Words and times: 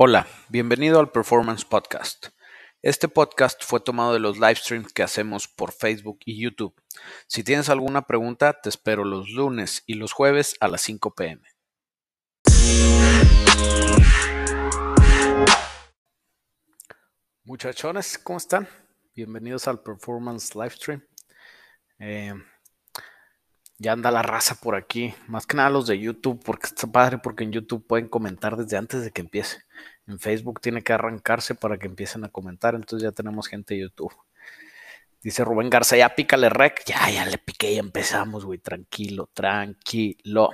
Hola, 0.00 0.28
bienvenido 0.48 1.00
al 1.00 1.10
Performance 1.10 1.64
Podcast. 1.64 2.28
Este 2.82 3.08
podcast 3.08 3.64
fue 3.64 3.80
tomado 3.80 4.12
de 4.12 4.20
los 4.20 4.36
live 4.38 4.54
streams 4.54 4.92
que 4.92 5.02
hacemos 5.02 5.48
por 5.48 5.72
Facebook 5.72 6.20
y 6.24 6.40
YouTube. 6.40 6.72
Si 7.26 7.42
tienes 7.42 7.68
alguna 7.68 8.02
pregunta, 8.02 8.60
te 8.60 8.68
espero 8.68 9.04
los 9.04 9.28
lunes 9.30 9.82
y 9.86 9.94
los 9.94 10.12
jueves 10.12 10.54
a 10.60 10.68
las 10.68 10.82
5 10.82 11.16
pm. 11.16 11.42
Muchachones, 17.42 18.18
¿cómo 18.18 18.36
están? 18.36 18.68
Bienvenidos 19.16 19.66
al 19.66 19.82
Performance 19.82 20.54
Livestream. 20.54 21.04
Eh, 21.98 22.34
ya 23.78 23.92
anda 23.92 24.10
la 24.10 24.22
raza 24.22 24.56
por 24.56 24.74
aquí, 24.74 25.14
más 25.28 25.46
que 25.46 25.56
nada 25.56 25.70
los 25.70 25.86
de 25.86 25.98
YouTube, 25.98 26.42
porque 26.44 26.66
está 26.66 26.86
padre, 26.86 27.18
porque 27.18 27.44
en 27.44 27.52
YouTube 27.52 27.86
pueden 27.86 28.08
comentar 28.08 28.56
desde 28.56 28.76
antes 28.76 29.02
de 29.02 29.10
que 29.10 29.20
empiece. 29.20 29.62
En 30.06 30.18
Facebook 30.18 30.60
tiene 30.60 30.82
que 30.82 30.92
arrancarse 30.92 31.54
para 31.54 31.78
que 31.78 31.86
empiecen 31.86 32.24
a 32.24 32.28
comentar, 32.28 32.74
entonces 32.74 33.04
ya 33.04 33.12
tenemos 33.12 33.46
gente 33.48 33.74
de 33.74 33.80
YouTube. 33.80 34.14
Dice 35.20 35.44
Rubén 35.44 35.68
Garza, 35.68 35.96
ya 35.96 36.14
pícale 36.14 36.48
rec. 36.48 36.84
Ya, 36.86 37.10
ya 37.10 37.26
le 37.26 37.38
piqué 37.38 37.72
y 37.72 37.78
empezamos, 37.78 38.44
güey. 38.44 38.58
Tranquilo, 38.58 39.28
tranquilo. 39.34 40.50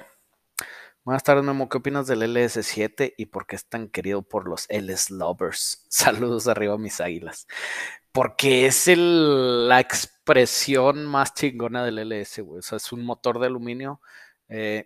Buenas 1.05 1.23
tardes, 1.23 1.45
Memo. 1.45 1.69
¿Qué 1.69 1.77
opinas 1.77 2.07
del 2.07 2.23
LS7 2.23 3.13
y 3.19 3.27
por 3.27 3.47
qué 3.47 3.57
es 3.57 3.67
tan 3.67 3.89
querido 3.89 4.23
por 4.23 4.49
los 4.49 4.67
LS 4.71 5.11
Lovers? 5.11 5.85
Saludos 5.91 6.49
arriba, 6.49 6.79
mis 6.79 7.01
águilas. 7.03 7.47
Porque 8.15 8.67
es 8.67 8.87
el, 8.87 9.67
la 9.69 9.81
expresión 9.81 11.05
más 11.05 11.35
chingona 11.35 11.85
del 11.85 11.99
LS, 11.99 12.43
güey. 12.43 12.61
O 12.61 12.63
sea, 12.63 12.77
es 12.77 12.93
un 12.93 13.05
motor 13.05 13.41
de 13.41 13.47
aluminio 13.49 14.01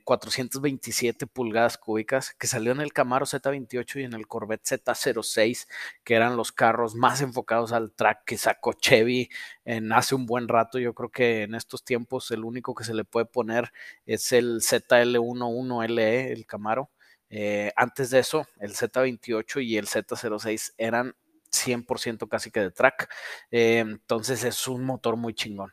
427 0.04 1.24
eh, 1.26 1.28
pulgadas 1.30 1.76
cúbicas, 1.76 2.32
que 2.38 2.46
salió 2.46 2.72
en 2.72 2.80
el 2.80 2.94
Camaro 2.94 3.26
Z28 3.26 4.00
y 4.00 4.04
en 4.04 4.14
el 4.14 4.26
Corvette 4.26 4.64
Z06, 4.64 5.68
que 6.04 6.14
eran 6.14 6.38
los 6.38 6.52
carros 6.52 6.94
más 6.94 7.20
enfocados 7.20 7.72
al 7.72 7.92
track 7.92 8.24
que 8.24 8.38
sacó 8.38 8.72
Chevy 8.72 9.28
en 9.66 9.92
hace 9.92 10.14
un 10.14 10.24
buen 10.24 10.48
rato. 10.48 10.78
Yo 10.78 10.94
creo 10.94 11.10
que 11.10 11.42
en 11.42 11.54
estos 11.54 11.84
tiempos 11.84 12.30
el 12.30 12.44
único 12.44 12.74
que 12.74 12.84
se 12.84 12.94
le 12.94 13.04
puede 13.04 13.26
poner 13.26 13.72
es 14.06 14.32
el 14.32 14.62
ZL11LE, 14.62 16.32
el 16.32 16.46
Camaro. 16.46 16.90
Eh, 17.28 17.72
antes 17.76 18.08
de 18.08 18.20
eso, 18.20 18.46
el 18.58 18.74
Z28 18.74 19.62
y 19.62 19.76
el 19.76 19.86
Z06 19.86 20.72
eran 20.78 21.14
100% 21.50 22.28
casi 22.28 22.50
que 22.50 22.60
de 22.60 22.70
track. 22.70 23.12
Eh, 23.50 23.78
entonces 23.80 24.44
es 24.44 24.68
un 24.68 24.84
motor 24.84 25.16
muy 25.16 25.34
chingón. 25.34 25.72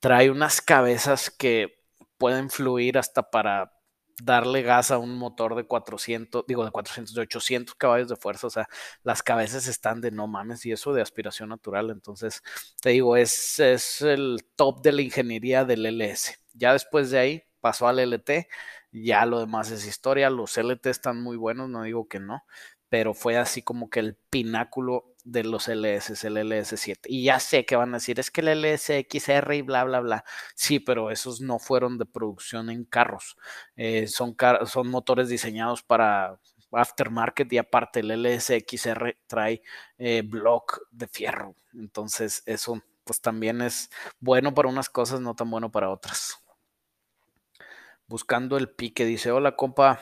Trae 0.00 0.30
unas 0.30 0.60
cabezas 0.60 1.30
que 1.30 1.84
pueden 2.18 2.50
fluir 2.50 2.98
hasta 2.98 3.30
para 3.30 3.72
darle 4.22 4.62
gas 4.62 4.90
a 4.90 4.98
un 4.98 5.16
motor 5.16 5.54
de 5.54 5.64
400, 5.64 6.44
digo 6.46 6.64
de 6.64 6.70
400, 6.70 7.14
de 7.14 7.22
800 7.22 7.74
caballos 7.74 8.08
de 8.08 8.16
fuerza, 8.16 8.46
o 8.46 8.50
sea, 8.50 8.68
las 9.02 9.22
cabezas 9.22 9.66
están 9.66 10.00
de 10.00 10.10
no 10.10 10.26
mames 10.26 10.64
y 10.66 10.72
eso 10.72 10.92
de 10.92 11.02
aspiración 11.02 11.48
natural, 11.48 11.90
entonces 11.90 12.42
te 12.80 12.90
digo, 12.90 13.16
es, 13.16 13.58
es 13.58 14.02
el 14.02 14.38
top 14.56 14.82
de 14.82 14.92
la 14.92 15.02
ingeniería 15.02 15.64
del 15.64 15.86
LS. 15.86 16.38
Ya 16.52 16.72
después 16.72 17.10
de 17.10 17.18
ahí 17.18 17.42
pasó 17.60 17.88
al 17.88 17.98
LT, 17.98 18.48
ya 18.92 19.26
lo 19.26 19.40
demás 19.40 19.70
es 19.70 19.86
historia, 19.86 20.30
los 20.30 20.56
LT 20.56 20.86
están 20.86 21.20
muy 21.20 21.36
buenos, 21.36 21.68
no 21.68 21.82
digo 21.82 22.08
que 22.08 22.20
no, 22.20 22.44
pero 22.88 23.14
fue 23.14 23.36
así 23.36 23.62
como 23.62 23.90
que 23.90 24.00
el 24.00 24.16
pináculo 24.30 25.14
de 25.24 25.42
los 25.42 25.68
LS, 25.68 26.26
el 26.26 26.36
LS7. 26.36 27.06
Y 27.06 27.24
ya 27.24 27.40
sé 27.40 27.64
que 27.64 27.76
van 27.76 27.94
a 27.94 27.98
decir, 27.98 28.20
es 28.20 28.30
que 28.30 28.42
el 28.42 28.62
LSXR 28.62 29.54
y 29.54 29.62
bla, 29.62 29.84
bla, 29.84 30.00
bla. 30.00 30.24
Sí, 30.54 30.80
pero 30.80 31.10
esos 31.10 31.40
no 31.40 31.58
fueron 31.58 31.98
de 31.98 32.06
producción 32.06 32.70
en 32.70 32.84
carros. 32.84 33.36
Eh, 33.76 34.06
son, 34.06 34.36
son 34.66 34.88
motores 34.88 35.28
diseñados 35.28 35.82
para 35.82 36.38
aftermarket 36.72 37.52
y 37.52 37.58
aparte 37.58 38.00
el 38.00 38.10
LSXR 38.10 39.18
trae 39.26 39.62
eh, 39.98 40.22
block 40.22 40.82
de 40.90 41.08
fierro. 41.08 41.56
Entonces 41.72 42.42
eso 42.46 42.82
pues 43.04 43.20
también 43.20 43.60
es 43.60 43.90
bueno 44.18 44.54
para 44.54 44.68
unas 44.68 44.88
cosas, 44.88 45.20
no 45.20 45.34
tan 45.34 45.50
bueno 45.50 45.70
para 45.70 45.90
otras. 45.90 46.38
Buscando 48.06 48.56
el 48.56 48.70
pique, 48.70 49.04
dice, 49.04 49.30
hola 49.30 49.56
compa, 49.56 50.00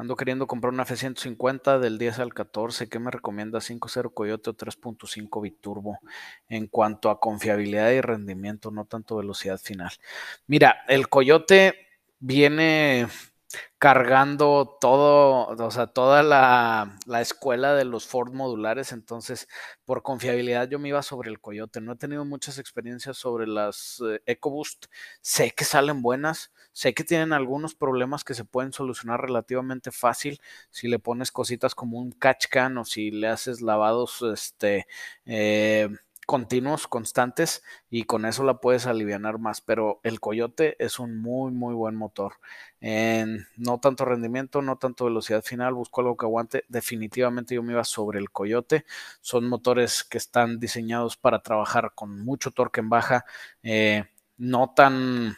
Ando 0.00 0.16
queriendo 0.16 0.46
comprar 0.46 0.72
una 0.72 0.84
F-150 0.84 1.78
del 1.78 1.98
10 1.98 2.20
al 2.20 2.32
14. 2.32 2.88
¿Qué 2.88 2.98
me 2.98 3.10
recomienda? 3.10 3.58
5.0 3.58 4.14
Coyote 4.14 4.48
o 4.48 4.56
3.5 4.56 5.42
Biturbo 5.42 5.98
en 6.48 6.68
cuanto 6.68 7.10
a 7.10 7.20
confiabilidad 7.20 7.90
y 7.90 8.00
rendimiento, 8.00 8.70
no 8.70 8.86
tanto 8.86 9.16
velocidad 9.16 9.58
final. 9.58 9.90
Mira, 10.46 10.84
el 10.88 11.10
Coyote 11.10 11.74
viene 12.18 13.08
cargando 13.78 14.76
todo, 14.80 15.48
o 15.48 15.70
sea, 15.70 15.86
toda 15.86 16.22
la, 16.22 16.98
escuela 17.20 17.74
de 17.74 17.84
los 17.84 18.06
Ford 18.06 18.32
modulares, 18.32 18.92
entonces 18.92 19.48
por 19.84 20.02
confiabilidad 20.02 20.68
yo 20.68 20.78
me 20.78 20.90
iba 20.90 21.02
sobre 21.02 21.30
el 21.30 21.40
Coyote. 21.40 21.80
No 21.80 21.92
he 21.92 21.96
tenido 21.96 22.24
muchas 22.24 22.58
experiencias 22.58 23.16
sobre 23.16 23.46
las 23.46 24.02
eh, 24.06 24.22
EcoBoost, 24.26 24.86
sé 25.20 25.52
que 25.52 25.64
salen 25.64 26.02
buenas, 26.02 26.52
sé 26.72 26.94
que 26.94 27.04
tienen 27.04 27.32
algunos 27.32 27.74
problemas 27.74 28.24
que 28.24 28.34
se 28.34 28.44
pueden 28.44 28.72
solucionar 28.72 29.20
relativamente 29.20 29.90
fácil 29.90 30.40
si 30.70 30.88
le 30.88 30.98
pones 30.98 31.32
cositas 31.32 31.74
como 31.74 31.98
un 31.98 32.12
catch 32.12 32.46
can 32.48 32.78
o 32.78 32.84
si 32.84 33.10
le 33.10 33.28
haces 33.28 33.60
lavados, 33.62 34.22
este, 34.22 34.86
eh, 35.24 35.88
continuos, 36.30 36.86
constantes, 36.86 37.64
y 37.90 38.04
con 38.04 38.24
eso 38.24 38.44
la 38.44 38.60
puedes 38.60 38.86
aliviar 38.86 39.40
más. 39.40 39.60
Pero 39.60 39.98
el 40.04 40.20
Coyote 40.20 40.76
es 40.78 41.00
un 41.00 41.20
muy, 41.20 41.50
muy 41.50 41.74
buen 41.74 41.96
motor. 41.96 42.34
no 43.56 43.80
tanto 43.80 44.04
rendimiento, 44.04 44.62
no 44.62 44.78
tanto 44.78 45.06
velocidad 45.06 45.42
final, 45.42 45.74
busco 45.74 46.02
algo 46.02 46.16
que 46.16 46.26
aguante. 46.26 46.64
Definitivamente 46.68 47.56
yo 47.56 47.64
me 47.64 47.72
iba 47.72 47.82
sobre 47.82 48.20
el 48.20 48.30
Coyote. 48.30 48.84
Son 49.20 49.48
motores 49.48 50.04
que 50.04 50.18
están 50.18 50.60
diseñados 50.60 51.16
para 51.16 51.42
trabajar 51.42 51.94
con 51.96 52.20
mucho 52.20 52.52
torque 52.52 52.78
en 52.78 52.90
baja, 52.90 53.24
eh, 53.64 54.04
no 54.38 54.72
tan 54.72 55.36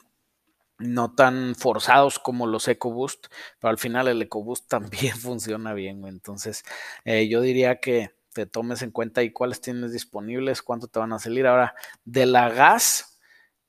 no 0.78 1.14
tan 1.14 1.54
forzados 1.54 2.18
como 2.18 2.46
los 2.46 2.68
EcoBoost, 2.68 3.28
pero 3.60 3.70
al 3.70 3.78
final 3.78 4.08
el 4.08 4.20
EcoBoost 4.20 4.68
también 4.68 5.16
funciona 5.16 5.72
bien. 5.72 6.04
Entonces, 6.04 6.64
eh, 7.06 7.28
yo 7.28 7.40
diría 7.40 7.80
que 7.80 8.10
te 8.32 8.46
tomes 8.46 8.82
en 8.82 8.90
cuenta 8.90 9.22
y 9.22 9.32
cuáles 9.32 9.60
tienes 9.60 9.92
disponibles, 9.92 10.62
cuánto 10.62 10.88
te 10.88 10.98
van 10.98 11.12
a 11.12 11.18
salir. 11.18 11.46
Ahora, 11.46 11.74
de 12.04 12.26
la 12.26 12.48
gas, 12.48 13.12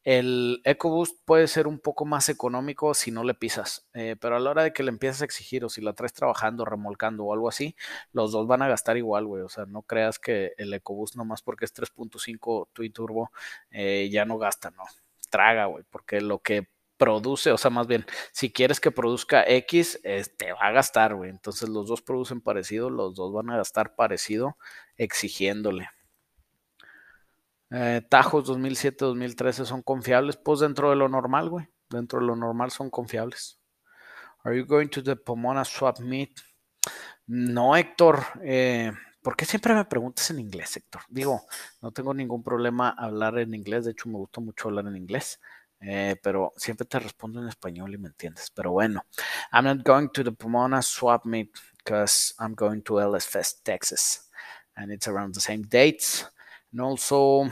el 0.04 0.62
EcoBoost 0.66 1.18
puede 1.24 1.48
ser 1.48 1.66
un 1.68 1.80
poco 1.80 2.06
más 2.06 2.28
económico 2.28 2.94
si 2.94 3.12
no 3.12 3.24
le 3.24 3.34
pisas, 3.34 3.88
eh, 3.94 4.18
pero 4.20 4.36
a 4.36 4.40
la 4.40 4.50
hora 4.50 4.64
de 4.64 4.74
que 4.74 4.84
le 4.84 4.90
empiezas 4.90 5.22
a 5.22 5.26
exigir 5.26 5.64
o 5.64 5.70
si 5.70 5.82
la 5.82 5.94
traes 5.94 6.14
trabajando, 6.14 6.66
remolcando 6.66 7.24
o 7.24 7.34
algo 7.34 7.48
así, 7.48 7.76
los 8.12 8.34
dos 8.34 8.46
van 8.46 8.62
a 8.62 8.68
gastar 8.68 8.98
igual, 8.98 9.26
güey. 9.26 9.44
O 9.44 9.50
sea, 9.50 9.66
no 9.66 9.84
creas 9.84 10.20
que 10.20 10.54
el 10.58 10.74
EcoBoost 10.74 11.16
nomás 11.16 11.42
porque 11.42 11.66
es 11.66 11.74
3.5 11.74 12.68
Twin 12.74 12.92
Turbo 12.92 13.32
eh, 13.72 14.10
ya 14.12 14.26
no 14.26 14.38
gasta, 14.38 14.72
no. 14.72 14.84
Traga, 15.30 15.66
güey, 15.66 15.86
porque 15.90 16.22
lo 16.22 16.40
que 16.40 16.68
produce, 16.98 17.52
o 17.52 17.58
sea, 17.58 17.72
más 17.72 17.88
bien, 17.88 18.06
si 18.32 18.52
quieres 18.52 18.80
que 18.80 18.92
produzca 18.92 19.44
X, 19.46 20.00
te 20.38 20.54
va 20.54 20.68
a 20.68 20.72
gastar, 20.72 21.16
güey. 21.16 21.30
Entonces 21.30 21.70
los 21.70 21.88
dos 21.88 22.02
producen 22.02 22.42
parecido, 22.42 22.90
los 22.90 23.16
dos 23.16 23.34
van 23.34 23.50
a 23.50 23.58
gastar 23.58 23.96
parecido 23.96 24.58
exigiéndole. 24.98 25.90
Eh, 27.76 28.02
Tajos 28.08 28.48
2007-2013 28.48 29.66
son 29.66 29.82
confiables, 29.82 30.38
pues 30.38 30.60
dentro 30.60 30.92
de 30.92 30.96
lo 30.96 31.10
normal, 31.10 31.50
güey. 31.50 31.68
Dentro 31.90 32.20
de 32.20 32.28
lo 32.28 32.36
normal 32.36 32.70
son 32.70 32.92
confiables. 32.92 33.60
Are 34.44 34.56
you 34.56 34.66
going 34.66 34.90
to 34.90 35.02
the 35.02 35.16
Pomona 35.16 35.66
Swap 35.66 36.00
Meet? 36.00 36.40
No, 37.26 37.76
Héctor. 37.76 38.24
Eh, 38.44 38.92
¿Por 39.24 39.36
qué 39.36 39.46
siempre 39.46 39.74
me 39.74 39.86
preguntas 39.86 40.30
en 40.30 40.40
inglés, 40.40 40.78
Héctor? 40.78 41.02
Digo, 41.10 41.42
no 41.82 41.92
tengo 41.92 42.14
ningún 42.14 42.44
problema 42.44 42.90
hablar 42.90 43.40
en 43.40 43.56
inglés. 43.56 43.86
De 43.86 43.92
hecho, 43.92 44.08
me 44.08 44.18
gusta 44.18 44.40
mucho 44.40 44.68
hablar 44.68 44.86
en 44.86 44.98
inglés. 44.98 45.40
Eh, 45.86 46.16
pero 46.24 46.54
siempre 46.56 46.86
te 46.88 46.98
respondo 46.98 47.42
en 47.42 47.50
español 47.50 47.94
y 47.94 47.98
me 47.98 48.08
entiendes. 48.08 48.50
Pero 48.52 48.72
bueno, 48.72 49.06
I'm 49.52 49.66
not 49.66 49.84
going 49.84 50.08
to 50.14 50.24
the 50.24 50.32
Pomona 50.32 50.82
swap 50.82 51.26
meet 51.26 51.52
because 51.78 52.34
I'm 52.40 52.56
going 52.56 52.82
to 52.84 53.02
LS 53.02 53.26
Fest, 53.26 53.66
Texas, 53.66 54.30
and 54.78 54.92
it's 54.92 55.10
around 55.10 55.34
the 55.34 55.42
same 55.42 55.64
dates. 55.64 56.26
And 56.72 56.80
also, 56.80 57.52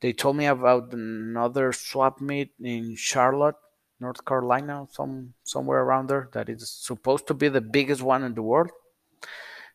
they 0.00 0.14
told 0.14 0.36
me 0.36 0.46
about 0.46 0.94
another 0.94 1.74
swap 1.74 2.22
meet 2.22 2.54
in 2.58 2.96
Charlotte, 2.96 3.56
North 4.00 4.24
Carolina, 4.24 4.86
some 4.90 5.34
somewhere 5.44 5.80
around 5.80 6.08
there 6.08 6.30
that 6.32 6.48
is 6.48 6.70
supposed 6.70 7.26
to 7.26 7.34
be 7.34 7.50
the 7.50 7.60
biggest 7.60 8.00
one 8.02 8.24
in 8.24 8.34
the 8.34 8.42
world. 8.42 8.70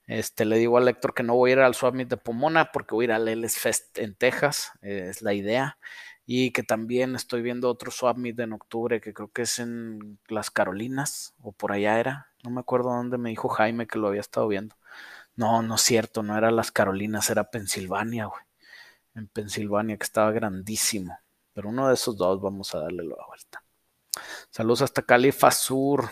Este, 0.07 0.46
le 0.46 0.57
digo 0.57 0.78
al 0.78 0.86
lector 0.86 1.13
que 1.13 1.24
no 1.24 1.36
voy 1.36 1.51
a 1.51 1.54
ir 1.54 1.60
al 1.60 1.75
Swap 1.75 1.94
Meet 1.94 2.10
de 2.10 2.18
Pomona 2.18 2.72
porque 2.74 2.94
voy 2.94 3.06
a 3.06 3.07
ir 3.07 3.12
al 3.13 3.28
LS 3.30 3.57
Fest 3.57 4.00
en 4.00 4.16
Texas, 4.16 4.72
es 4.81 5.22
la 5.22 5.34
idea 5.34 5.78
y 6.25 6.52
que 6.52 6.64
también 6.64 7.16
estoy 7.16 7.42
viendo 7.42 7.70
otro 7.70 7.92
Swap 7.92 8.18
Meet 8.18 8.40
en 8.40 8.54
octubre 8.54 9.02
que 9.02 9.14
creo 9.14 9.31
que 9.31 9.44
es 9.44 9.60
en 9.60 10.20
las 10.28 10.52
Carolinas 10.52 11.34
o 11.42 11.52
por 11.52 11.72
allá 11.72 12.00
era. 12.00 12.28
No 12.44 12.50
me 12.52 12.62
acuerdo 12.62 12.90
dónde 12.90 13.18
me 13.18 13.30
dijo 13.30 13.50
Jaime 13.50 13.88
que 13.88 14.00
lo 14.00 14.08
había 14.08 14.22
estado 14.22 14.48
viendo. 14.48 14.75
No, 15.36 15.62
no 15.64 15.75
es 15.75 15.81
cierto, 15.81 16.24
no 16.24 16.38
era 16.38 16.52
las 16.52 16.72
Carolinas, 16.72 17.30
era 17.30 17.50
Pensilvania, 17.50 18.25
güey. 18.25 18.44
En 19.16 19.28
Pensilvania, 19.28 19.98
que 19.98 20.04
estaba 20.04 20.31
grandísimo. 20.31 21.20
Pero 21.54 21.70
uno 21.70 21.88
de 21.88 21.96
esos 21.96 22.18
dos 22.18 22.42
vamos 22.42 22.74
a 22.75 22.80
darle 22.80 23.04
la 23.04 23.16
vuelta. 23.28 23.64
Saludos 24.50 24.84
hasta 24.84 25.02
Califa 25.04 25.52
Sur. 25.52 26.10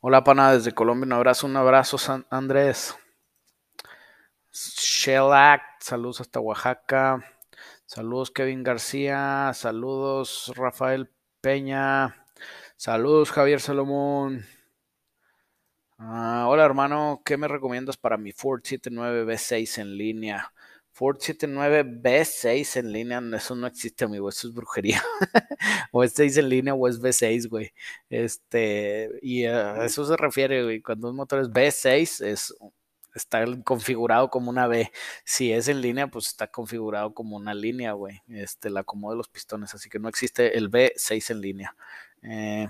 Hola, 0.00 0.24
pana, 0.24 0.52
desde 0.52 0.72
Colombia. 0.72 1.06
Un 1.06 1.12
abrazo, 1.12 1.46
un 1.46 1.56
abrazo, 1.56 1.96
Andrés. 2.30 2.96
Shellac, 4.52 5.62
saludos 5.80 6.20
hasta 6.20 6.40
Oaxaca. 6.40 7.24
Saludos, 7.94 8.30
Kevin 8.30 8.62
García. 8.62 9.52
Saludos, 9.52 10.50
Rafael 10.56 11.10
Peña. 11.42 12.24
Saludos, 12.74 13.30
Javier 13.30 13.60
Salomón. 13.60 14.46
Ah, 15.98 16.46
hola, 16.48 16.64
hermano. 16.64 17.20
¿Qué 17.22 17.36
me 17.36 17.48
recomiendas 17.48 17.98
para 17.98 18.16
mi 18.16 18.32
Ford 18.32 18.62
79 18.64 19.26
B6 19.26 19.82
en 19.82 19.98
línea? 19.98 20.54
Ford 20.92 21.18
79 21.20 21.84
B6 21.84 22.78
en 22.78 22.92
línea, 22.92 23.22
eso 23.36 23.54
no 23.56 23.66
existe, 23.66 24.06
amigo, 24.06 24.30
eso 24.30 24.48
es 24.48 24.54
brujería. 24.54 25.02
o 25.92 26.02
es 26.02 26.14
6 26.14 26.38
en 26.38 26.48
línea 26.48 26.72
o 26.72 26.88
es 26.88 26.98
B6, 26.98 27.46
güey. 27.50 27.74
Este, 28.08 29.10
y 29.20 29.44
a 29.44 29.84
eso 29.84 30.06
se 30.06 30.16
refiere, 30.16 30.64
güey. 30.64 30.80
Cuando 30.80 31.10
un 31.10 31.16
motor 31.16 31.40
es 31.40 31.50
B6, 31.50 32.24
es 32.24 32.54
está 33.14 33.44
configurado 33.64 34.30
como 34.30 34.50
una 34.50 34.66
B. 34.66 34.90
Si 35.24 35.52
es 35.52 35.68
en 35.68 35.80
línea, 35.80 36.08
pues 36.08 36.28
está 36.28 36.48
configurado 36.48 37.14
como 37.14 37.36
una 37.36 37.54
línea, 37.54 37.92
güey. 37.92 38.22
Este, 38.28 38.70
la 38.70 38.80
acomodo 38.80 39.12
de 39.12 39.18
los 39.18 39.28
pistones, 39.28 39.74
así 39.74 39.88
que 39.88 39.98
no 39.98 40.08
existe 40.08 40.56
el 40.58 40.70
B6 40.70 41.30
en 41.30 41.40
línea. 41.40 41.76
Eh, 42.22 42.68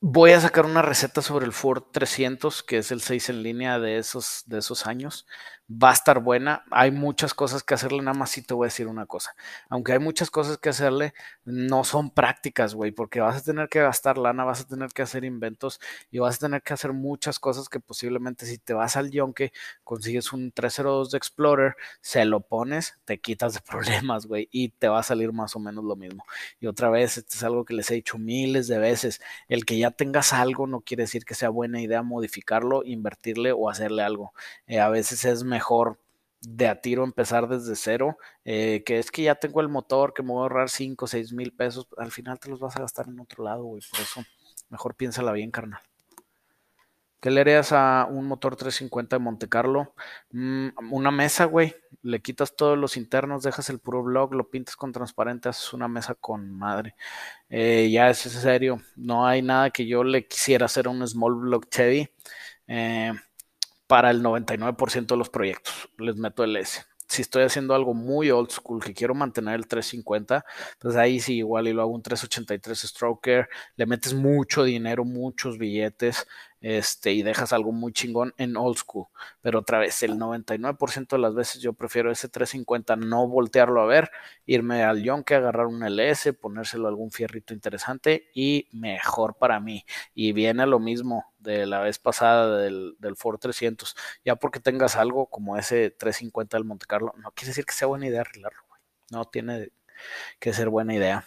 voy 0.00 0.32
a 0.32 0.40
sacar 0.40 0.66
una 0.66 0.82
receta 0.82 1.22
sobre 1.22 1.46
el 1.46 1.52
Ford 1.52 1.84
300, 1.92 2.62
que 2.62 2.78
es 2.78 2.90
el 2.90 3.00
6 3.00 3.30
en 3.30 3.42
línea 3.42 3.78
de 3.78 3.98
esos, 3.98 4.42
de 4.46 4.58
esos 4.58 4.86
años 4.86 5.26
va 5.70 5.90
a 5.90 5.92
estar 5.92 6.20
buena. 6.20 6.64
Hay 6.70 6.90
muchas 6.90 7.34
cosas 7.34 7.62
que 7.62 7.74
hacerle, 7.74 8.02
nada 8.02 8.16
más 8.16 8.30
si 8.30 8.42
te 8.42 8.54
voy 8.54 8.66
a 8.66 8.68
decir 8.68 8.86
una 8.86 9.06
cosa. 9.06 9.34
Aunque 9.68 9.92
hay 9.92 9.98
muchas 9.98 10.30
cosas 10.30 10.58
que 10.58 10.68
hacerle, 10.68 11.14
no 11.44 11.84
son 11.84 12.10
prácticas, 12.10 12.74
güey, 12.74 12.92
porque 12.92 13.20
vas 13.20 13.36
a 13.36 13.42
tener 13.42 13.68
que 13.68 13.80
gastar 13.80 14.18
lana, 14.18 14.44
vas 14.44 14.60
a 14.60 14.66
tener 14.66 14.90
que 14.90 15.02
hacer 15.02 15.24
inventos 15.24 15.80
y 16.10 16.18
vas 16.18 16.36
a 16.36 16.38
tener 16.38 16.62
que 16.62 16.74
hacer 16.74 16.92
muchas 16.92 17.38
cosas 17.38 17.68
que 17.68 17.80
posiblemente 17.80 18.46
si 18.46 18.58
te 18.58 18.74
vas 18.74 18.96
al 18.96 19.10
yonke, 19.10 19.52
consigues 19.84 20.32
un 20.32 20.52
302 20.52 21.10
de 21.10 21.18
Explorer, 21.18 21.76
se 22.00 22.24
lo 22.24 22.40
pones, 22.40 22.98
te 23.04 23.20
quitas 23.20 23.54
de 23.54 23.60
problemas, 23.68 24.26
güey, 24.26 24.48
y 24.52 24.70
te 24.70 24.88
va 24.88 25.00
a 25.00 25.02
salir 25.02 25.32
más 25.32 25.56
o 25.56 25.58
menos 25.58 25.84
lo 25.84 25.96
mismo. 25.96 26.24
Y 26.60 26.66
otra 26.66 26.90
vez, 26.90 27.18
esto 27.18 27.34
es 27.34 27.42
algo 27.42 27.64
que 27.64 27.74
les 27.74 27.90
he 27.90 27.94
dicho 27.94 28.18
miles 28.18 28.68
de 28.68 28.78
veces, 28.78 29.20
el 29.48 29.64
que 29.64 29.78
ya 29.78 29.90
tengas 29.90 30.32
algo 30.32 30.66
no 30.66 30.80
quiere 30.80 31.04
decir 31.04 31.24
que 31.24 31.34
sea 31.34 31.48
buena 31.48 31.80
idea 31.80 32.02
modificarlo, 32.02 32.84
invertirle 32.84 33.52
o 33.52 33.68
hacerle 33.68 34.02
algo. 34.02 34.32
Eh, 34.66 34.80
a 34.80 34.88
veces 34.88 35.24
es 35.24 35.44
mejor 35.44 35.55
mejor 35.56 35.98
de 36.42 36.68
a 36.68 36.80
tiro 36.80 37.02
empezar 37.02 37.48
desde 37.48 37.74
cero, 37.76 38.18
eh, 38.44 38.82
que 38.84 38.98
es 38.98 39.10
que 39.10 39.22
ya 39.22 39.34
tengo 39.36 39.60
el 39.60 39.68
motor, 39.68 40.12
que 40.14 40.22
me 40.22 40.30
voy 40.32 40.40
a 40.40 40.42
ahorrar 40.42 40.68
5 40.68 41.06
o 41.06 41.08
6 41.08 41.32
mil 41.32 41.52
pesos, 41.52 41.88
al 41.96 42.12
final 42.12 42.38
te 42.38 42.50
los 42.50 42.60
vas 42.60 42.76
a 42.76 42.80
gastar 42.80 43.08
en 43.08 43.18
otro 43.20 43.42
lado, 43.44 43.64
güey, 43.64 43.82
por 43.90 44.00
eso 44.00 44.22
mejor 44.68 44.94
piénsala 44.94 45.32
bien, 45.32 45.50
carnal. 45.50 45.80
¿Qué 47.20 47.30
le 47.30 47.40
harías 47.40 47.72
a 47.72 48.06
un 48.08 48.26
motor 48.26 48.54
350 48.54 49.16
de 49.16 49.20
Monte 49.20 49.48
Carlo? 49.48 49.94
Mm, 50.30 50.68
una 50.92 51.10
mesa, 51.10 51.46
güey. 51.46 51.74
Le 52.02 52.20
quitas 52.20 52.54
todos 52.54 52.78
los 52.78 52.96
internos, 52.96 53.42
dejas 53.42 53.68
el 53.70 53.80
puro 53.80 54.02
block, 54.02 54.34
lo 54.34 54.48
pintas 54.50 54.76
con 54.76 54.92
transparente, 54.92 55.48
haces 55.48 55.72
una 55.72 55.88
mesa 55.88 56.14
con 56.14 56.52
madre. 56.52 56.94
Eh, 57.48 57.90
ya 57.90 58.10
es 58.10 58.18
serio. 58.18 58.80
No 58.96 59.26
hay 59.26 59.42
nada 59.42 59.70
que 59.70 59.86
yo 59.86 60.04
le 60.04 60.28
quisiera 60.28 60.66
hacer 60.66 60.86
a 60.86 60.90
un 60.90 61.06
small 61.08 61.34
block 61.34 61.68
Chevy. 61.70 62.08
Eh, 62.68 63.12
para 63.86 64.10
el 64.10 64.22
99% 64.22 65.14
de 65.14 65.18
los 65.18 65.30
proyectos. 65.30 65.88
Les 65.98 66.16
meto 66.16 66.44
el 66.44 66.56
S. 66.56 66.84
Si 67.08 67.22
estoy 67.22 67.44
haciendo 67.44 67.74
algo 67.74 67.94
muy 67.94 68.30
old 68.30 68.50
school, 68.50 68.82
que 68.82 68.92
quiero 68.92 69.14
mantener 69.14 69.54
el 69.54 69.68
350, 69.68 70.44
pues 70.80 70.96
ahí 70.96 71.20
sí, 71.20 71.36
igual 71.36 71.68
y 71.68 71.72
lo 71.72 71.82
hago 71.82 71.92
un 71.92 72.02
383 72.02 72.78
stroker, 72.80 73.48
le 73.76 73.86
metes 73.86 74.12
mucho 74.12 74.64
dinero, 74.64 75.04
muchos 75.04 75.56
billetes, 75.56 76.26
este, 76.66 77.12
y 77.12 77.22
dejas 77.22 77.52
algo 77.52 77.70
muy 77.70 77.92
chingón 77.92 78.34
en 78.38 78.56
old 78.56 78.76
school. 78.76 79.06
Pero 79.40 79.60
otra 79.60 79.78
vez, 79.78 80.02
el 80.02 80.18
99% 80.18 81.14
de 81.14 81.18
las 81.18 81.32
veces 81.32 81.62
yo 81.62 81.74
prefiero 81.74 82.10
ese 82.10 82.28
350 82.28 82.96
no 82.96 83.28
voltearlo 83.28 83.80
a 83.80 83.86
ver, 83.86 84.10
irme 84.46 84.82
al 84.82 85.00
Yonke, 85.00 85.36
agarrar 85.36 85.66
un 85.66 85.84
LS, 85.84 86.32
ponérselo 86.32 86.88
algún 86.88 87.12
fierrito 87.12 87.54
interesante 87.54 88.30
y 88.34 88.68
mejor 88.72 89.36
para 89.36 89.60
mí. 89.60 89.84
Y 90.12 90.32
viene 90.32 90.66
lo 90.66 90.80
mismo 90.80 91.32
de 91.38 91.66
la 91.66 91.78
vez 91.78 92.00
pasada 92.00 92.58
del, 92.58 92.96
del 92.98 93.14
Ford 93.14 93.38
300. 93.38 93.94
Ya 94.24 94.34
porque 94.34 94.58
tengas 94.58 94.96
algo 94.96 95.26
como 95.26 95.56
ese 95.56 95.90
350 95.92 96.56
del 96.56 96.64
Monte 96.64 96.86
Carlo, 96.86 97.14
no 97.18 97.30
quiere 97.30 97.50
decir 97.50 97.64
que 97.64 97.74
sea 97.74 97.86
buena 97.86 98.08
idea 98.08 98.22
arreglarlo, 98.22 98.64
No 99.12 99.24
tiene 99.26 99.70
que 100.40 100.52
ser 100.52 100.68
buena 100.68 100.94
idea. 100.94 101.24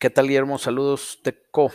¿Qué 0.00 0.10
tal, 0.10 0.26
Guillermo? 0.26 0.58
Saludos, 0.58 1.20
Teco. 1.22 1.70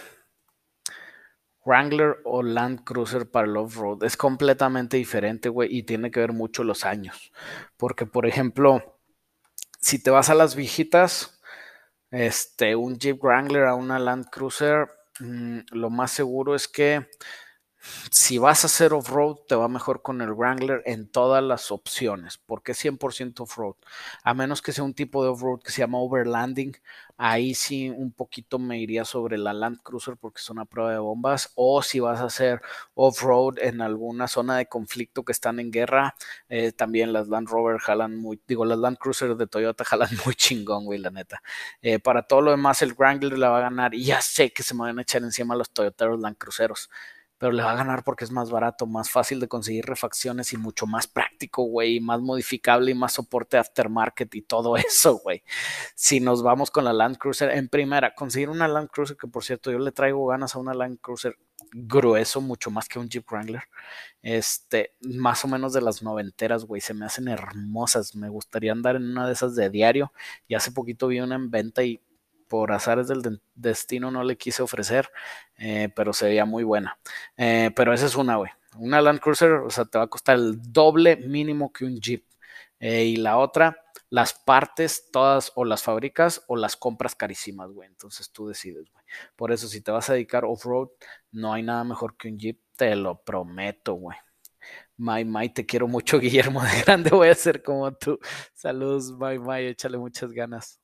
Wrangler 1.65 2.18
o 2.25 2.44
Land 2.44 2.83
Cruiser 2.83 3.30
para 3.30 3.48
el 3.48 3.57
off-road 3.57 4.04
es 4.04 4.18
completamente 4.18 4.98
diferente, 4.98 5.50
güey, 5.50 5.75
y 5.75 5.83
tiene 5.83 6.12
que 6.12 6.19
ver 6.19 6.33
mucho 6.33 6.63
los 6.63 6.86
años. 6.86 7.31
Porque, 7.77 8.06
por 8.06 8.25
ejemplo, 8.25 9.00
si 9.80 10.01
te 10.01 10.12
vas 10.12 10.30
a 10.30 10.36
las 10.36 10.56
viejitas, 10.56 11.42
este, 12.12 12.75
un 12.75 12.98
Jeep 12.98 13.24
Wrangler 13.24 13.65
a 13.65 13.75
una 13.75 14.00
Land 14.00 14.30
Cruiser, 14.30 14.88
mm, 15.19 15.60
lo 15.71 15.89
más 15.89 16.12
seguro 16.12 16.56
es 16.56 16.68
que 16.68 17.07
si 18.12 18.38
vas 18.38 18.63
a 18.63 18.68
hacer 18.68 18.94
off-road, 18.94 19.38
te 19.47 19.56
va 19.56 19.68
mejor 19.68 20.01
con 20.01 20.21
el 20.21 20.33
Wrangler 20.33 20.81
en 20.85 21.09
todas 21.09 21.44
las 21.44 21.71
opciones. 21.71 22.38
porque 22.38 22.74
100% 22.74 23.41
off-road? 23.41 23.75
A 24.24 24.33
menos 24.33 24.62
que 24.62 24.71
sea 24.71 24.83
un 24.83 24.94
tipo 24.94 25.24
de 25.24 25.30
off-road 25.30 25.62
que 25.62 25.71
se 25.71 25.80
llama 25.80 26.00
overlanding. 26.00 26.75
Ahí 27.18 27.53
sí 27.53 27.89
un 27.89 28.12
poquito 28.12 28.57
me 28.59 28.80
iría 28.80 29.06
sobre 29.06 29.38
la 29.38 29.53
Land 29.53 29.81
Cruiser 29.83 30.18
porque 30.18 30.39
es 30.39 30.50
una 30.50 30.65
prueba 30.65 30.91
de 30.91 30.97
bombas. 31.00 31.51
O 31.56 31.81
si 31.81 32.00
vas 32.00 32.19
a 32.21 32.25
hacer 32.25 32.62
off-road 32.95 33.59
en 33.59 33.81
alguna 33.81 34.27
zona 34.27 34.57
de 34.57 34.68
conflicto 34.68 35.24
que 35.24 35.31
están 35.31 35.59
en 35.59 35.71
guerra, 35.71 36.15
eh, 36.50 36.71
también 36.71 37.13
las 37.13 37.27
Land 37.27 37.50
Rover 37.50 37.80
jalan 37.80 38.18
muy, 38.18 38.41
digo, 38.47 38.65
las 38.65 38.80
Land 38.80 38.97
Cruiser 38.97 39.35
de 39.35 39.47
Toyota 39.47 39.83
jalan 39.85 40.09
muy 40.25 40.35
chingón, 40.35 40.85
güey, 40.85 41.00
la 41.00 41.12
neta. 41.12 41.41
Eh, 41.81 42.00
para 42.00 42.24
todo 42.24 42.41
lo 42.41 42.51
demás, 42.51 42.81
el 42.81 42.94
Wrangler 42.94 43.38
la 43.38 43.50
va 43.50 43.57
a 43.59 43.62
ganar. 43.62 43.94
Y 43.94 44.06
ya 44.06 44.21
sé 44.21 44.51
que 44.51 44.63
se 44.63 44.74
me 44.74 44.81
van 44.81 45.00
a 45.00 45.01
echar 45.03 45.21
encima 45.24 45.56
los 45.56 45.71
Toyoteros 45.71 46.19
Land 46.19 46.38
Cruiseros 46.38 46.89
pero 47.44 47.51
le 47.51 47.62
va 47.62 47.74
a 47.74 47.75
ganar 47.75 48.06
porque 48.06 48.24
es 48.24 48.31
más 48.31 48.50
barato, 48.50 48.86
más 48.86 49.10
fácil 49.12 49.42
de 49.42 49.50
conseguir 49.50 49.84
refacciones 49.86 50.54
y 50.54 50.57
mucho 50.57 50.88
más 50.88 51.07
práctico, 51.07 51.63
güey, 51.63 52.00
más 52.00 52.22
modificable 52.22 52.92
y 52.92 52.94
más 52.94 53.12
soporte 53.12 53.57
aftermarket 53.57 54.34
y 54.36 54.44
todo 54.44 54.78
eso, 54.78 55.18
güey. 55.18 55.44
Si 55.94 56.22
nos 56.22 56.42
vamos 56.42 56.72
con 56.72 56.86
la 56.86 56.94
Land 56.94 57.18
Cruiser, 57.18 57.51
en 57.51 57.68
primera, 57.68 58.16
conseguir 58.16 58.50
una 58.50 58.69
Land 58.69 58.92
Cruiser, 58.92 59.18
que 59.18 59.28
por 59.28 59.44
cierto 59.44 59.74
yo 59.74 59.80
le 59.80 59.92
traigo 59.92 60.25
ganas 60.25 60.56
a 60.56 60.60
una 60.60 60.74
Land 60.74 61.01
Cruiser 61.01 61.38
grueso, 61.74 62.40
mucho 62.40 62.72
más 62.72 62.88
que 62.88 63.00
un 63.00 63.10
Jeep 63.10 63.30
Wrangler, 63.30 63.63
este, 64.22 64.94
más 65.01 65.44
o 65.44 65.50
menos 65.50 65.73
de 65.73 65.81
las 65.81 66.02
noventeras, 66.02 66.64
güey, 66.64 66.80
se 66.80 66.94
me 66.94 67.06
hacen 67.06 67.28
hermosas, 67.28 68.16
me 68.16 68.30
gustaría 68.30 68.71
andar 68.71 68.95
en 68.95 69.04
una 69.12 69.28
de 69.28 69.33
esas 69.33 69.54
de 69.54 69.69
diario, 69.69 70.14
y 70.47 70.56
hace 70.56 70.71
poquito 70.71 71.07
vi 71.09 71.19
una 71.19 71.35
en 71.35 71.52
venta 71.52 71.83
y 71.83 72.00
por 72.54 72.72
azares 72.72 73.07
del 73.07 73.42
destino 73.56 74.12
no 74.12 74.24
le 74.24 74.38
quise 74.38 74.62
ofrecer, 74.62 75.10
eh, 75.57 75.90
pero 75.95 76.14
se 76.14 76.26
veía 76.26 76.45
muy 76.45 76.64
buena. 76.64 77.00
Eh, 77.36 77.72
pero 77.76 77.95
esa 77.95 78.06
es 78.06 78.16
una, 78.16 78.36
güey. 78.36 78.52
Una 78.78 79.02
Land 79.02 79.22
Cruiser, 79.22 79.54
o 79.54 79.72
sea, 79.72 79.86
te 79.86 79.98
va 79.98 80.04
a 80.04 80.07
costar 80.07 80.36
el 80.36 80.62
doble 80.62 81.16
mínimo 81.16 81.74
que 81.74 81.83
un 81.86 82.00
Jeep. 82.00 82.24
Eh, 82.80 83.06
y 83.06 83.16
la 83.16 83.40
otra, 83.40 83.83
las 84.12 84.36
partes 84.36 85.10
todas 85.12 85.52
o 85.56 85.66
las 85.66 85.81
fabricas 85.81 86.44
o 86.48 86.56
las 86.56 86.76
compras 86.78 87.16
carísimas, 87.16 87.72
güey. 87.72 87.90
Entonces 87.90 88.31
tú 88.31 88.48
decides, 88.48 88.88
güey. 88.92 89.04
Por 89.36 89.52
eso, 89.52 89.68
si 89.68 89.81
te 89.81 89.90
vas 89.90 90.12
a 90.12 90.14
dedicar 90.14 90.45
off-road, 90.45 90.90
no 91.31 91.54
hay 91.54 91.64
nada 91.64 91.83
mejor 91.83 92.16
que 92.18 92.28
un 92.28 92.38
Jeep, 92.38 92.62
te 92.76 92.95
lo 92.95 93.24
prometo, 93.24 93.95
güey. 93.95 94.18
May, 94.95 95.26
May, 95.26 95.50
te 95.50 95.66
quiero 95.66 95.88
mucho, 95.88 96.19
Guillermo 96.19 96.62
de 96.62 96.81
Grande, 96.83 97.10
voy 97.10 97.30
a 97.30 97.36
ser 97.36 97.64
como 97.64 97.92
tú. 97.94 98.19
Saludos, 98.54 99.12
May, 99.14 99.40
May, 99.40 99.66
échale 99.66 99.98
muchas 99.98 100.31
ganas. 100.31 100.82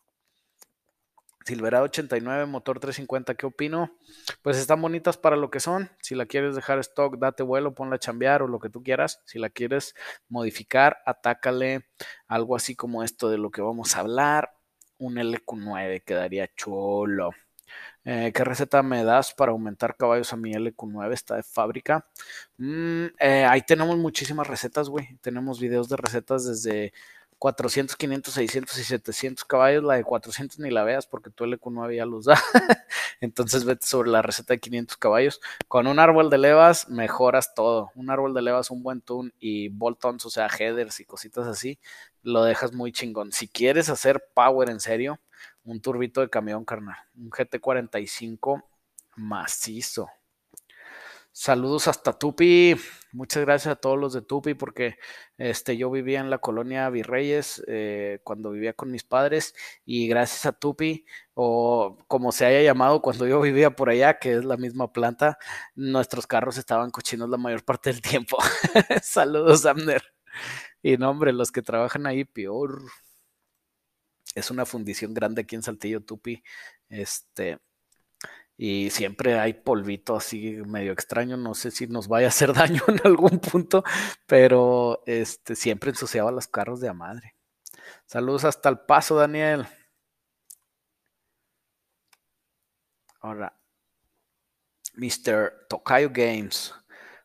Silverado 1.50 1.86
89, 1.86 2.46
motor 2.46 2.80
350, 2.80 3.34
¿qué 3.34 3.48
opino? 3.48 3.98
Pues 4.44 4.56
están 4.58 4.84
bonitas 4.84 5.18
para 5.18 5.36
lo 5.36 5.50
que 5.50 5.60
son. 5.60 5.90
Si 6.00 6.14
la 6.14 6.28
quieres 6.28 6.54
dejar 6.54 6.78
stock, 6.78 7.18
date 7.18 7.42
vuelo, 7.42 7.74
ponla 7.74 7.96
a 7.96 8.00
chambear 8.00 8.44
o 8.44 8.48
lo 8.48 8.60
que 8.60 8.70
tú 8.70 8.84
quieras. 8.84 9.24
Si 9.26 9.40
la 9.40 9.50
quieres 9.50 9.96
modificar, 10.28 11.00
atácale 11.08 11.88
algo 12.28 12.56
así 12.56 12.76
como 12.76 13.04
esto 13.04 13.32
de 13.32 13.40
lo 13.40 13.50
que 13.50 13.64
vamos 13.64 13.96
a 13.96 14.02
hablar. 14.02 14.52
Un 15.00 15.16
LQ9 15.16 16.04
quedaría 16.04 16.54
chulo. 16.56 17.32
Eh, 18.06 18.32
¿Qué 18.32 18.44
receta 18.44 18.84
me 18.84 19.04
das 19.04 19.34
para 19.34 19.52
aumentar 19.52 19.98
caballos 19.98 20.32
a 20.32 20.38
mi 20.38 20.54
LQ9? 20.54 21.14
Está 21.14 21.36
de 21.36 21.44
fábrica. 21.44 22.06
Mm, 22.58 23.06
eh, 23.20 23.46
ahí 23.50 23.64
tenemos 23.64 23.98
muchísimas 23.98 24.46
recetas, 24.46 24.88
güey. 24.88 25.18
Tenemos 25.22 25.60
videos 25.60 25.90
de 25.90 25.98
recetas 25.98 26.46
desde 26.46 26.94
400, 27.40 27.96
500, 27.96 28.34
600 28.34 28.78
y 28.78 28.84
700 28.84 29.46
caballos, 29.46 29.84
la 29.84 29.96
de 29.96 30.04
400 30.04 30.60
ni 30.60 30.70
la 30.70 30.84
veas 30.84 31.08
porque 31.08 31.30
tu 31.30 31.46
LQ9 31.46 31.96
ya 31.96 32.06
los 32.06 32.26
da. 32.26 32.38
Entonces 33.22 33.64
vete 33.64 33.86
sobre 33.86 34.12
la 34.12 34.22
receta 34.22 34.54
de 34.54 34.60
500 34.60 34.98
caballos. 34.98 35.40
Con 35.70 35.88
un 35.88 36.00
árbol 36.00 36.30
de 36.30 36.38
levas 36.38 36.90
mejoras 36.90 37.56
todo. 37.56 37.92
Un 37.96 38.12
árbol 38.12 38.34
de 38.34 38.42
levas, 38.42 38.72
un 38.72 38.84
buen 38.84 39.02
tune 39.02 39.32
y 39.40 39.70
bolt-ons, 39.70 40.26
o 40.26 40.30
sea, 40.30 40.48
headers 40.48 41.00
y 41.00 41.06
cositas 41.06 41.48
así, 41.48 41.80
lo 42.24 42.44
dejas 42.44 42.74
muy 42.74 42.92
chingón. 42.92 43.32
Si 43.32 43.48
quieres 43.48 43.90
hacer 43.90 44.22
power 44.34 44.70
en 44.70 44.82
serio, 44.82 45.20
un 45.64 45.80
turbito 45.82 46.20
de 46.22 46.30
camión 46.30 46.66
carnal, 46.66 46.98
un 47.16 47.30
GT45 47.30 48.64
macizo. 49.16 50.10
Saludos 51.42 51.88
hasta 51.88 52.12
Tupi. 52.20 52.76
Muchas 53.14 53.46
gracias 53.46 53.72
a 53.72 53.76
todos 53.78 53.98
los 53.98 54.12
de 54.12 54.22
Tupi 54.22 54.56
porque 54.56 54.98
este, 55.38 55.78
yo 55.78 55.90
vivía 55.90 56.20
en 56.20 56.30
la 56.30 56.40
colonia 56.40 56.90
Virreyes 56.90 57.64
eh, 57.66 58.20
cuando 58.26 58.52
vivía 58.52 58.74
con 58.74 58.92
mis 58.92 59.06
padres 59.06 59.56
y 59.86 60.10
gracias 60.10 60.46
a 60.46 60.52
Tupi 60.52 61.06
o 61.36 61.98
como 62.10 62.34
se 62.34 62.46
haya 62.46 62.62
llamado 62.62 63.02
cuando 63.02 63.26
yo 63.26 63.40
vivía 63.40 63.74
por 63.74 63.90
allá, 63.90 64.20
que 64.20 64.34
es 64.34 64.44
la 64.44 64.58
misma 64.58 64.92
planta, 64.92 65.38
nuestros 65.76 66.28
carros 66.28 66.58
estaban 66.58 66.92
cochinos 66.92 67.30
la 67.30 67.38
mayor 67.38 67.64
parte 67.64 67.94
del 67.94 68.02
tiempo. 68.02 68.38
Saludos, 69.02 69.66
Amner. 69.66 70.04
Y 70.84 70.98
no, 70.98 71.10
hombre, 71.10 71.32
los 71.32 71.54
que 71.54 71.62
trabajan 71.62 72.06
ahí, 72.06 72.26
peor. 72.26 72.82
Es 74.36 74.52
una 74.52 74.66
fundición 74.66 75.14
grande 75.14 75.44
aquí 75.44 75.56
en 75.56 75.64
Saltillo, 75.64 76.02
Tupi. 76.02 76.44
Este, 76.90 77.60
y 78.62 78.90
siempre 78.90 79.40
hay 79.40 79.54
polvito 79.54 80.18
así 80.18 80.58
medio 80.66 80.92
extraño, 80.92 81.38
no 81.38 81.54
sé 81.56 81.72
si 81.72 81.88
nos 81.88 82.10
vaya 82.10 82.28
a 82.28 82.30
hacer 82.30 82.54
daño 82.54 82.82
en 82.90 83.00
algún 83.06 83.40
punto, 83.40 83.86
pero 84.28 85.02
este 85.06 85.56
siempre 85.56 85.92
ensuciaba 85.92 86.30
los 86.30 86.48
carros 86.48 86.82
de 86.82 86.90
a 86.90 86.94
madre. 86.94 87.36
Saludos 88.06 88.44
hasta 88.44 88.68
el 88.68 88.80
paso, 88.80 89.16
Daniel. 89.16 89.66
Ahora, 93.22 93.58
Mr. 94.96 95.68
Tokayo 95.70 96.10
Games. 96.12 96.74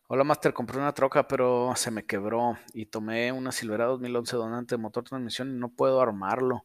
Hola 0.07 0.23
Master, 0.23 0.53
compré 0.53 0.79
una 0.79 0.93
troca 0.93 1.27
pero 1.27 1.73
se 1.75 1.91
me 1.91 2.05
quebró 2.07 2.57
y 2.75 2.87
tomé 2.87 3.33
una 3.33 3.51
Silverado 3.51 3.93
2011 3.93 4.37
donante 4.37 4.75
de 4.77 4.83
motor 4.83 5.03
transmisión 5.03 5.51
y 5.51 5.59
no 5.59 5.71
puedo 5.71 6.01
armarlo. 6.01 6.65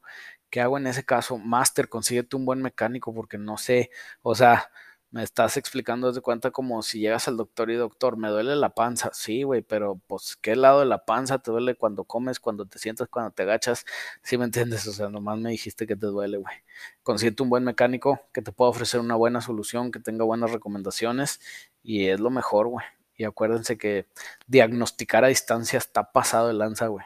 ¿Qué 0.50 0.62
hago 0.62 0.78
en 0.78 0.88
ese 0.88 1.06
caso? 1.06 1.38
Master, 1.38 1.90
consíguete 1.90 2.36
un 2.36 2.46
buen 2.46 2.62
mecánico 2.62 3.14
porque 3.14 3.38
no 3.38 3.58
sé, 3.58 3.92
o 4.22 4.36
sea, 4.36 4.70
me 5.12 5.24
estás 5.24 5.58
explicando 5.58 6.08
desde 6.08 6.22
cuenta 6.22 6.52
como 6.52 6.84
si 6.84 7.00
llegas 7.00 7.28
al 7.28 7.38
doctor 7.38 7.72
y 7.72 7.76
doctor, 7.76 8.18
me 8.18 8.30
duele 8.30 8.56
la 8.56 8.70
panza. 8.76 9.10
Sí, 9.14 9.44
güey, 9.44 9.62
pero 9.64 10.00
pues, 10.08 10.38
¿qué 10.42 10.56
lado 10.56 10.82
de 10.82 10.86
la 10.86 11.06
panza 11.06 11.40
te 11.40 11.52
duele 11.52 11.76
cuando 11.76 12.04
comes, 12.04 12.40
cuando 12.40 12.66
te 12.68 12.78
sientas, 12.80 13.08
cuando 13.10 13.32
te 13.32 13.44
agachas? 13.44 13.86
¿Sí 14.22 14.38
me 14.38 14.46
entiendes? 14.46 14.88
O 14.88 14.92
sea, 14.94 15.10
nomás 15.10 15.40
me 15.40 15.50
dijiste 15.50 15.88
que 15.88 15.96
te 15.96 16.08
duele, 16.08 16.38
güey. 16.38 16.56
Consíguete 17.04 17.42
un 17.44 17.50
buen 17.50 17.64
mecánico 17.64 18.22
que 18.34 18.42
te 18.42 18.52
pueda 18.52 18.70
ofrecer 18.70 19.00
una 19.00 19.16
buena 19.16 19.42
solución, 19.42 19.92
que 19.92 20.00
tenga 20.00 20.26
buenas 20.26 20.52
recomendaciones 20.52 21.40
y 21.84 22.08
es 22.10 22.20
lo 22.20 22.30
mejor, 22.30 22.68
güey. 22.68 22.86
Y 23.16 23.26
acuérdense 23.26 23.78
que 23.78 24.08
diagnosticar 24.48 25.26
a 25.26 25.30
distancia 25.30 25.78
está 25.78 26.12
pasado 26.12 26.48
de 26.48 26.54
lanza, 26.54 26.88
güey. 26.88 27.06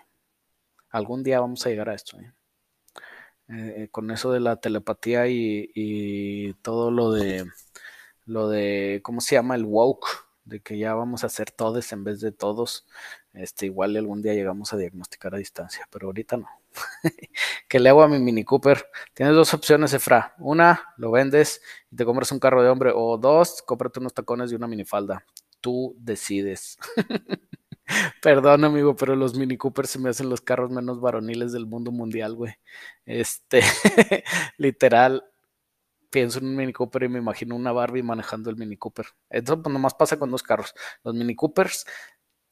Algún 0.90 1.24
día 1.24 1.40
vamos 1.40 1.66
a 1.66 1.70
llegar 1.70 1.90
a 1.90 1.96
esto, 1.96 2.20
¿eh? 2.20 2.34
Eh, 3.56 3.88
con 3.92 4.10
eso 4.10 4.32
de 4.32 4.40
la 4.40 4.56
telepatía 4.56 5.28
y, 5.28 6.54
todo 6.62 6.92
lo 6.92 7.12
de 7.12 7.46
lo 8.26 8.50
de 8.50 9.02
cómo 9.04 9.22
se 9.22 9.36
llama 9.36 9.56
el 9.56 9.66
woke 9.66 10.08
de 10.46 10.62
que 10.62 10.78
ya 10.78 10.94
vamos 10.96 11.24
a 11.24 11.28
hacer 11.28 11.52
todos 11.52 11.92
en 11.92 12.04
vez 12.04 12.20
de 12.22 12.32
todos. 12.32 12.86
Este 13.34 13.66
igual 13.68 13.96
algún 13.98 14.22
día 14.22 14.34
llegamos 14.34 14.74
a 14.74 14.78
diagnosticar 14.78 15.36
a 15.36 15.38
distancia 15.38 15.88
pero 15.92 16.08
ahorita 16.08 16.38
no. 16.38 16.48
Que 17.68 17.80
le 17.80 17.90
hago 17.90 18.04
a 18.04 18.08
mi 18.08 18.20
Mini 18.20 18.44
Cooper 18.44 18.88
tienes 19.14 19.36
dos 19.36 19.54
opciones 19.54 19.94
Efra. 19.94 20.36
Una 20.40 20.94
lo 20.98 21.12
vendes 21.12 21.62
y 21.92 21.96
te 21.96 22.06
compras 22.06 22.32
un 22.32 22.40
carro 22.40 22.64
de 22.64 22.70
hombre. 22.70 22.92
O 22.96 23.18
dos 23.18 23.62
cómprate 23.62 24.00
unos 24.00 24.14
tacones 24.14 24.52
y 24.52 24.56
una 24.56 24.68
minifalda. 24.68 25.26
Tú 25.62 25.96
decides 26.00 26.78
Perdón, 28.22 28.64
amigo, 28.64 28.96
pero 28.96 29.16
los 29.16 29.36
Mini 29.36 29.58
Cooper 29.58 29.88
se 29.88 30.00
me 30.00 30.10
hacen 30.10 30.30
los 30.30 30.42
carros 30.42 30.72
menos 30.72 31.02
varoniles 31.02 31.52
del 31.52 31.66
mundo 31.66 31.92
mundial, 31.92 32.36
güey. 32.36 32.54
Este, 33.06 33.62
literal, 34.58 35.24
pienso 36.10 36.40
en 36.40 36.46
un 36.46 36.56
Mini 36.56 36.74
Cooper 36.74 37.04
y 37.04 37.10
me 37.10 37.20
imagino 37.20 37.56
una 37.56 37.72
Barbie 37.72 38.04
manejando 38.04 38.50
el 38.50 38.58
Mini 38.58 38.78
Cooper. 38.78 39.08
Eso 39.30 39.62
pues, 39.62 39.74
nomás 39.74 39.96
pasa 39.96 40.18
con 40.18 40.32
dos 40.32 40.44
carros. 40.44 40.74
Los 41.04 41.16
Mini 41.16 41.36
Coopers, 41.36 41.86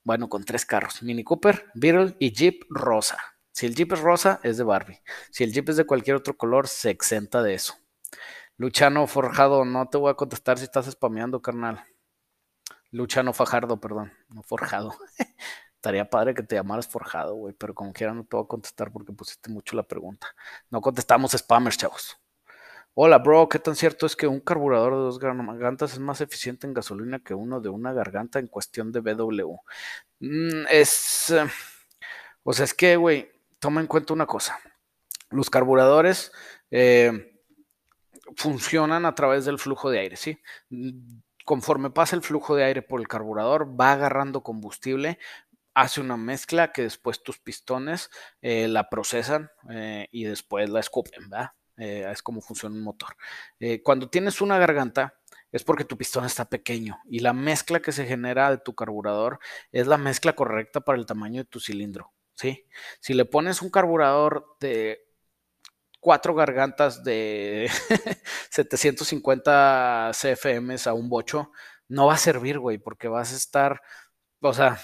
bueno, 0.03 0.29
con 0.29 0.43
tres 0.43 0.65
carros. 0.65 1.03
Mini 1.03 1.23
Cooper, 1.23 1.67
Beetle 1.75 2.15
y 2.19 2.33
Jeep 2.33 2.63
rosa. 2.69 3.17
Si 3.51 3.65
el 3.65 3.75
Jeep 3.75 3.93
es 3.93 3.99
rosa, 3.99 4.39
es 4.43 4.57
de 4.57 4.63
Barbie. 4.63 5.01
Si 5.29 5.43
el 5.43 5.53
Jeep 5.53 5.69
es 5.69 5.77
de 5.77 5.85
cualquier 5.85 6.15
otro 6.15 6.35
color, 6.37 6.67
se 6.67 6.89
exenta 6.89 7.43
de 7.43 7.53
eso. 7.53 7.75
Luchano 8.57 9.07
Forjado, 9.07 9.65
no 9.65 9.89
te 9.89 9.97
voy 9.97 10.11
a 10.11 10.15
contestar 10.15 10.57
si 10.57 10.65
estás 10.65 10.89
spameando, 10.89 11.41
carnal. 11.41 11.83
Luchano 12.91 13.33
Fajardo, 13.33 13.79
perdón, 13.79 14.11
no 14.29 14.43
Forjado. 14.43 14.93
Estaría 15.75 16.09
padre 16.09 16.33
que 16.33 16.43
te 16.43 16.55
llamaras 16.55 16.87
Forjado, 16.87 17.35
güey, 17.35 17.55
pero 17.55 17.73
como 17.73 17.93
quiera 17.93 18.13
no 18.13 18.23
te 18.23 18.35
voy 18.35 18.45
a 18.45 18.47
contestar 18.47 18.91
porque 18.91 19.13
pusiste 19.13 19.49
mucho 19.49 19.75
la 19.75 19.83
pregunta. 19.83 20.27
No 20.69 20.81
contestamos 20.81 21.31
spammers, 21.31 21.77
chavos. 21.77 22.17
Hola, 22.93 23.19
bro, 23.19 23.47
¿qué 23.47 23.57
tan 23.57 23.75
cierto 23.75 24.05
es 24.05 24.15
que 24.17 24.27
un 24.27 24.41
carburador 24.41 24.93
de 24.93 24.99
dos 24.99 25.17
gargantas 25.17 25.93
es 25.93 25.99
más 25.99 26.19
eficiente 26.19 26.67
en 26.67 26.73
gasolina 26.73 27.19
que 27.19 27.33
uno 27.33 27.61
de 27.61 27.69
una 27.69 27.93
garganta 27.93 28.37
en 28.39 28.47
cuestión 28.47 28.91
de 28.91 28.99
BW? 28.99 29.55
Mm, 30.19 30.65
es. 30.69 31.29
Eh, 31.31 31.47
o 32.43 32.53
sea, 32.53 32.65
es 32.65 32.73
que, 32.73 32.97
güey, 32.97 33.31
toma 33.59 33.81
en 33.81 33.87
cuenta 33.87 34.13
una 34.13 34.25
cosa. 34.25 34.59
Los 35.29 35.49
carburadores 35.49 36.33
eh, 36.69 37.39
funcionan 38.35 39.05
a 39.05 39.15
través 39.15 39.45
del 39.45 39.59
flujo 39.59 39.89
de 39.89 39.99
aire, 39.99 40.17
¿sí? 40.17 40.41
Conforme 41.45 41.89
pasa 41.89 42.15
el 42.15 42.21
flujo 42.21 42.55
de 42.55 42.63
aire 42.63 42.81
por 42.81 42.99
el 42.99 43.07
carburador, 43.07 43.79
va 43.79 43.93
agarrando 43.93 44.43
combustible, 44.43 45.19
hace 45.73 46.01
una 46.01 46.17
mezcla 46.17 46.71
que 46.71 46.83
después 46.83 47.23
tus 47.23 47.39
pistones 47.39 48.09
eh, 48.41 48.67
la 48.67 48.89
procesan 48.89 49.49
eh, 49.69 50.07
y 50.11 50.25
después 50.25 50.69
la 50.69 50.79
escupen, 50.79 51.29
¿verdad? 51.29 51.51
Eh, 51.77 52.07
es 52.11 52.21
como 52.21 52.41
funciona 52.41 52.75
un 52.75 52.83
motor. 52.83 53.15
cuando 53.83 54.09
tienes 54.09 54.41
una 54.41 54.57
garganta, 54.57 55.15
es 55.51 55.63
porque 55.63 55.83
tu 55.83 55.97
pistón 55.97 56.25
está 56.25 56.45
pequeño 56.49 56.99
y 57.05 57.19
la 57.19 57.33
mezcla 57.33 57.81
que 57.81 57.91
se 57.91 58.05
genera 58.05 58.51
de 58.51 58.57
tu 58.57 58.73
carburador 58.73 59.39
es 59.71 59.87
la 59.87 59.97
mezcla 59.97 60.33
correcta 60.33 60.81
para 60.81 60.97
el 60.97 61.05
tamaño 61.05 61.41
de 61.41 61.49
tu 61.49 61.59
cilindro. 61.59 62.13
¿sí? 62.35 62.65
Si 62.99 63.13
le 63.13 63.25
pones 63.25 63.61
un 63.61 63.69
carburador 63.69 64.57
de 64.59 65.10
cuatro 66.01 66.35
gargantas 66.35 67.03
de 67.03 67.69
750 68.51 70.11
CFMs 70.13 70.87
a 70.87 70.93
un 70.93 71.09
bocho, 71.09 71.51
no 71.87 72.07
va 72.07 72.15
a 72.15 72.17
servir, 72.17 72.59
güey, 72.59 72.77
porque 72.79 73.07
vas 73.07 73.33
a 73.33 73.37
estar, 73.37 73.81
o 74.41 74.53
sea, 74.53 74.79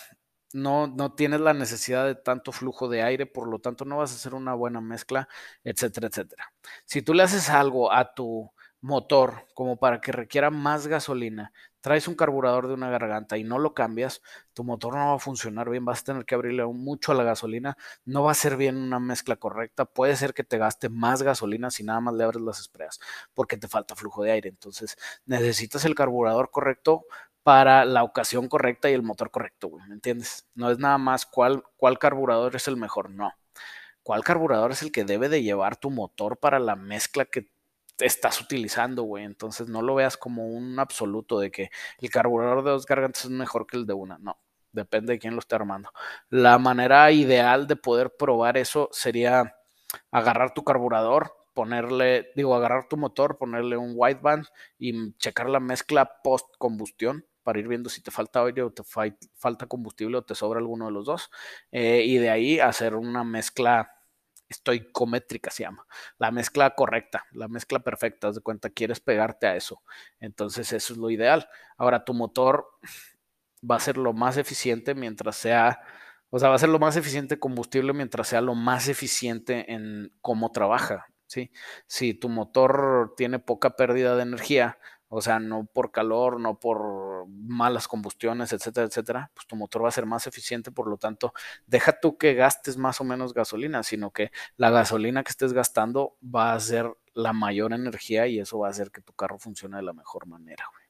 no, 0.54 0.88
no 0.88 1.14
tienes 1.16 1.42
la 1.42 1.54
necesidad 1.54 2.06
de 2.06 2.16
tanto 2.16 2.52
flujo 2.52 2.88
de 2.90 3.04
aire, 3.04 3.26
por 3.26 3.50
lo 3.50 3.60
tanto 3.60 3.86
no 3.86 3.98
vas 3.98 4.12
a 4.14 4.16
hacer 4.16 4.34
una 4.34 4.54
buena 4.54 4.82
mezcla, 4.82 5.28
etcétera, 5.64 6.08
etcétera. 6.08 6.54
Si 6.86 7.02
tú 7.02 7.14
le 7.14 7.24
haces 7.24 7.50
algo 7.50 7.92
a 7.92 8.14
tu 8.14 8.52
motor 8.82 9.48
como 9.54 9.78
para 9.78 10.02
que 10.02 10.12
requiera 10.12 10.50
más 10.52 10.88
gasolina, 10.88 11.52
traes 11.82 12.08
un 12.08 12.16
carburador 12.16 12.68
de 12.68 12.74
una 12.74 12.90
garganta 12.90 13.38
y 13.38 13.44
no 13.44 13.60
lo 13.60 13.74
cambias, 13.74 14.22
tu 14.54 14.64
motor 14.64 14.96
no 14.96 15.08
va 15.08 15.16
a 15.16 15.20
funcionar 15.20 15.70
bien, 15.70 15.86
vas 15.86 16.02
a 16.02 16.04
tener 16.06 16.26
que 16.26 16.36
abrirle 16.36 16.66
mucho 16.66 17.12
a 17.12 17.16
la 17.16 17.24
gasolina, 17.24 17.78
no 18.06 18.24
va 18.24 18.32
a 18.32 18.36
ser 18.36 18.58
bien 18.58 18.78
una 18.78 19.00
mezcla 19.00 19.36
correcta, 19.38 19.86
puede 19.86 20.16
ser 20.16 20.34
que 20.34 20.44
te 20.44 20.58
gaste 20.58 20.90
más 20.90 21.24
gasolina 21.24 21.72
si 21.72 21.84
nada 21.84 22.02
más 22.02 22.16
le 22.16 22.24
abres 22.24 22.42
las 22.42 22.60
espreas, 22.60 23.00
porque 23.34 23.58
te 23.58 23.68
falta 23.68 23.96
flujo 23.96 24.24
de 24.24 24.32
aire. 24.32 24.50
Entonces 24.50 24.98
necesitas 25.26 25.86
el 25.86 25.96
carburador 25.96 26.52
correcto 26.52 27.06
para 27.44 27.86
la 27.86 28.04
ocasión 28.04 28.50
correcta 28.50 28.90
y 28.90 28.94
el 28.94 29.04
motor 29.04 29.32
correcto, 29.32 29.70
¿me 29.88 29.94
entiendes? 29.94 30.48
No 30.54 30.70
es 30.70 30.80
nada 30.80 30.98
más 30.98 31.26
cuál, 31.26 31.64
cuál 31.78 31.98
carburador 31.98 32.56
es 32.56 32.68
el 32.68 32.76
mejor, 32.76 33.10
no. 33.10 33.32
¿Cuál 34.04 34.24
carburador 34.24 34.72
es 34.72 34.82
el 34.82 34.92
que 34.92 35.04
debe 35.04 35.30
de 35.30 35.44
llevar 35.44 35.78
tu 35.78 35.90
motor 35.90 36.38
para 36.38 36.60
la 36.60 36.76
mezcla 36.76 37.26
que 37.26 37.50
estás 38.00 38.42
utilizando, 38.42 39.04
güey. 39.04 39.24
Entonces 39.26 39.68
no 39.68 39.82
lo 39.82 39.96
veas 39.96 40.18
como 40.18 40.48
un 40.48 40.80
absoluto 40.80 41.40
de 41.40 41.52
que 41.52 41.70
el 42.00 42.10
carburador 42.10 42.64
de 42.64 42.72
dos 42.72 42.86
gargantas 42.86 43.26
es 43.26 43.32
mejor 43.32 43.68
que 43.68 43.78
el 43.78 43.86
de 43.86 43.94
una. 43.94 44.18
No, 44.20 44.40
depende 44.72 45.14
de 45.14 45.20
quién 45.20 45.34
lo 45.34 45.40
esté 45.40 45.56
armando. 45.56 45.92
La 46.30 46.58
manera 46.60 47.12
ideal 47.12 47.68
de 47.68 47.76
poder 47.76 48.16
probar 48.18 48.58
eso 48.58 48.90
sería 48.92 49.56
agarrar 50.12 50.54
tu 50.54 50.64
carburador, 50.64 51.34
ponerle, 51.54 52.32
digo, 52.36 52.56
agarrar 52.56 52.88
tu 52.88 52.98
motor, 52.98 53.38
ponerle 53.38 53.78
un 53.78 53.94
wideband 53.96 54.46
y 54.78 55.14
checar 55.18 55.50
la 55.50 55.60
mezcla 55.60 56.22
post 56.24 56.48
combustión 56.58 57.26
para 57.44 57.60
ir 57.60 57.68
viendo 57.68 57.90
si 57.90 58.02
te 58.02 58.12
falta 58.12 58.44
aire 58.44 58.62
o 58.62 58.72
te 58.72 58.84
falta 59.36 59.68
combustible 59.68 60.18
o 60.18 60.22
te 60.22 60.36
sobra 60.36 60.60
alguno 60.60 60.88
de 60.88 60.92
los 60.92 61.06
dos. 61.06 61.32
Eh, 61.72 62.04
y 62.06 62.18
de 62.18 62.30
ahí 62.30 62.60
hacer 62.60 62.94
una 62.96 63.24
mezcla 63.24 63.97
estoicométrica 64.50 65.52
se 65.52 65.64
llama, 65.64 65.86
la 66.18 66.32
mezcla 66.32 66.70
correcta, 66.76 67.26
la 67.32 67.48
mezcla 67.48 67.80
perfecta, 67.80 68.30
haz 68.30 68.36
de 68.36 68.42
cuenta, 68.42 68.70
quieres 68.70 69.00
pegarte 69.00 69.48
a 69.48 69.56
eso. 69.56 69.82
Entonces 70.20 70.72
eso 70.74 70.94
es 70.94 71.00
lo 71.00 71.10
ideal. 71.10 71.50
Ahora 71.78 72.06
tu 72.06 72.14
motor 72.14 72.68
va 73.70 73.76
a 73.76 73.80
ser 73.80 73.98
lo 73.98 74.14
más 74.14 74.38
eficiente 74.38 74.96
mientras 74.96 75.36
sea, 75.36 75.82
o 76.30 76.40
sea, 76.40 76.50
va 76.50 76.56
a 76.56 76.60
ser 76.60 76.70
lo 76.70 76.80
más 76.80 76.96
eficiente 76.96 77.40
combustible 77.40 77.94
mientras 77.94 78.28
sea 78.30 78.42
lo 78.42 78.56
más 78.56 78.88
eficiente 78.88 79.72
en 79.74 80.14
cómo 80.22 80.52
trabaja, 80.52 81.08
¿sí? 81.26 81.52
Si 81.88 82.14
tu 82.14 82.30
motor 82.30 83.14
tiene 83.18 83.40
poca 83.40 83.76
pérdida 83.76 84.16
de 84.16 84.24
energía, 84.24 84.78
o 85.10 85.22
sea, 85.22 85.40
no 85.40 85.66
por 85.66 85.92
calor, 85.92 86.40
no 86.40 86.60
por 86.60 87.28
malas 87.28 87.88
combustiones, 87.88 88.54
etcétera, 88.54 88.88
etcétera, 88.88 89.32
pues 89.34 89.48
tu 89.48 89.56
motor 89.56 89.84
va 89.84 89.90
a 89.90 89.92
ser 89.92 90.06
más 90.06 90.28
eficiente, 90.28 90.72
por 90.72 90.88
lo 90.90 90.98
tanto, 90.98 91.34
deja 91.66 92.00
tú 92.00 92.18
que 92.18 92.34
gastes 92.34 92.78
más 92.78 93.02
o 93.02 93.04
menos 93.04 93.34
gasolina, 93.34 93.84
sino 93.84 94.12
que 94.12 94.32
la 94.58 94.70
gasolina 94.70 95.24
que 95.24 95.32
estés 95.32 95.54
gastando 95.54 96.18
va 96.24 96.54
a 96.54 96.60
ser 96.60 96.92
la 97.14 97.34
mayor 97.34 97.74
energía 97.74 98.28
y 98.28 98.40
eso 98.40 98.60
va 98.60 98.68
a 98.68 98.72
hacer 98.72 98.92
que 98.92 99.02
tu 99.02 99.14
carro 99.14 99.40
funcione 99.40 99.78
de 99.78 99.84
la 99.84 99.94
mejor 99.94 100.28
manera, 100.28 100.66
güey. 100.72 100.87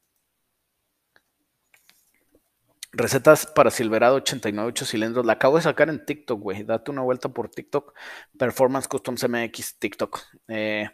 Recetas 2.94 3.46
para 3.46 3.70
Silverado 3.70 4.16
89 4.16 4.70
8 4.70 4.86
cilindros. 4.86 5.26
La 5.26 5.34
acabo 5.34 5.58
de 5.58 5.64
sacar 5.64 5.90
en 5.90 6.06
TikTok, 6.06 6.42
güey. 6.42 6.64
Date 6.64 6.90
una 6.90 7.02
vuelta 7.02 7.30
por 7.30 7.50
TikTok. 7.50 7.94
Performance 8.40 8.88
Customs 8.88 9.28
MX 9.28 9.78
TikTok. 9.78 10.20
Eh, 10.48 10.90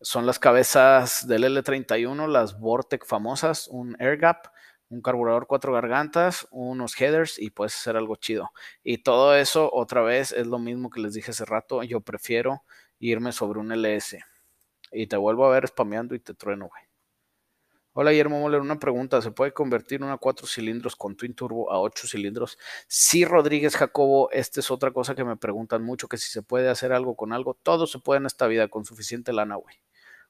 son 0.00 0.26
las 0.26 0.38
cabezas 0.38 1.26
del 1.26 1.44
L31, 1.44 2.26
las 2.28 2.58
Vortec 2.58 3.06
famosas, 3.06 3.68
un 3.68 3.96
Air 4.00 4.18
Gap, 4.18 4.48
un 4.88 5.00
carburador 5.02 5.46
cuatro 5.46 5.72
gargantas, 5.72 6.46
unos 6.50 7.00
headers 7.00 7.38
y 7.38 7.50
puedes 7.50 7.74
hacer 7.76 7.96
algo 7.96 8.16
chido. 8.16 8.50
Y 8.82 8.98
todo 8.98 9.34
eso, 9.36 9.70
otra 9.72 10.02
vez, 10.02 10.32
es 10.32 10.46
lo 10.46 10.58
mismo 10.58 10.90
que 10.90 11.00
les 11.00 11.14
dije 11.14 11.30
hace 11.30 11.44
rato. 11.44 11.82
Yo 11.84 12.00
prefiero 12.00 12.64
irme 12.98 13.32
sobre 13.32 13.60
un 13.60 13.72
LS. 13.72 14.18
Y 14.92 15.06
te 15.06 15.16
vuelvo 15.16 15.46
a 15.46 15.50
ver 15.50 15.68
spameando 15.68 16.14
y 16.14 16.20
te 16.20 16.34
trueno, 16.34 16.68
güey. 16.68 16.85
Hola 17.98 18.10
Guillermo 18.10 18.38
Moller, 18.38 18.60
una 18.60 18.78
pregunta. 18.78 19.22
¿Se 19.22 19.30
puede 19.30 19.54
convertir 19.54 20.02
una 20.02 20.18
4 20.18 20.46
cilindros 20.46 20.94
con 20.96 21.16
Twin 21.16 21.32
Turbo 21.32 21.72
a 21.72 21.80
8 21.80 22.06
cilindros? 22.06 22.58
Sí, 22.86 23.24
Rodríguez 23.24 23.74
Jacobo, 23.74 24.30
esta 24.32 24.60
es 24.60 24.70
otra 24.70 24.90
cosa 24.90 25.14
que 25.14 25.24
me 25.24 25.38
preguntan 25.38 25.82
mucho, 25.82 26.06
que 26.06 26.18
si 26.18 26.30
se 26.30 26.42
puede 26.42 26.68
hacer 26.68 26.92
algo 26.92 27.16
con 27.16 27.32
algo. 27.32 27.54
Todo 27.54 27.86
se 27.86 27.98
puede 27.98 28.20
en 28.20 28.26
esta 28.26 28.48
vida 28.48 28.68
con 28.68 28.84
suficiente 28.84 29.32
lana, 29.32 29.56
güey. 29.56 29.76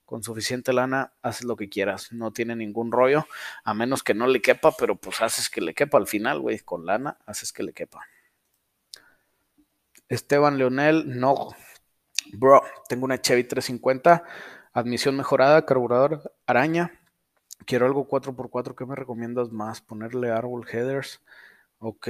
Con 0.05 0.23
suficiente 0.23 0.73
lana 0.73 1.15
haces 1.23 1.45
lo 1.45 1.57
que 1.57 1.69
quieras, 1.69 2.13
no 2.13 2.33
tiene 2.33 2.55
ningún 2.55 2.93
rollo, 2.93 3.27
a 3.65 3.75
menos 3.75 4.05
que 4.05 4.15
no 4.15 4.29
le 4.29 4.41
quepa, 4.41 4.71
pero 4.79 4.95
pues 4.95 5.21
haces 5.21 5.51
que 5.51 5.61
le 5.61 5.75
quepa 5.75 5.99
al 5.99 6.07
final, 6.07 6.39
güey. 6.39 6.61
Con 6.61 6.87
lana 6.87 7.19
haces 7.27 7.53
que 7.53 7.65
le 7.65 7.73
quepa. 7.73 8.07
Esteban 10.09 10.57
Leonel, 10.57 11.19
no. 11.19 11.49
Bro, 12.33 12.63
tengo 12.89 13.07
una 13.07 13.21
Chevy 13.21 13.43
350, 13.43 14.23
admisión 14.73 15.17
mejorada, 15.17 15.67
carburador 15.67 16.33
araña, 16.47 17.01
Quiero 17.65 17.87
algo 17.87 18.07
4x4. 18.09 18.75
¿Qué 18.77 18.87
me 18.87 18.95
recomiendas 18.97 19.51
más? 19.51 19.81
Ponerle 19.81 20.31
árbol 20.31 20.67
headers. 20.71 21.23
Ok, 21.79 22.07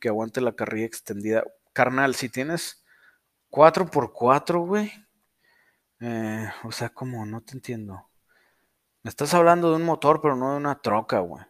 que 0.00 0.08
aguante 0.08 0.40
la 0.40 0.54
carrilla 0.54 0.86
extendida. 0.86 1.44
Carnal, 1.72 2.14
si 2.14 2.28
tienes 2.28 2.84
4x4, 3.50 4.66
güey. 4.66 4.92
Eh, 6.00 6.48
o 6.64 6.72
sea, 6.72 6.90
como 6.90 7.26
no 7.26 7.42
te 7.42 7.54
entiendo. 7.54 8.08
Me 9.02 9.10
estás 9.10 9.34
hablando 9.34 9.70
de 9.70 9.76
un 9.76 9.84
motor, 9.84 10.20
pero 10.20 10.36
no 10.36 10.52
de 10.52 10.58
una 10.58 10.80
troca, 10.80 11.20
güey. 11.20 11.44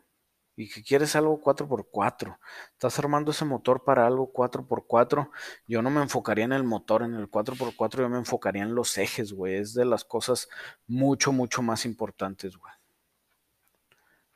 Y 0.57 0.69
que 0.71 0.83
quieres 0.83 1.17
algo 1.17 1.41
4x4. 1.41 2.39
Estás 2.73 2.99
armando 2.99 3.31
ese 3.31 3.45
motor 3.45 3.85
para 3.85 4.07
algo 4.07 4.33
4x4. 4.33 5.31
Yo 5.67 5.83
no 5.83 5.91
me 5.91 6.03
enfocaría 6.03 6.45
en 6.45 6.53
el 6.53 6.65
motor, 6.65 7.03
en 7.03 7.15
el 7.15 7.31
4x4, 7.31 7.99
yo 8.01 8.09
me 8.09 8.19
enfocaría 8.19 8.63
en 8.63 8.75
los 8.75 8.99
ejes, 8.99 9.33
güey. 9.33 9.57
Es 9.57 9.75
de 9.75 9.85
las 9.85 10.05
cosas 10.05 10.49
mucho, 10.87 11.33
mucho 11.33 11.63
más 11.63 11.87
importantes, 11.87 12.57
güey 12.57 12.78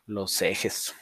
los 0.07 0.41
ejes. 0.43 0.95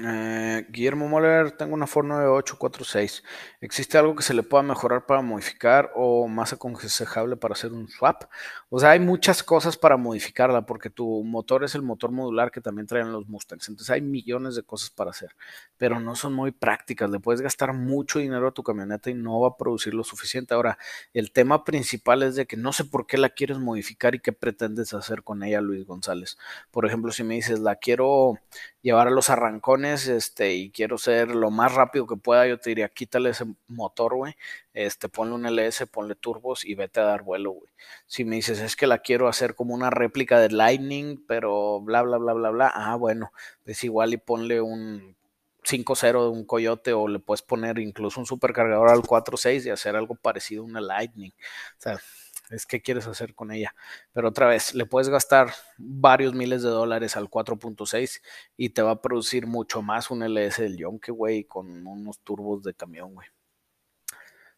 Eh, 0.00 0.64
Guillermo 0.70 1.08
Moller, 1.08 1.50
tengo 1.50 1.74
una 1.74 1.88
Ford 1.88 2.06
9846. 2.06 3.24
¿Existe 3.60 3.98
algo 3.98 4.14
que 4.14 4.22
se 4.22 4.32
le 4.32 4.44
pueda 4.44 4.62
mejorar 4.62 5.06
para 5.06 5.22
modificar 5.22 5.90
o 5.96 6.28
más 6.28 6.52
aconsejable 6.52 7.36
para 7.36 7.54
hacer 7.54 7.72
un 7.72 7.88
swap? 7.88 8.24
O 8.70 8.78
sea, 8.78 8.90
hay 8.90 9.00
muchas 9.00 9.42
cosas 9.42 9.76
para 9.76 9.96
modificarla 9.96 10.64
porque 10.64 10.88
tu 10.88 11.24
motor 11.24 11.64
es 11.64 11.74
el 11.74 11.82
motor 11.82 12.12
modular 12.12 12.52
que 12.52 12.60
también 12.60 12.86
traen 12.86 13.10
los 13.10 13.28
Mustangs. 13.28 13.68
Entonces 13.68 13.90
hay 13.90 14.00
millones 14.00 14.54
de 14.54 14.62
cosas 14.62 14.90
para 14.90 15.10
hacer, 15.10 15.34
pero 15.76 15.98
no 15.98 16.14
son 16.14 16.32
muy 16.32 16.52
prácticas. 16.52 17.10
Le 17.10 17.18
puedes 17.18 17.40
gastar 17.40 17.72
mucho 17.72 18.20
dinero 18.20 18.46
a 18.46 18.52
tu 18.52 18.62
camioneta 18.62 19.10
y 19.10 19.14
no 19.14 19.40
va 19.40 19.48
a 19.48 19.56
producir 19.56 19.94
lo 19.94 20.04
suficiente. 20.04 20.54
Ahora, 20.54 20.78
el 21.12 21.32
tema 21.32 21.64
principal 21.64 22.22
es 22.22 22.36
de 22.36 22.46
que 22.46 22.56
no 22.56 22.72
sé 22.72 22.84
por 22.84 23.06
qué 23.08 23.18
la 23.18 23.30
quieres 23.30 23.58
modificar 23.58 24.14
y 24.14 24.20
qué 24.20 24.32
pretendes 24.32 24.94
hacer 24.94 25.24
con 25.24 25.42
ella, 25.42 25.60
Luis 25.60 25.84
González. 25.84 26.38
Por 26.70 26.86
ejemplo, 26.86 27.10
si 27.10 27.24
me 27.24 27.34
dices, 27.34 27.58
la 27.58 27.76
quiero 27.76 28.38
llevar 28.80 29.08
a 29.08 29.10
los 29.10 29.28
arrancones 29.28 29.87
este, 30.06 30.54
y 30.54 30.70
quiero 30.70 30.98
ser 30.98 31.28
lo 31.34 31.50
más 31.50 31.74
rápido 31.74 32.06
que 32.06 32.16
pueda, 32.16 32.46
yo 32.46 32.58
te 32.58 32.70
diría, 32.70 32.88
quítale 32.88 33.30
ese 33.30 33.46
motor, 33.68 34.14
güey, 34.14 34.34
este, 34.74 35.08
ponle 35.08 35.34
un 35.34 35.46
LS, 35.46 35.86
ponle 35.86 36.14
turbos 36.14 36.64
y 36.64 36.74
vete 36.74 37.00
a 37.00 37.04
dar 37.04 37.22
vuelo, 37.22 37.52
güey. 37.52 37.70
Si 38.06 38.24
me 38.24 38.36
dices, 38.36 38.60
es 38.60 38.76
que 38.76 38.86
la 38.86 38.98
quiero 38.98 39.28
hacer 39.28 39.54
como 39.54 39.74
una 39.74 39.90
réplica 39.90 40.38
de 40.40 40.50
Lightning, 40.50 41.24
pero 41.26 41.80
bla, 41.80 42.02
bla, 42.02 42.18
bla, 42.18 42.32
bla, 42.34 42.50
bla, 42.50 42.72
ah, 42.74 42.96
bueno, 42.96 43.32
pues 43.64 43.82
igual 43.84 44.12
y 44.12 44.18
ponle 44.18 44.60
un 44.60 45.16
5.0 45.64 46.22
de 46.22 46.28
un 46.28 46.44
Coyote 46.44 46.92
o 46.92 47.08
le 47.08 47.18
puedes 47.18 47.42
poner 47.42 47.78
incluso 47.78 48.20
un 48.20 48.26
supercargador 48.26 48.90
al 48.90 49.02
4.6 49.02 49.66
y 49.66 49.70
hacer 49.70 49.96
algo 49.96 50.14
parecido 50.14 50.62
a 50.62 50.66
una 50.66 50.80
Lightning. 50.80 51.32
O 51.32 51.80
sea, 51.80 52.00
es 52.50 52.66
qué 52.66 52.80
quieres 52.80 53.06
hacer 53.06 53.34
con 53.34 53.52
ella. 53.52 53.74
Pero 54.12 54.28
otra 54.28 54.46
vez, 54.46 54.74
le 54.74 54.86
puedes 54.86 55.08
gastar 55.08 55.52
varios 55.76 56.34
miles 56.34 56.62
de 56.62 56.70
dólares 56.70 57.16
al 57.16 57.28
4.6 57.28 58.22
y 58.56 58.70
te 58.70 58.82
va 58.82 58.92
a 58.92 59.02
producir 59.02 59.46
mucho 59.46 59.82
más 59.82 60.10
un 60.10 60.22
LS 60.22 60.62
del 60.62 60.76
Yonke, 60.76 61.12
güey, 61.12 61.44
con 61.44 61.86
unos 61.86 62.20
turbos 62.20 62.62
de 62.62 62.74
camión, 62.74 63.14
güey. 63.14 63.28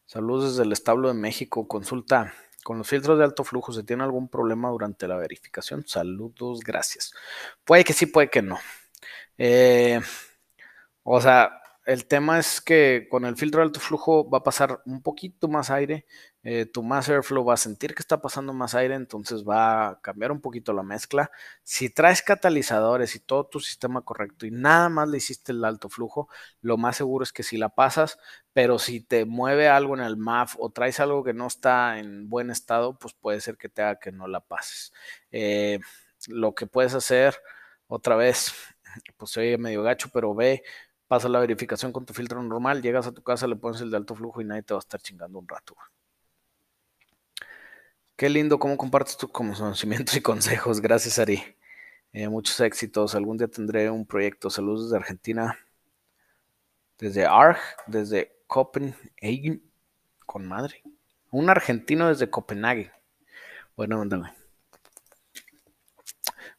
Saludos 0.05 0.51
desde 0.51 0.63
el 0.63 0.73
establo 0.73 1.07
de 1.07 1.13
México. 1.13 1.67
Consulta. 1.67 2.33
Con 2.63 2.77
los 2.77 2.87
filtros 2.87 3.17
de 3.17 3.23
alto 3.23 3.43
flujo, 3.43 3.71
¿se 3.73 3.83
tiene 3.83 4.03
algún 4.03 4.29
problema 4.29 4.69
durante 4.69 5.07
la 5.07 5.15
verificación? 5.15 5.83
Saludos, 5.87 6.59
gracias. 6.59 7.11
Puede 7.63 7.83
que 7.83 7.93
sí, 7.93 8.05
puede 8.05 8.29
que 8.29 8.43
no. 8.43 8.59
Eh, 9.37 9.99
o 11.03 11.19
sea, 11.19 11.61
el 11.85 12.05
tema 12.05 12.37
es 12.39 12.61
que 12.61 13.07
con 13.09 13.25
el 13.25 13.35
filtro 13.35 13.61
de 13.61 13.67
alto 13.67 13.79
flujo 13.79 14.29
va 14.29 14.39
a 14.39 14.43
pasar 14.43 14.81
un 14.85 15.01
poquito 15.01 15.47
más 15.47 15.71
aire, 15.71 16.05
eh, 16.43 16.65
tu 16.65 16.83
mass 16.83 17.09
airflow 17.09 17.45
va 17.45 17.53
a 17.53 17.57
sentir 17.57 17.93
que 17.93 18.01
está 18.01 18.21
pasando 18.21 18.53
más 18.53 18.73
aire, 18.75 18.95
entonces 18.95 19.43
va 19.47 19.89
a 19.89 20.01
cambiar 20.01 20.31
un 20.31 20.41
poquito 20.41 20.73
la 20.73 20.83
mezcla. 20.83 21.31
Si 21.63 21.89
traes 21.89 22.21
catalizadores 22.21 23.15
y 23.15 23.19
todo 23.19 23.45
tu 23.47 23.59
sistema 23.59 24.01
correcto 24.01 24.45
y 24.45 24.51
nada 24.51 24.89
más 24.89 25.09
le 25.09 25.17
hiciste 25.17 25.51
el 25.51 25.63
alto 25.65 25.89
flujo, 25.89 26.29
lo 26.61 26.77
más 26.77 26.97
seguro 26.97 27.23
es 27.23 27.31
que 27.33 27.43
si 27.43 27.57
la 27.57 27.69
pasas, 27.69 28.17
pero 28.53 28.79
si 28.79 29.01
te 29.01 29.25
mueve 29.25 29.69
algo 29.69 29.95
en 29.95 30.01
el 30.03 30.17
MAF 30.17 30.55
o 30.59 30.69
traes 30.71 30.99
algo 30.99 31.23
que 31.23 31.33
no 31.33 31.47
está 31.47 31.99
en 31.99 32.29
buen 32.29 32.49
estado, 32.49 32.97
pues 32.97 33.13
puede 33.13 33.41
ser 33.41 33.57
que 33.57 33.69
te 33.69 33.81
haga 33.83 33.99
que 33.99 34.11
no 34.11 34.27
la 34.27 34.41
pases. 34.41 34.93
Eh, 35.31 35.79
lo 36.27 36.55
que 36.55 36.67
puedes 36.67 36.93
hacer 36.93 37.35
otra 37.87 38.15
vez, 38.15 38.53
pues 39.17 39.31
se 39.31 39.57
medio 39.57 39.83
gacho, 39.83 40.09
pero 40.13 40.33
ve 40.35 40.63
Pasa 41.11 41.27
la 41.27 41.41
verificación 41.41 41.91
con 41.91 42.05
tu 42.05 42.13
filtro 42.13 42.41
normal, 42.41 42.81
llegas 42.81 43.05
a 43.05 43.11
tu 43.11 43.21
casa, 43.21 43.45
le 43.45 43.57
pones 43.57 43.81
el 43.81 43.91
de 43.91 43.97
alto 43.97 44.15
flujo 44.15 44.39
y 44.39 44.45
nadie 44.45 44.63
te 44.63 44.73
va 44.73 44.77
a 44.77 44.79
estar 44.79 45.01
chingando 45.01 45.39
un 45.39 45.45
rato. 45.45 45.75
Qué 48.21 48.29
lindo 48.29 48.59
cómo 48.59 48.77
compartes 48.77 49.17
tus 49.17 49.31
conocimientos 49.31 50.15
y 50.15 50.21
consejos. 50.21 50.79
Gracias, 50.79 51.17
Ari. 51.17 51.43
Eh, 52.13 52.29
muchos 52.29 52.59
éxitos. 52.59 53.15
Algún 53.15 53.35
día 53.35 53.47
tendré 53.47 53.89
un 53.89 54.05
proyecto. 54.05 54.51
Saludos 54.51 54.83
desde 54.83 54.97
Argentina. 54.97 55.57
Desde 56.99 57.25
ARG, 57.25 57.57
desde 57.87 58.37
Copenhagen. 58.45 59.63
Con 60.27 60.47
madre. 60.47 60.83
Un 61.31 61.49
argentino 61.49 62.09
desde 62.09 62.29
Copenhague. 62.29 62.91
Bueno, 63.75 63.97
mándame. 63.97 64.31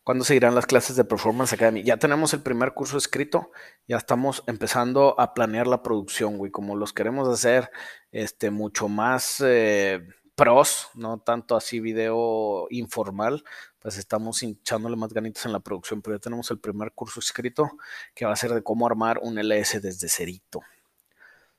¿Cuándo 0.03 0.25
seguirán 0.25 0.57
las 0.57 0.67
clases 0.67 0.97
de 0.97 1.05
Performance 1.05 1.53
Academy? 1.53 1.85
Ya 1.85 1.97
tenemos 1.97 2.35
el 2.35 2.43
primer 2.43 2.75
curso 2.75 2.99
escrito, 2.99 3.53
ya 3.87 3.99
estamos 3.99 4.43
empezando 4.49 5.15
a 5.21 5.33
planear 5.33 5.69
la 5.69 5.85
producción, 5.85 6.39
güey, 6.39 6.51
como 6.51 6.75
los 6.75 6.93
queremos 6.93 7.29
hacer 7.29 7.71
este, 8.11 8.51
mucho 8.51 8.89
más 8.89 9.41
eh, 9.47 10.05
pros, 10.35 10.89
no 10.95 11.19
tanto 11.19 11.57
así 11.57 11.81
video 11.81 12.67
informal, 12.71 13.45
pues 13.79 13.99
estamos 13.99 14.43
echándole 14.43 14.97
más 14.97 15.13
ganitas 15.13 15.47
en 15.47 15.53
la 15.53 15.61
producción, 15.61 16.03
pero 16.03 16.17
ya 16.17 16.21
tenemos 16.21 16.51
el 16.51 16.59
primer 16.59 16.93
curso 16.93 17.21
escrito 17.21 17.71
que 18.15 18.25
va 18.25 18.33
a 18.33 18.37
ser 18.37 18.53
de 18.53 18.63
cómo 18.63 18.87
armar 18.87 19.19
un 19.23 19.39
LS 19.39 19.81
desde 19.83 20.09
cerito. 20.09 20.63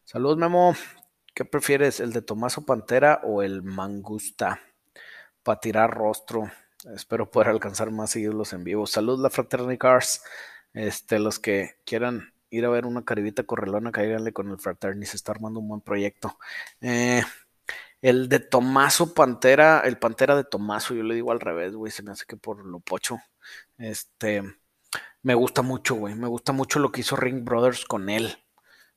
Saludos, 0.04 0.38
Memo. 0.38 0.76
¿Qué 1.34 1.46
prefieres, 1.46 2.00
el 2.00 2.14
de 2.14 2.22
Tomaso 2.22 2.66
Pantera 2.66 3.22
o 3.24 3.42
el 3.42 3.64
Mangusta? 3.64 4.60
Para 5.42 5.60
tirar 5.60 5.92
rostro. 5.92 6.52
Espero 6.94 7.32
poder 7.32 7.50
alcanzar 7.50 7.90
más 7.90 8.12
seguirlos 8.12 8.54
en 8.54 8.64
vivo. 8.64 8.86
Salud, 8.86 9.20
la 9.20 9.30
Fraternity 9.30 9.78
Cars. 9.78 10.24
Este, 10.74 11.20
los 11.20 11.40
que 11.40 11.78
quieran 11.86 12.34
ir 12.50 12.66
a 12.66 12.70
ver 12.70 12.86
una 12.86 13.04
caribita 13.04 13.44
correlona, 13.44 13.92
cáiganle 13.92 14.34
con 14.34 14.52
el 14.52 14.60
Fraternity. 14.60 15.08
Se 15.08 15.18
está 15.18 15.32
armando 15.32 15.60
un 15.60 15.70
buen 15.70 15.82
proyecto. 15.82 16.38
Eh, 16.82 17.24
el 18.04 18.28
de 18.28 18.40
Tomaso 18.40 19.14
Pantera, 19.14 19.80
el 19.80 19.98
Pantera 19.98 20.36
de 20.36 20.44
Tomaso, 20.44 20.94
yo 20.94 21.04
le 21.04 21.16
digo 21.16 21.32
al 21.32 21.40
revés, 21.40 21.74
güey. 21.74 21.90
Se 21.92 22.04
me 22.04 22.12
hace 22.12 22.26
que 22.26 22.36
por 22.38 22.66
lo 22.66 22.82
pocho. 22.82 23.20
Este, 23.78 24.44
me 25.22 25.36
gusta 25.36 25.62
mucho, 25.62 25.96
güey. 25.96 26.14
Me 26.16 26.28
gusta 26.28 26.52
mucho 26.52 26.80
lo 26.80 26.92
que 26.92 27.02
hizo 27.02 27.16
Ring 27.16 27.46
Brothers 27.46 27.86
con 27.86 28.10
él. 28.10 28.38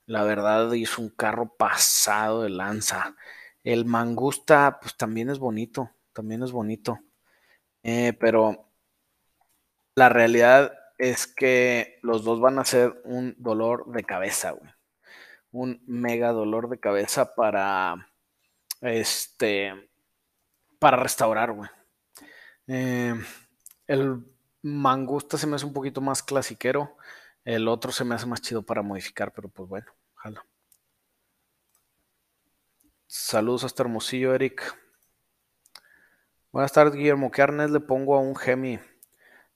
La 0.07 0.25
verdad, 0.25 0.73
hizo 0.73 1.03
un 1.03 1.11
carro 1.11 1.55
pasado 1.57 2.43
de 2.43 2.51
lanza. 2.51 3.17
El 3.65 3.85
Mangusta, 3.85 4.81
pues 4.83 4.97
también 4.97 5.31
es 5.31 5.39
bonito. 5.39 5.93
También 6.13 6.43
es 6.43 6.51
bonito. 6.51 6.99
Eh, 7.85 8.13
pero 8.19 8.73
la 9.95 10.09
realidad 10.09 10.73
es 10.99 11.29
que 11.29 12.01
los 12.03 12.25
dos 12.25 12.41
van 12.41 12.59
a 12.59 12.65
ser 12.65 13.01
un 13.05 13.37
dolor 13.39 13.87
de 13.93 14.03
cabeza, 14.05 14.53
güey. 14.53 14.71
Un 15.53 15.83
mega 15.87 16.33
dolor 16.33 16.69
de 16.69 16.81
cabeza 16.81 17.35
para 17.37 18.09
este 18.87 19.73
para 20.79 20.97
restaurar, 20.97 21.53
güey. 21.53 21.71
Eh, 22.69 23.15
el 23.87 24.25
Mangusta 24.63 25.39
se 25.39 25.47
me 25.47 25.57
hace 25.57 25.67
un 25.67 25.73
poquito 25.73 26.01
más 26.01 26.23
clasiquero. 26.23 26.97
El 27.45 27.69
otro 27.69 27.93
se 27.93 28.05
me 28.05 28.15
hace 28.15 28.27
más 28.27 28.43
chido 28.43 28.63
para 28.63 28.83
modificar, 28.83 29.33
pero 29.33 29.49
pues 29.49 29.69
bueno, 29.69 29.87
ojalá. 30.17 30.45
Saludos 33.07 33.65
hasta 33.65 33.85
Hermosillo, 33.85 34.35
Eric. 34.35 34.77
Buenas 36.51 36.73
tardes, 36.73 36.95
Guillermo. 36.95 37.31
¿Qué 37.31 37.43
arnés 37.43 37.71
le 37.71 37.81
pongo 37.81 38.17
a 38.17 38.21
un 38.21 38.35
Gemi 38.35 38.81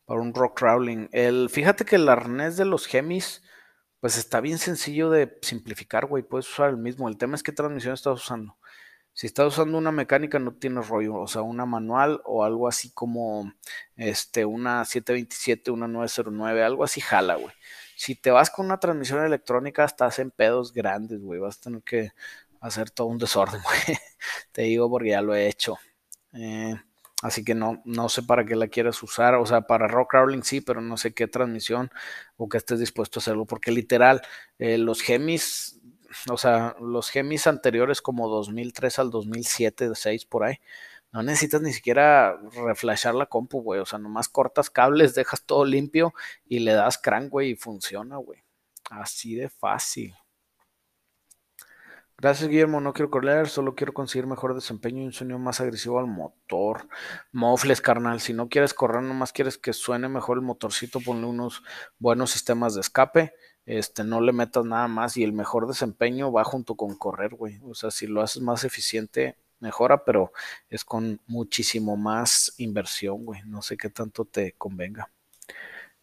para 0.04 0.20
un 0.20 0.32
rock 0.34 0.58
crawling? 0.58 1.08
El, 1.12 1.50
fíjate 1.50 1.84
que 1.84 1.96
el 1.96 2.08
arnés 2.08 2.56
de 2.56 2.64
los 2.64 2.86
Gemis, 2.86 3.42
pues 3.98 4.16
está 4.18 4.40
bien 4.40 4.58
sencillo 4.58 5.10
de 5.10 5.38
simplificar, 5.42 6.06
güey. 6.06 6.22
Puedes 6.22 6.48
usar 6.48 6.70
el 6.70 6.76
mismo. 6.76 7.08
El 7.08 7.18
tema 7.18 7.34
es 7.34 7.42
qué 7.42 7.52
transmisión 7.52 7.94
estás 7.94 8.22
usando. 8.22 8.56
Si 9.12 9.26
estás 9.26 9.48
usando 9.48 9.76
una 9.76 9.92
mecánica, 9.92 10.38
no 10.38 10.54
tienes 10.54 10.88
rollo. 10.88 11.16
O 11.16 11.26
sea, 11.26 11.42
una 11.42 11.66
manual 11.66 12.20
o 12.24 12.44
algo 12.44 12.68
así 12.68 12.90
como 12.92 13.52
este, 13.96 14.44
una 14.44 14.84
727, 14.84 15.70
una 15.70 15.88
909, 15.88 16.62
algo 16.64 16.84
así 16.84 17.00
jala, 17.00 17.34
güey. 17.34 17.52
Si 17.96 18.14
te 18.14 18.30
vas 18.30 18.50
con 18.50 18.66
una 18.66 18.80
transmisión 18.80 19.24
electrónica, 19.24 19.84
estás 19.84 20.18
en 20.20 20.30
pedos 20.30 20.72
grandes, 20.72 21.20
güey. 21.20 21.38
Vas 21.40 21.58
a 21.58 21.60
tener 21.62 21.82
que 21.82 22.12
hacer 22.60 22.90
todo 22.90 23.08
un 23.08 23.18
desorden, 23.18 23.60
güey. 23.64 23.98
Te 24.52 24.62
digo 24.62 24.88
porque 24.88 25.10
ya 25.10 25.22
lo 25.22 25.34
he 25.34 25.48
hecho. 25.48 25.76
Eh, 26.32 26.74
así 27.22 27.44
que 27.44 27.54
no, 27.54 27.82
no 27.84 28.08
sé 28.08 28.22
para 28.22 28.46
qué 28.46 28.56
la 28.56 28.68
quieres 28.68 29.02
usar. 29.02 29.34
O 29.34 29.46
sea, 29.46 29.62
para 29.62 29.88
rock 29.88 30.10
crawling 30.12 30.42
sí, 30.42 30.60
pero 30.60 30.80
no 30.80 30.96
sé 30.96 31.12
qué 31.12 31.26
transmisión 31.28 31.90
o 32.36 32.48
que 32.48 32.56
estés 32.58 32.78
dispuesto 32.78 33.18
a 33.18 33.20
hacerlo. 33.20 33.44
Porque 33.46 33.72
literal, 33.72 34.22
eh, 34.58 34.78
los 34.78 35.02
gemis, 35.02 35.79
o 36.30 36.36
sea, 36.36 36.76
los 36.80 37.10
gemis 37.10 37.46
anteriores 37.46 38.02
como 38.02 38.28
2003 38.28 38.98
al 38.98 39.10
2007, 39.10 39.90
6 39.94 40.24
por 40.26 40.44
ahí. 40.44 40.56
No 41.12 41.22
necesitas 41.22 41.60
ni 41.62 41.72
siquiera 41.72 42.36
reflashar 42.66 43.14
la 43.14 43.26
compu, 43.26 43.62
güey. 43.62 43.80
O 43.80 43.86
sea, 43.86 43.98
nomás 43.98 44.28
cortas 44.28 44.70
cables, 44.70 45.14
dejas 45.14 45.44
todo 45.44 45.64
limpio 45.64 46.14
y 46.44 46.60
le 46.60 46.72
das 46.72 46.98
crank, 46.98 47.30
güey, 47.30 47.50
y 47.50 47.56
funciona, 47.56 48.16
güey. 48.16 48.42
Así 48.90 49.34
de 49.34 49.48
fácil. 49.48 50.14
Gracias, 52.20 52.50
Guillermo. 52.50 52.82
No 52.82 52.92
quiero 52.92 53.10
correr, 53.10 53.48
solo 53.48 53.74
quiero 53.74 53.94
conseguir 53.94 54.26
mejor 54.26 54.54
desempeño 54.54 55.02
y 55.02 55.06
un 55.06 55.12
sonido 55.12 55.38
más 55.38 55.60
agresivo 55.62 55.98
al 55.98 56.06
motor. 56.06 56.86
Mofles, 57.32 57.80
carnal. 57.80 58.20
Si 58.20 58.34
no 58.34 58.50
quieres 58.50 58.74
correr, 58.74 59.02
nomás 59.02 59.32
quieres 59.32 59.56
que 59.56 59.72
suene 59.72 60.08
mejor 60.08 60.36
el 60.36 60.42
motorcito, 60.42 61.00
ponle 61.00 61.26
unos 61.26 61.62
buenos 61.98 62.30
sistemas 62.30 62.74
de 62.74 62.82
escape. 62.82 63.32
Este, 63.70 64.02
no 64.02 64.20
le 64.20 64.32
metas 64.32 64.64
nada 64.64 64.88
más 64.88 65.16
y 65.16 65.22
el 65.22 65.32
mejor 65.32 65.68
desempeño 65.68 66.32
va 66.32 66.42
junto 66.42 66.74
con 66.74 66.96
correr, 66.96 67.36
güey. 67.36 67.60
O 67.62 67.74
sea, 67.74 67.92
si 67.92 68.08
lo 68.08 68.20
haces 68.20 68.42
más 68.42 68.64
eficiente, 68.64 69.36
mejora, 69.60 70.04
pero 70.04 70.32
es 70.68 70.84
con 70.84 71.20
muchísimo 71.28 71.96
más 71.96 72.52
inversión, 72.58 73.24
güey. 73.24 73.42
No 73.46 73.62
sé 73.62 73.76
qué 73.76 73.88
tanto 73.88 74.24
te 74.24 74.54
convenga. 74.58 75.12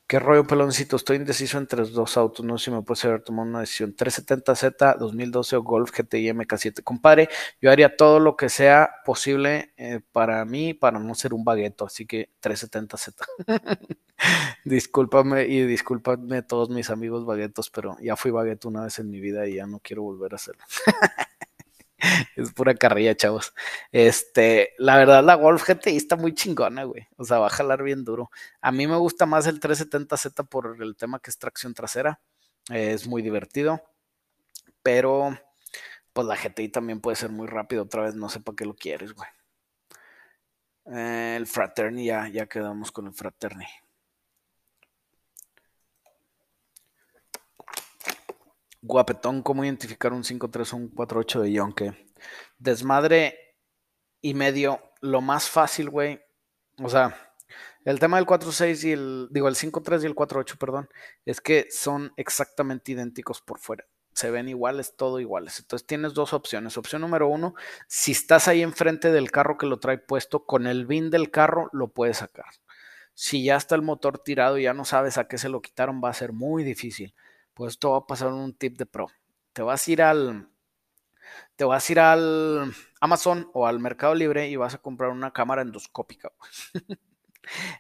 ¿Qué 0.09 0.19
rollo, 0.19 0.47
peloncito? 0.47 0.95
Estoy 0.95 1.17
indeciso 1.17 1.57
entre 1.57 1.83
dos 1.83 2.15
autos. 2.15 2.45
No 2.45 2.57
sé 2.57 2.65
si 2.65 2.71
me 2.71 2.81
puede 2.81 3.05
haber 3.09 3.23
tomado 3.23 3.49
una 3.49 3.59
decisión. 3.59 3.93
370Z 3.93 4.97
2012 4.99 5.57
o 5.57 5.63
Golf 5.63 5.91
GTI 5.91 6.29
MK7. 6.29 6.81
Compadre, 6.81 7.27
yo 7.61 7.69
haría 7.69 7.97
todo 7.97 8.21
lo 8.21 8.37
que 8.37 8.47
sea 8.47 8.89
posible 9.03 9.73
eh, 9.75 9.99
para 10.13 10.45
mí, 10.45 10.73
para 10.73 10.97
no 10.99 11.13
ser 11.13 11.33
un 11.33 11.43
bagueto. 11.43 11.85
Así 11.85 12.05
que 12.05 12.29
370Z. 12.41 13.15
Discúlpame 14.63 15.45
y 15.45 15.63
discúlpame 15.63 16.41
todos 16.41 16.69
mis 16.69 16.89
amigos 16.89 17.25
baguetos, 17.25 17.69
pero 17.69 17.97
ya 18.01 18.15
fui 18.15 18.31
bagueto 18.31 18.69
una 18.69 18.83
vez 18.83 18.99
en 18.99 19.11
mi 19.11 19.19
vida 19.19 19.45
y 19.45 19.55
ya 19.55 19.67
no 19.67 19.79
quiero 19.79 20.03
volver 20.03 20.31
a 20.31 20.35
hacerlo. 20.37 20.63
es 22.35 22.53
pura 22.53 22.75
carrilla, 22.75 23.15
chavos. 23.15 23.53
Este, 23.91 24.73
la 24.77 24.97
verdad, 24.97 25.23
la 25.23 25.35
Golf 25.35 25.67
GTI 25.67 25.97
está 25.97 26.15
muy 26.15 26.33
chingona, 26.33 26.83
güey. 26.83 27.07
O 27.17 27.23
sea, 27.23 27.39
va 27.39 27.47
a 27.47 27.51
jalar 27.51 27.83
bien 27.83 28.03
duro. 28.03 28.29
A 28.61 28.71
mí 28.71 28.87
me 28.87 28.97
gusta 28.97 29.25
más 29.25 29.47
el 29.47 29.59
370Z 29.59 30.47
por 30.47 30.81
el 30.81 30.95
tema 30.95 31.19
que 31.19 31.29
es 31.29 31.37
tracción 31.37 31.73
trasera. 31.73 32.21
es 32.69 33.07
muy 33.07 33.21
divertido. 33.21 33.81
Pero, 34.83 35.37
pues 36.13 36.27
la 36.27 36.35
GTI 36.35 36.69
también 36.69 37.01
puede 37.01 37.15
ser 37.17 37.31
muy 37.31 37.47
rápido 37.47 37.83
otra 37.83 38.03
vez. 38.03 38.15
No 38.15 38.29
sé 38.29 38.39
para 38.41 38.55
qué 38.55 38.65
lo 38.65 38.75
quieres, 38.75 39.13
güey. 39.13 39.29
el 40.85 41.47
Fraterni, 41.47 42.05
ya, 42.05 42.27
ya 42.29 42.47
quedamos 42.47 42.91
con 42.91 43.07
el 43.07 43.13
Fraterni. 43.13 43.65
Guapetón, 48.81 49.41
¿cómo 49.41 49.63
identificar 49.63 50.13
un 50.13 50.23
5.3 50.23 50.73
o 50.73 50.77
un 50.77 50.91
4.8 50.91 51.41
de 51.41 51.51
Yonke? 51.51 52.07
Desmadre 52.59 53.55
y 54.21 54.33
medio, 54.33 54.81
lo 55.01 55.21
más 55.21 55.49
fácil, 55.49 55.89
güey. 55.89 56.21
O 56.83 56.89
sea, 56.89 57.33
el 57.85 57.99
tema 57.99 58.17
del 58.17 58.27
4.6 58.27 58.83
y 58.83 58.91
el, 58.91 59.27
digo, 59.31 59.47
el 59.47 59.55
5.3 59.55 60.03
y 60.03 60.05
el 60.05 60.15
4.8, 60.15 60.57
perdón, 60.57 60.89
es 61.25 61.41
que 61.41 61.67
son 61.71 62.13
exactamente 62.17 62.91
idénticos 62.91 63.41
por 63.41 63.59
fuera. 63.59 63.85
Se 64.13 64.29
ven 64.29 64.47
iguales, 64.47 64.95
todo 64.95 65.19
iguales. 65.19 65.59
Entonces 65.59 65.87
tienes 65.87 66.13
dos 66.13 66.33
opciones. 66.33 66.77
Opción 66.77 67.01
número 67.01 67.27
uno, 67.27 67.55
si 67.87 68.11
estás 68.11 68.47
ahí 68.47 68.61
enfrente 68.61 69.11
del 69.11 69.31
carro 69.31 69.57
que 69.57 69.65
lo 69.65 69.79
trae 69.79 69.97
puesto, 69.97 70.45
con 70.45 70.67
el 70.67 70.85
bin 70.85 71.09
del 71.09 71.31
carro 71.31 71.69
lo 71.73 71.89
puedes 71.89 72.17
sacar. 72.17 72.45
Si 73.15 73.43
ya 73.43 73.55
está 73.55 73.73
el 73.73 73.81
motor 73.81 74.19
tirado 74.19 74.59
y 74.59 74.63
ya 74.63 74.73
no 74.75 74.85
sabes 74.85 75.17
a 75.17 75.27
qué 75.27 75.39
se 75.39 75.49
lo 75.49 75.61
quitaron, 75.61 76.01
va 76.03 76.09
a 76.09 76.13
ser 76.13 76.31
muy 76.31 76.63
difícil 76.63 77.15
pues 77.57 77.73
esto 77.73 77.91
va 77.91 77.97
a 77.97 78.05
pasar 78.05 78.31
un 78.31 78.53
tip 78.53 78.77
de 78.77 78.85
pro. 78.85 79.07
Te 79.51 79.63
vas 79.63 79.87
a 79.87 79.91
ir 79.91 80.01
al, 80.03 80.47
te 81.55 81.65
vas 81.65 81.89
a 81.89 81.91
ir 81.91 81.99
al 81.99 82.75
Amazon 83.01 83.49
o 83.53 83.65
al 83.65 83.79
Mercado 83.79 84.13
Libre 84.13 84.47
y 84.47 84.55
vas 84.55 84.75
a 84.75 84.77
comprar 84.77 85.09
una 85.09 85.33
cámara 85.33 85.63
endoscópica. 85.63 86.31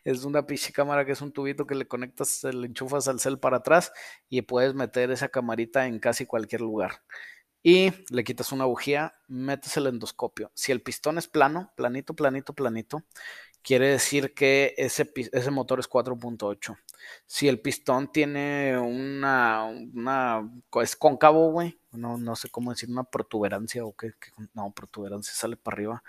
es 0.03 0.23
una 0.25 0.47
pinche 0.47 0.73
cámara 0.73 1.05
que 1.05 1.11
es 1.11 1.21
un 1.21 1.31
tubito 1.31 1.67
que 1.67 1.75
le 1.75 1.87
conectas, 1.87 2.43
le 2.43 2.65
enchufas 2.65 3.07
al 3.07 3.19
cel 3.19 3.37
para 3.39 3.57
atrás 3.57 3.93
y 4.29 4.41
puedes 4.41 4.73
meter 4.73 5.11
esa 5.11 5.29
camarita 5.29 5.85
en 5.85 5.99
casi 5.99 6.25
cualquier 6.25 6.61
lugar. 6.61 7.03
Y 7.61 7.91
le 8.09 8.23
quitas 8.23 8.51
una 8.51 8.65
bujía, 8.65 9.13
metes 9.27 9.77
el 9.77 9.87
endoscopio. 9.87 10.51
Si 10.55 10.71
el 10.71 10.81
pistón 10.81 11.19
es 11.19 11.27
plano, 11.27 11.71
planito, 11.75 12.15
planito, 12.15 12.53
planito, 12.53 13.03
quiere 13.67 13.89
decir 13.89 14.33
que 14.33 14.73
ese, 14.77 15.11
ese 15.33 15.51
motor 15.51 15.81
es 15.81 15.89
4.8. 15.89 16.77
Si 17.25 17.49
el 17.49 17.59
pistón 17.59 18.09
tiene 18.09 18.77
una, 18.77 19.65
una 19.65 20.49
es 20.81 20.95
cóncavo, 20.95 21.51
güey, 21.51 21.77
no, 21.91 22.17
no 22.17 22.37
sé 22.37 22.49
cómo 22.49 22.71
decir, 22.71 22.89
una 22.89 23.03
protuberancia 23.03 23.83
o 23.83 23.93
qué, 23.93 24.13
no, 24.53 24.71
protuberancia 24.71 25.33
sale 25.33 25.57
para 25.57 25.75
arriba. 25.75 26.03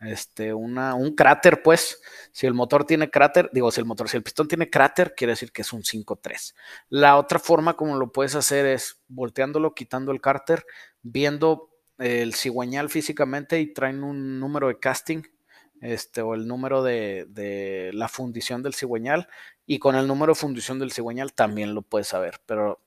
Este, 0.00 0.52
una, 0.52 0.94
un 0.94 1.14
cráter, 1.14 1.62
pues, 1.62 1.98
si 2.30 2.46
el 2.46 2.52
motor 2.52 2.84
tiene 2.84 3.10
cráter, 3.10 3.48
digo, 3.54 3.70
si 3.70 3.80
el 3.80 3.86
motor, 3.86 4.10
si 4.10 4.18
el 4.18 4.22
pistón 4.22 4.46
tiene 4.46 4.68
cráter, 4.68 5.14
quiere 5.16 5.32
decir 5.32 5.50
que 5.50 5.62
es 5.62 5.72
un 5.72 5.84
5.3. 5.84 6.54
La 6.90 7.16
otra 7.16 7.38
forma 7.38 7.74
como 7.74 7.96
lo 7.96 8.12
puedes 8.12 8.34
hacer 8.34 8.66
es 8.66 9.00
volteándolo, 9.08 9.74
quitando 9.74 10.12
el 10.12 10.20
cárter, 10.20 10.66
viendo 11.00 11.70
el 11.96 12.34
cigüeñal 12.34 12.90
físicamente 12.90 13.60
y 13.60 13.72
traen 13.72 14.04
un 14.04 14.38
número 14.38 14.68
de 14.68 14.78
casting 14.78 15.22
este, 15.80 16.22
o 16.22 16.34
el 16.34 16.46
número 16.46 16.82
de, 16.82 17.90
la 17.94 18.08
fundición 18.08 18.62
del 18.62 18.74
cigüeñal, 18.74 19.28
y 19.66 19.78
con 19.78 19.96
el 19.96 20.06
número 20.06 20.32
de 20.32 20.40
fundición 20.40 20.78
del 20.78 20.92
cigüeñal 20.92 21.32
también 21.32 21.74
lo 21.74 21.82
puedes 21.82 22.08
saber, 22.08 22.40
pero, 22.46 22.82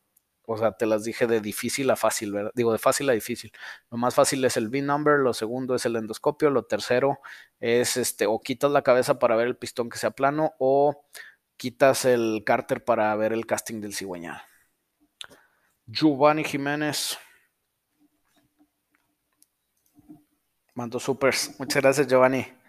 o 0.46 0.58
sea, 0.58 0.74
te 0.74 0.86
las 0.86 1.04
dije 1.04 1.28
de 1.28 1.42
difícil 1.42 1.90
a 1.92 1.96
fácil, 1.96 2.34
¿verdad? 2.34 2.52
Digo, 2.56 2.72
de 2.72 2.80
fácil 2.80 3.10
a 3.10 3.14
difícil. 3.14 3.52
Lo 3.90 3.98
más 3.98 4.16
fácil 4.16 4.44
es 4.46 4.58
el 4.58 4.70
V-number, 4.70 5.20
lo 5.20 5.34
segundo 5.34 5.76
es 5.76 5.86
el 5.86 5.96
endoscopio, 5.96 6.50
lo 6.50 6.64
tercero 6.64 7.20
es, 7.60 7.98
este, 7.98 8.26
o 8.26 8.40
quitas 8.40 8.72
la 8.72 8.82
cabeza 8.82 9.20
para 9.20 9.36
ver 9.36 9.48
el 9.48 9.58
pistón 9.58 9.90
que 9.90 9.98
sea 9.98 10.12
plano, 10.12 10.54
o 10.60 11.06
quitas 11.58 12.06
el 12.06 12.44
cárter 12.46 12.84
para 12.84 13.16
ver 13.16 13.34
el 13.34 13.46
casting 13.46 13.82
del 13.82 13.94
cigüeñal. 13.94 14.42
Giovanni 15.86 16.44
Jiménez. 16.44 17.18
Mando 20.74 21.00
supers. 21.00 21.60
Muchas 21.60 21.82
gracias, 21.82 22.08
Giovanni. 22.08 22.61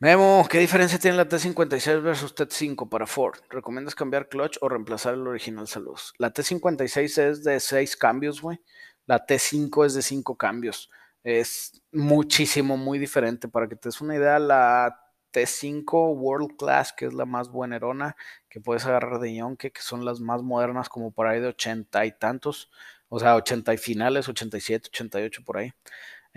Memo, 0.00 0.46
¿qué 0.48 0.60
diferencia 0.60 0.96
tiene 0.96 1.16
la 1.16 1.28
T56 1.28 2.00
versus 2.00 2.32
T5 2.32 2.88
para 2.88 3.04
Ford? 3.04 3.40
¿Recomiendas 3.50 3.96
cambiar 3.96 4.28
clutch 4.28 4.56
o 4.60 4.68
reemplazar 4.68 5.14
el 5.14 5.26
original 5.26 5.66
Salud? 5.66 5.98
La 6.18 6.32
T56 6.32 7.18
es 7.20 7.42
de 7.42 7.58
6 7.58 7.96
cambios, 7.96 8.40
güey. 8.40 8.60
La 9.06 9.26
T5 9.26 9.86
es 9.86 9.94
de 9.94 10.02
5 10.02 10.36
cambios. 10.36 10.88
Es 11.24 11.82
muchísimo, 11.90 12.76
muy 12.76 13.00
diferente. 13.00 13.48
Para 13.48 13.68
que 13.68 13.74
te 13.74 13.88
des 13.88 14.00
una 14.00 14.14
idea, 14.14 14.38
la 14.38 15.00
T5 15.32 16.14
World 16.16 16.56
Class, 16.56 16.92
que 16.92 17.06
es 17.06 17.12
la 17.12 17.24
más 17.24 17.48
buena 17.48 17.74
erona, 17.74 18.14
que 18.48 18.60
puedes 18.60 18.86
agarrar 18.86 19.18
de 19.18 19.34
Yonke, 19.34 19.72
que 19.72 19.82
son 19.82 20.04
las 20.04 20.20
más 20.20 20.42
modernas, 20.44 20.88
como 20.88 21.10
por 21.10 21.26
ahí 21.26 21.40
de 21.40 21.48
80 21.48 22.06
y 22.06 22.12
tantos. 22.12 22.70
O 23.08 23.18
sea, 23.18 23.34
80 23.34 23.74
y 23.74 23.78
finales, 23.78 24.28
87, 24.28 24.90
88 24.90 25.42
por 25.44 25.56
ahí. 25.56 25.72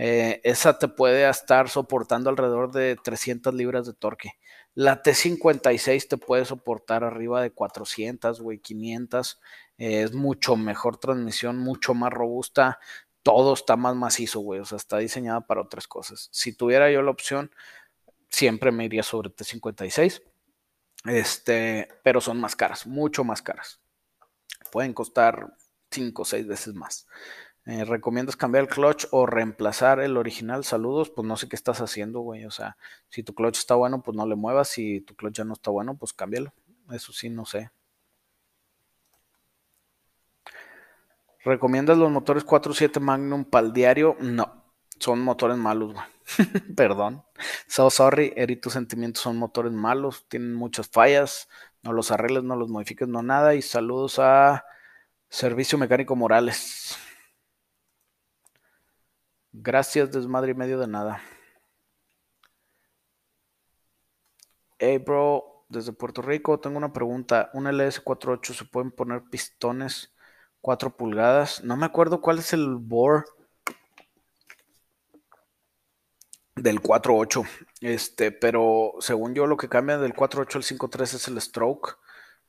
Eh, 0.03 0.41
esa 0.43 0.79
te 0.79 0.87
puede 0.87 1.29
estar 1.29 1.69
soportando 1.69 2.31
alrededor 2.31 2.71
de 2.71 2.95
300 2.95 3.53
libras 3.53 3.85
de 3.85 3.93
torque. 3.93 4.31
La 4.73 5.03
T56 5.03 6.07
te 6.07 6.17
puede 6.17 6.43
soportar 6.45 7.03
arriba 7.03 7.39
de 7.43 7.51
400, 7.51 8.41
güey, 8.41 8.57
500. 8.57 9.39
es 9.77 10.13
mucho 10.13 10.55
mejor 10.55 10.97
transmisión, 10.97 11.59
mucho 11.59 11.93
más 11.93 12.11
robusta. 12.11 12.79
Todo 13.21 13.53
está 13.53 13.75
más 13.75 13.95
macizo, 13.95 14.39
güey. 14.39 14.59
O 14.59 14.65
sea, 14.65 14.77
está 14.77 14.97
diseñada 14.97 15.41
para 15.41 15.61
otras 15.61 15.87
cosas. 15.87 16.29
Si 16.31 16.51
tuviera 16.57 16.91
yo 16.91 17.03
la 17.03 17.11
opción, 17.11 17.51
siempre 18.31 18.71
me 18.71 18.85
iría 18.85 19.03
sobre 19.03 19.29
T56. 19.29 20.23
Este, 21.05 21.89
pero 22.03 22.21
son 22.21 22.39
más 22.39 22.55
caras, 22.55 22.87
mucho 22.87 23.23
más 23.23 23.43
caras. 23.43 23.79
Pueden 24.71 24.93
costar 24.93 25.53
5 25.91 26.23
o 26.23 26.25
6 26.25 26.47
veces 26.47 26.73
más. 26.73 27.07
Eh, 27.65 27.85
¿Recomiendas 27.85 28.35
cambiar 28.35 28.63
el 28.63 28.69
clutch 28.69 29.05
o 29.11 29.25
reemplazar 29.25 29.99
el 29.99 30.17
original? 30.17 30.63
Saludos, 30.63 31.11
pues 31.11 31.27
no 31.27 31.37
sé 31.37 31.47
qué 31.47 31.55
estás 31.55 31.79
haciendo, 31.81 32.21
güey. 32.21 32.45
O 32.45 32.51
sea, 32.51 32.77
si 33.09 33.23
tu 33.23 33.35
clutch 33.35 33.57
está 33.59 33.75
bueno, 33.75 34.01
pues 34.01 34.17
no 34.17 34.25
le 34.25 34.35
muevas. 34.35 34.69
Si 34.69 35.01
tu 35.01 35.15
clutch 35.15 35.35
ya 35.37 35.43
no 35.43 35.53
está 35.53 35.69
bueno, 35.71 35.95
pues 35.95 36.13
cámbialo. 36.13 36.53
Eso 36.91 37.13
sí, 37.13 37.29
no 37.29 37.45
sé. 37.45 37.71
¿Recomiendas 41.43 41.97
los 41.97 42.11
motores 42.11 42.45
4.7 42.45 42.99
Magnum 42.99 43.45
para 43.45 43.65
el 43.65 43.73
diario? 43.73 44.15
No, 44.19 44.63
son 44.99 45.21
motores 45.21 45.57
malos, 45.57 45.93
güey. 45.93 46.05
Perdón. 46.75 47.23
So 47.67 47.89
sorry, 47.89 48.33
Eri, 48.35 48.57
tus 48.57 48.73
sentimientos 48.73 49.23
son 49.23 49.37
motores 49.37 49.71
malos, 49.71 50.25
tienen 50.29 50.53
muchas 50.53 50.87
fallas. 50.87 51.49
No 51.81 51.93
los 51.93 52.11
arregles, 52.11 52.43
no 52.43 52.55
los 52.55 52.69
modifiques, 52.69 53.07
no 53.07 53.23
nada. 53.23 53.55
Y 53.55 53.61
saludos 53.61 54.19
a 54.19 54.65
Servicio 55.29 55.77
Mecánico 55.77 56.15
Morales. 56.15 56.97
Gracias, 59.53 60.11
desmadre 60.11 60.51
y 60.51 60.55
medio 60.55 60.79
de 60.79 60.87
nada. 60.87 61.21
Hey, 64.79 64.97
bro, 64.97 65.65
desde 65.69 65.93
Puerto 65.93 66.21
Rico 66.21 66.59
tengo 66.59 66.77
una 66.77 66.93
pregunta. 66.93 67.49
¿Un 67.53 67.65
LS48 67.65 68.53
se 68.53 68.65
pueden 68.65 68.91
poner 68.91 69.23
pistones 69.29 70.13
4 70.61 70.95
pulgadas? 70.97 71.63
No 71.63 71.77
me 71.77 71.85
acuerdo 71.85 72.21
cuál 72.21 72.39
es 72.39 72.53
el 72.53 72.75
bore 72.77 73.23
del 76.55 76.81
4.8. 76.81 77.47
Este, 77.81 78.31
pero 78.31 78.93
según 78.99 79.33
yo, 79.33 79.47
lo 79.47 79.57
que 79.57 79.69
cambia 79.69 79.97
del 79.97 80.13
4.8 80.13 80.55
al 80.55 80.63
5.3 80.63 81.01
es 81.15 81.27
el 81.27 81.41
stroke. 81.41 81.97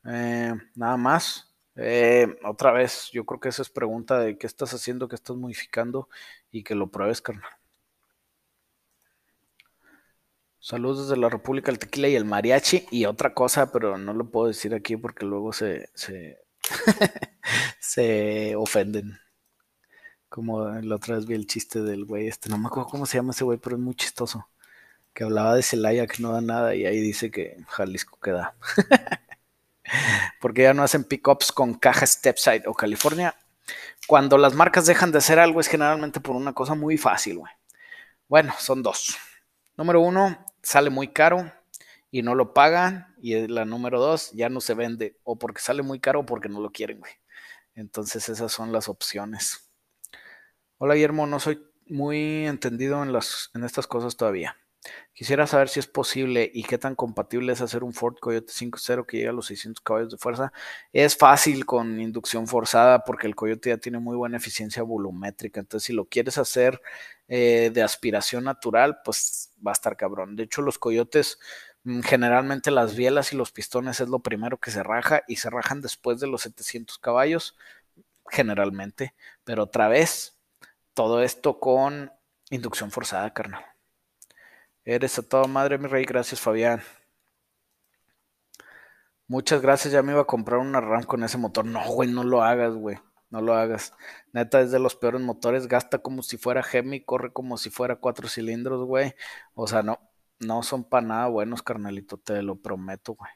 Eh, 0.05 0.55
nada 0.75 0.97
más. 0.97 1.52
Eh, 1.77 2.37
otra 2.45 2.73
vez, 2.73 3.11
yo 3.13 3.25
creo 3.25 3.41
que 3.41 3.49
esa 3.49 3.63
es 3.63 3.71
pregunta 3.71 4.19
de 4.19 4.37
qué 4.39 4.47
estás 4.47 4.75
haciendo, 4.75 5.09
qué 5.09 5.15
estás 5.17 5.37
modificando 5.37 6.09
y 6.51 6.63
que 6.65 6.75
lo 6.75 6.91
pruebes, 6.91 7.23
carnal. 7.23 7.49
Saludos 10.61 11.09
desde 11.09 11.21
la 11.21 11.29
República 11.29 11.67
del 11.71 11.79
Tequila 11.79 12.09
y 12.09 12.15
el 12.15 12.25
Mariachi. 12.25 12.87
Y 12.91 13.05
otra 13.07 13.35
cosa, 13.35 13.71
pero 13.73 13.99
no 13.99 14.15
lo 14.15 14.31
puedo 14.31 14.47
decir 14.47 14.75
aquí 14.75 14.97
porque 14.97 15.27
luego 15.27 15.53
se, 15.53 15.91
se, 15.95 16.39
se 17.81 18.55
ofenden. 18.57 19.19
Como 20.29 20.69
la 20.69 20.97
otra 20.97 21.17
vez 21.17 21.27
vi 21.27 21.35
el 21.35 21.47
chiste 21.47 21.83
del 21.83 22.05
güey 22.07 22.27
este, 22.27 22.49
no 22.49 22.59
me 22.59 22.67
acuerdo 22.69 22.89
cómo 22.89 23.07
se 23.07 23.19
llama 23.19 23.33
ese 23.33 23.45
güey, 23.45 23.59
pero 23.59 23.77
es 23.77 23.83
muy 23.83 23.95
chistoso. 23.95 24.49
Que 25.15 25.25
hablaba 25.25 25.57
de 25.57 25.63
Celaya 25.65 26.07
que 26.09 26.23
no 26.23 26.33
da 26.33 26.41
nada 26.43 26.75
y 26.77 26.87
ahí 26.87 27.01
dice 27.01 27.31
que 27.31 27.57
Jalisco 27.69 28.19
queda. 28.21 28.57
Porque 30.41 30.63
ya 30.63 30.75
no 30.75 30.83
hacen 30.83 31.05
pickups 31.05 31.53
con 31.53 31.75
caja 31.75 32.07
Stepside 32.07 32.65
o 32.67 32.75
California. 32.75 33.35
Cuando 34.07 34.39
las 34.39 34.55
marcas 34.55 34.87
dejan 34.87 35.13
de 35.13 35.19
hacer 35.19 35.39
algo 35.39 35.61
es 35.61 35.69
generalmente 35.69 36.21
por 36.21 36.37
una 36.37 36.53
cosa 36.53 36.75
muy 36.75 36.99
fácil, 36.99 37.39
güey. 37.39 37.53
Bueno, 38.29 38.55
son 38.59 38.83
dos. 38.83 39.17
Número 39.77 40.01
uno, 40.01 40.45
sale 40.63 40.91
muy 40.91 41.09
caro 41.09 41.53
y 42.11 42.23
no 42.23 42.35
lo 42.35 42.53
pagan. 42.55 43.15
Y 43.21 43.47
la 43.47 43.65
número 43.65 44.01
dos, 44.01 44.33
ya 44.33 44.49
no 44.49 44.61
se 44.61 44.75
vende. 44.75 45.19
O 45.25 45.39
porque 45.39 45.61
sale 45.61 45.83
muy 45.83 46.01
caro 46.01 46.21
o 46.21 46.27
porque 46.27 46.49
no 46.49 46.61
lo 46.61 46.71
quieren, 46.71 47.01
güey. 47.01 47.13
Entonces 47.75 48.29
esas 48.29 48.53
son 48.53 48.73
las 48.73 48.89
opciones. 48.89 49.71
Hola 50.79 50.95
Guillermo, 50.95 51.27
no 51.27 51.39
soy 51.39 51.65
muy 51.87 52.47
entendido 52.47 53.03
en, 53.03 53.13
las, 53.13 53.51
en 53.55 53.65
estas 53.65 53.87
cosas 53.87 54.17
todavía. 54.17 54.57
Quisiera 55.12 55.47
saber 55.47 55.68
si 55.68 55.79
es 55.79 55.87
posible 55.87 56.51
y 56.53 56.64
qué 56.64 56.79
tan 56.79 56.95
compatible 56.95 57.53
es 57.53 57.61
hacer 57.61 57.85
un 57.85 57.92
Ford 57.92 58.16
Coyote 58.18 58.53
5.0 58.53 59.07
que 59.07 59.18
llegue 59.18 59.29
a 59.29 59.33
los 59.33 59.47
600 59.47 59.83
caballos 59.83 60.11
de 60.11 60.18
fuerza. 60.18 60.53
Es 60.92 61.16
fácil 61.16 61.66
con 61.66 62.01
inducción 62.01 62.47
forzada 62.49 63.05
porque 63.05 63.27
el 63.27 63.37
Coyote 63.37 63.71
ya 63.71 63.77
tiene 63.79 63.99
muy 63.99 64.16
buena 64.16 64.38
eficiencia 64.38 64.83
volumétrica. 64.83 65.61
Entonces, 65.61 65.87
si 65.87 65.92
lo 65.92 66.07
quieres 66.07 66.38
hacer 66.38 66.81
eh, 67.29 67.71
de 67.73 67.83
aspiración 67.83 68.45
natural, 68.45 69.01
pues 69.05 69.53
va 69.64 69.73
a 69.73 69.75
estar 69.75 69.97
cabrón. 69.97 70.35
De 70.37 70.45
hecho, 70.45 70.62
los 70.62 70.79
Coyotes, 70.79 71.38
mm, 71.85 72.01
generalmente 72.03 72.71
las 72.71 72.97
bielas 72.97 73.33
y 73.33 73.37
los 73.37 73.53
pistones 73.53 74.01
es 74.01 74.09
lo 74.09 74.21
primero 74.21 74.59
que 74.59 74.71
se 74.71 74.83
raja 74.83 75.23
y 75.29 75.37
se 75.37 75.51
rajan 75.51 75.81
después 75.81 76.21
de 76.21 76.27
los 76.27 76.42
700 76.42 76.99
caballos, 76.99 77.57
generalmente. 78.29 79.14
Pero 79.45 79.64
otra 79.64 79.88
vez, 79.88 80.37
todo 80.95 81.23
esto 81.23 81.61
con 81.61 82.12
inducción 82.51 82.90
forzada, 82.90 83.33
carnal. 83.35 83.72
Eres 84.85 85.18
a 85.18 85.23
toda 85.23 85.47
madre, 85.47 85.79
mi 85.79 85.88
rey. 85.88 86.05
Gracias, 86.05 86.40
Fabián. 86.40 86.83
Muchas 89.29 89.62
gracias. 89.62 89.92
Ya 89.92 90.03
me 90.03 90.12
iba 90.12 90.23
a 90.23 90.27
comprar 90.27 90.61
una 90.61 90.81
RAM 90.81 91.05
con 91.05 91.23
ese 91.25 91.38
motor. 91.38 91.64
No, 91.64 91.83
güey, 91.92 92.11
no 92.11 92.25
lo 92.25 92.42
hagas, 92.42 92.75
güey. 92.75 92.99
No 93.31 93.40
lo 93.40 93.55
hagas. 93.55 93.95
Neta, 94.33 94.61
es 94.61 94.71
de 94.73 94.79
los 94.79 94.97
peores 94.97 95.21
motores. 95.21 95.68
Gasta 95.68 95.99
como 95.99 96.23
si 96.23 96.37
fuera 96.37 96.64
Hemi, 96.71 97.05
corre 97.05 97.33
como 97.33 97.57
si 97.57 97.71
fuera 97.71 97.97
cuatro 97.97 98.29
cilindros, 98.29 98.85
güey. 98.85 99.14
O 99.55 99.66
sea, 99.66 99.83
no, 99.83 99.99
no 100.40 100.62
son 100.62 100.85
para 100.85 101.07
nada 101.07 101.29
buenos, 101.29 101.62
carnalito. 101.62 102.18
Te 102.18 102.42
lo 102.42 102.57
prometo, 102.57 103.14
güey. 103.14 103.31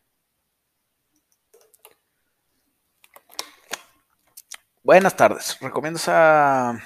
Buenas 4.82 5.16
tardes. 5.16 5.58
¿Recomiendas 5.60 6.08
a 6.08 6.78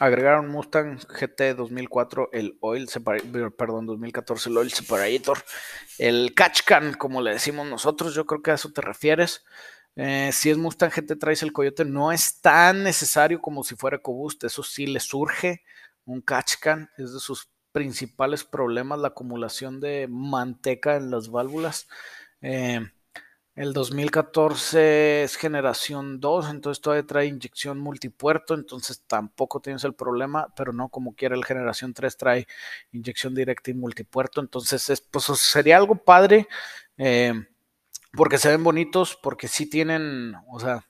Agregaron 0.00 0.48
Mustang 0.48 0.98
GT 0.98 1.54
2004, 1.54 2.30
el 2.32 2.58
Oil 2.60 2.88
Separator, 2.88 3.54
perdón, 3.54 3.86
2014, 3.86 4.50
el 4.50 4.56
Oil 4.56 4.72
Separator, 4.72 5.38
el 5.98 6.34
Catchcan, 6.34 6.94
como 6.94 7.22
le 7.22 7.32
decimos 7.32 7.66
nosotros, 7.68 8.14
yo 8.14 8.26
creo 8.26 8.42
que 8.42 8.50
a 8.50 8.54
eso 8.54 8.72
te 8.72 8.80
refieres. 8.80 9.44
Eh, 9.94 10.30
si 10.32 10.50
es 10.50 10.58
Mustang 10.58 10.90
GT 10.90 11.16
traes 11.16 11.44
el 11.44 11.52
Coyote, 11.52 11.84
no 11.84 12.10
es 12.10 12.40
tan 12.40 12.82
necesario 12.82 13.40
como 13.40 13.62
si 13.62 13.76
fuera 13.76 13.98
EcoBoost, 13.98 14.44
eso 14.44 14.64
sí 14.64 14.86
le 14.88 14.98
surge 14.98 15.62
un 16.04 16.20
Catchcan, 16.20 16.90
es 16.98 17.12
de 17.12 17.20
sus 17.20 17.48
principales 17.70 18.44
problemas 18.44 18.98
la 18.98 19.08
acumulación 19.08 19.80
de 19.80 20.08
manteca 20.08 20.96
en 20.96 21.10
las 21.10 21.28
válvulas. 21.28 21.88
Eh, 22.40 22.80
el 23.54 23.72
2014 23.72 25.22
es 25.22 25.36
generación 25.36 26.18
2, 26.20 26.50
entonces 26.50 26.80
todavía 26.80 27.06
trae 27.06 27.26
inyección 27.26 27.78
multipuerto, 27.78 28.54
entonces 28.54 29.04
tampoco 29.06 29.60
tienes 29.60 29.84
el 29.84 29.94
problema, 29.94 30.52
pero 30.56 30.72
no 30.72 30.88
como 30.88 31.14
quiera 31.14 31.36
el 31.36 31.44
generación 31.44 31.94
3 31.94 32.16
trae 32.16 32.46
inyección 32.92 33.34
directa 33.34 33.70
y 33.70 33.74
multipuerto, 33.74 34.40
entonces 34.40 34.90
es, 34.90 35.00
pues 35.00 35.24
sería 35.38 35.76
algo 35.76 35.94
padre, 35.94 36.48
eh, 36.98 37.32
porque 38.12 38.38
se 38.38 38.48
ven 38.50 38.64
bonitos, 38.64 39.16
porque 39.22 39.48
sí 39.48 39.70
tienen, 39.70 40.34
o 40.48 40.58
sea, 40.58 40.84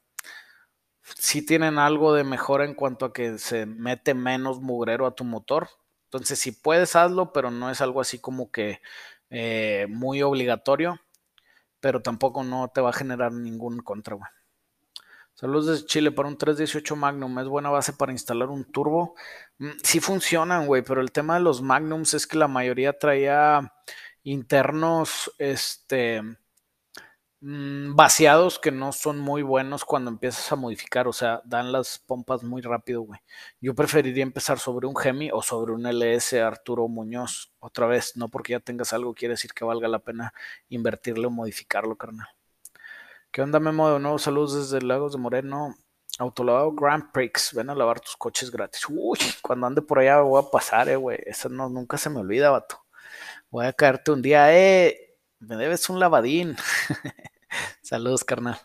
sí 1.02 1.44
tienen 1.44 1.78
algo 1.78 2.14
de 2.14 2.24
mejora 2.24 2.64
en 2.64 2.74
cuanto 2.74 3.06
a 3.06 3.12
que 3.12 3.38
se 3.38 3.66
mete 3.66 4.14
menos 4.14 4.60
mugrero 4.60 5.06
a 5.06 5.14
tu 5.14 5.24
motor, 5.24 5.68
entonces 6.04 6.38
si 6.38 6.52
puedes 6.52 6.96
hazlo, 6.96 7.32
pero 7.32 7.50
no 7.50 7.70
es 7.70 7.80
algo 7.82 8.00
así 8.00 8.18
como 8.18 8.50
que 8.50 8.80
eh, 9.30 9.86
muy 9.90 10.22
obligatorio 10.22 11.00
pero 11.84 12.00
tampoco 12.00 12.42
no 12.42 12.68
te 12.68 12.80
va 12.80 12.88
a 12.88 12.92
generar 12.94 13.30
ningún 13.30 13.80
contra, 13.80 14.16
güey. 14.16 14.26
Saludos 15.34 15.66
desde 15.66 15.84
Chile 15.84 16.12
para 16.12 16.30
un 16.30 16.38
318 16.38 16.96
Magnum. 16.96 17.38
¿Es 17.40 17.46
buena 17.46 17.68
base 17.68 17.92
para 17.92 18.10
instalar 18.10 18.48
un 18.48 18.64
turbo? 18.64 19.14
Mm, 19.58 19.72
sí 19.82 20.00
funcionan, 20.00 20.66
güey, 20.66 20.80
pero 20.80 21.02
el 21.02 21.12
tema 21.12 21.34
de 21.34 21.40
los 21.40 21.60
Magnums 21.60 22.14
es 22.14 22.26
que 22.26 22.38
la 22.38 22.48
mayoría 22.48 22.98
traía 22.98 23.70
internos, 24.22 25.30
este, 25.36 26.22
Mm, 27.46 27.94
vaciados 27.94 28.58
que 28.58 28.70
no 28.70 28.90
son 28.92 29.18
muy 29.18 29.42
buenos 29.42 29.84
cuando 29.84 30.10
empiezas 30.10 30.50
a 30.50 30.56
modificar, 30.56 31.06
o 31.06 31.12
sea, 31.12 31.42
dan 31.44 31.72
las 31.72 31.98
pompas 31.98 32.42
muy 32.42 32.62
rápido, 32.62 33.02
güey. 33.02 33.20
Yo 33.60 33.74
preferiría 33.74 34.22
empezar 34.22 34.58
sobre 34.58 34.86
un 34.86 34.96
Gemi 34.96 35.30
o 35.30 35.42
sobre 35.42 35.72
un 35.72 35.84
LS 35.84 36.40
Arturo 36.40 36.88
Muñoz, 36.88 37.52
otra 37.60 37.86
vez, 37.86 38.16
no 38.16 38.30
porque 38.30 38.52
ya 38.52 38.60
tengas 38.60 38.94
algo 38.94 39.12
quiere 39.12 39.34
decir 39.34 39.52
que 39.52 39.62
valga 39.62 39.88
la 39.88 39.98
pena 39.98 40.32
invertirle 40.70 41.26
o 41.26 41.30
modificarlo, 41.30 41.96
carnal. 41.96 42.28
¿Qué 43.30 43.42
onda, 43.42 43.60
Memo? 43.60 43.90
De 43.92 44.00
nuevo, 44.00 44.18
saludos 44.18 44.70
desde 44.70 44.86
Lagos 44.86 45.12
de 45.12 45.18
Moreno. 45.18 45.74
Autolavado 46.18 46.72
Grand 46.72 47.12
Prix, 47.12 47.52
ven 47.54 47.68
a 47.68 47.74
lavar 47.74 48.00
tus 48.00 48.16
coches 48.16 48.50
gratis. 48.50 48.86
Uy, 48.88 49.18
cuando 49.42 49.66
ande 49.66 49.82
por 49.82 49.98
allá 49.98 50.20
voy 50.20 50.42
a 50.42 50.50
pasar, 50.50 50.88
eh, 50.88 50.96
güey. 50.96 51.18
Eso 51.26 51.48
no, 51.50 51.68
nunca 51.68 51.98
se 51.98 52.08
me 52.08 52.20
olvida, 52.20 52.50
vato. 52.50 52.84
Voy 53.50 53.66
a 53.66 53.72
caerte 53.74 54.12
un 54.12 54.22
día, 54.22 54.56
eh. 54.56 55.16
Me 55.40 55.56
debes 55.56 55.90
un 55.90 56.00
lavadín. 56.00 56.56
Saludos, 57.82 58.24
carnal. 58.24 58.58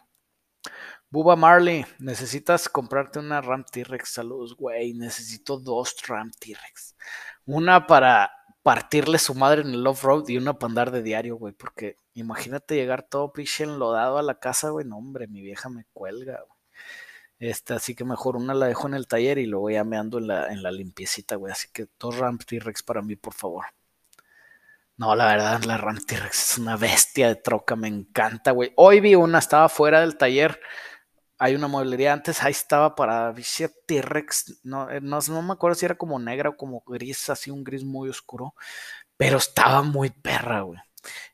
Buba 1.12 1.36
Marley, 1.36 1.86
necesitas 1.98 2.70
comprarte 2.70 3.18
una 3.20 3.42
Ram 3.42 3.66
T-Rex. 3.66 4.10
Saludos, 4.10 4.56
güey. 4.56 4.94
Necesito 4.94 5.58
dos 5.58 5.96
Ram 6.08 6.32
T-Rex. 6.32 6.96
Una 7.46 7.88
para 7.88 8.32
partirle 8.62 9.18
su 9.18 9.34
madre 9.34 9.62
en 9.62 9.70
el 9.70 9.88
off-road 9.88 10.28
y 10.30 10.38
una 10.38 10.54
para 10.60 10.70
andar 10.70 10.92
de 10.92 11.02
diario, 11.02 11.36
güey. 11.38 11.54
Porque 11.54 11.98
imagínate 12.14 12.76
llegar 12.76 13.04
todo 13.10 13.34
pinche 13.34 13.64
enlodado 13.64 14.20
a 14.20 14.24
la 14.24 14.40
casa, 14.40 14.70
güey. 14.70 14.86
No, 14.86 14.98
hombre, 14.98 15.28
mi 15.28 15.42
vieja 15.42 15.70
me 15.70 15.86
cuelga. 15.94 16.44
Este, 17.40 17.74
así 17.74 17.96
que 17.96 18.06
mejor 18.06 18.36
una 18.36 18.54
la 18.54 18.68
dejo 18.68 18.88
en 18.88 18.94
el 18.94 19.08
taller 19.08 19.40
y 19.40 19.46
luego 19.48 19.70
ya 19.72 19.84
me 19.84 19.98
ando 19.98 20.20
en 20.20 20.28
la, 20.28 20.48
en 20.54 20.62
la 20.62 20.72
limpiecita, 20.72 21.38
güey. 21.38 21.52
Así 21.52 21.70
que 21.74 21.88
dos 22.00 22.18
Ram 22.18 22.38
T-Rex 22.38 22.84
para 22.84 23.02
mí, 23.02 23.16
por 23.16 23.34
favor. 23.34 23.66
No, 25.00 25.16
la 25.16 25.28
verdad, 25.28 25.64
la 25.64 25.78
Ram 25.78 25.98
T-Rex 25.98 26.52
es 26.52 26.58
una 26.58 26.76
bestia 26.76 27.30
de 27.30 27.36
troca, 27.38 27.78
me 27.78 27.88
encanta, 27.88 28.52
güey. 28.52 28.74
Hoy 28.76 29.00
vi 29.00 29.16
una, 29.16 29.40
estaba 29.40 29.70
fuera 29.70 30.02
del 30.02 30.18
taller. 30.18 30.60
Hay 31.38 31.56
una 31.56 31.70
mueblería 31.70 32.12
antes, 32.12 32.44
ahí 32.44 32.52
estaba 32.52 32.96
para 32.96 33.34
T-Rex. 33.34 34.60
No, 34.64 34.90
eh, 34.92 35.00
no, 35.02 35.20
no 35.30 35.42
me 35.42 35.54
acuerdo 35.54 35.76
si 35.76 35.86
era 35.86 35.96
como 35.98 36.20
negra 36.20 36.50
o 36.50 36.58
como 36.58 36.84
gris, 36.86 37.30
así 37.30 37.50
un 37.50 37.64
gris 37.64 37.86
muy 37.86 38.10
oscuro. 38.10 38.56
Pero 39.16 39.38
estaba 39.38 39.84
muy 39.84 40.10
perra, 40.10 40.62
güey. 40.64 40.80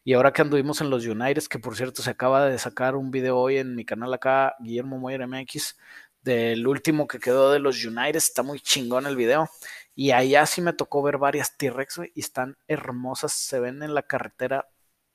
Y 0.03 0.13
ahora 0.13 0.31
que 0.31 0.43
anduvimos 0.43 0.81
en 0.81 0.91
los 0.91 1.03
United, 1.07 1.45
que 1.49 1.57
por 1.57 1.75
cierto 1.75 2.03
se 2.03 2.11
acaba 2.11 2.45
de 2.45 2.59
sacar 2.59 2.95
un 2.95 3.09
video 3.09 3.39
hoy 3.39 3.57
en 3.57 3.73
mi 3.75 3.83
canal 3.83 4.13
acá, 4.13 4.55
Guillermo 4.59 4.99
Moyer 4.99 5.27
MX, 5.27 5.75
del 6.21 6.67
último 6.67 7.07
que 7.07 7.19
quedó 7.19 7.51
de 7.51 7.59
los 7.59 7.83
United, 7.83 8.17
está 8.17 8.43
muy 8.43 8.59
chingón 8.59 9.07
el 9.07 9.15
video. 9.15 9.49
Y 9.95 10.11
allá 10.11 10.45
sí 10.45 10.61
me 10.61 10.73
tocó 10.73 11.01
ver 11.01 11.17
varias 11.17 11.57
T-Rex, 11.57 12.01
y 12.13 12.19
están 12.19 12.57
hermosas, 12.67 13.31
se 13.31 13.59
ven 13.59 13.81
en 13.81 13.93
la 13.93 14.03
carretera 14.03 14.67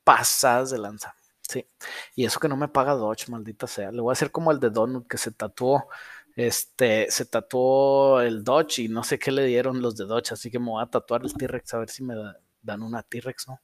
pasadas 0.05 0.71
de 0.71 0.79
lanza. 0.79 1.14
Sí, 1.43 1.66
y 2.14 2.25
eso 2.25 2.40
que 2.40 2.49
no 2.49 2.57
me 2.57 2.69
paga 2.69 2.95
Dodge, 2.95 3.29
maldita 3.29 3.66
sea. 3.66 3.90
Le 3.93 4.01
voy 4.01 4.11
a 4.11 4.14
hacer 4.14 4.31
como 4.31 4.53
el 4.53 4.61
de 4.61 4.71
Donut 4.71 5.07
que 5.07 5.19
se 5.19 5.33
tatuó, 5.33 5.88
este, 6.37 7.11
se 7.11 7.27
tatuó 7.27 8.21
el 8.21 8.45
Dodge 8.45 8.81
y 8.81 8.88
no 8.88 9.03
sé 9.03 9.19
qué 9.19 9.33
le 9.33 9.45
dieron 9.45 9.83
los 9.83 9.97
de 9.97 10.07
Dodge, 10.07 10.33
así 10.33 10.51
que 10.51 10.59
me 10.59 10.66
voy 10.71 10.83
a 10.83 10.87
tatuar 10.87 11.23
el 11.23 11.35
T-Rex 11.35 11.75
a 11.75 11.79
ver 11.79 11.90
si 11.90 12.05
me 12.05 12.14
dan 12.62 12.83
una 12.83 13.03
T-Rex, 13.03 13.49
¿no? 13.49 13.61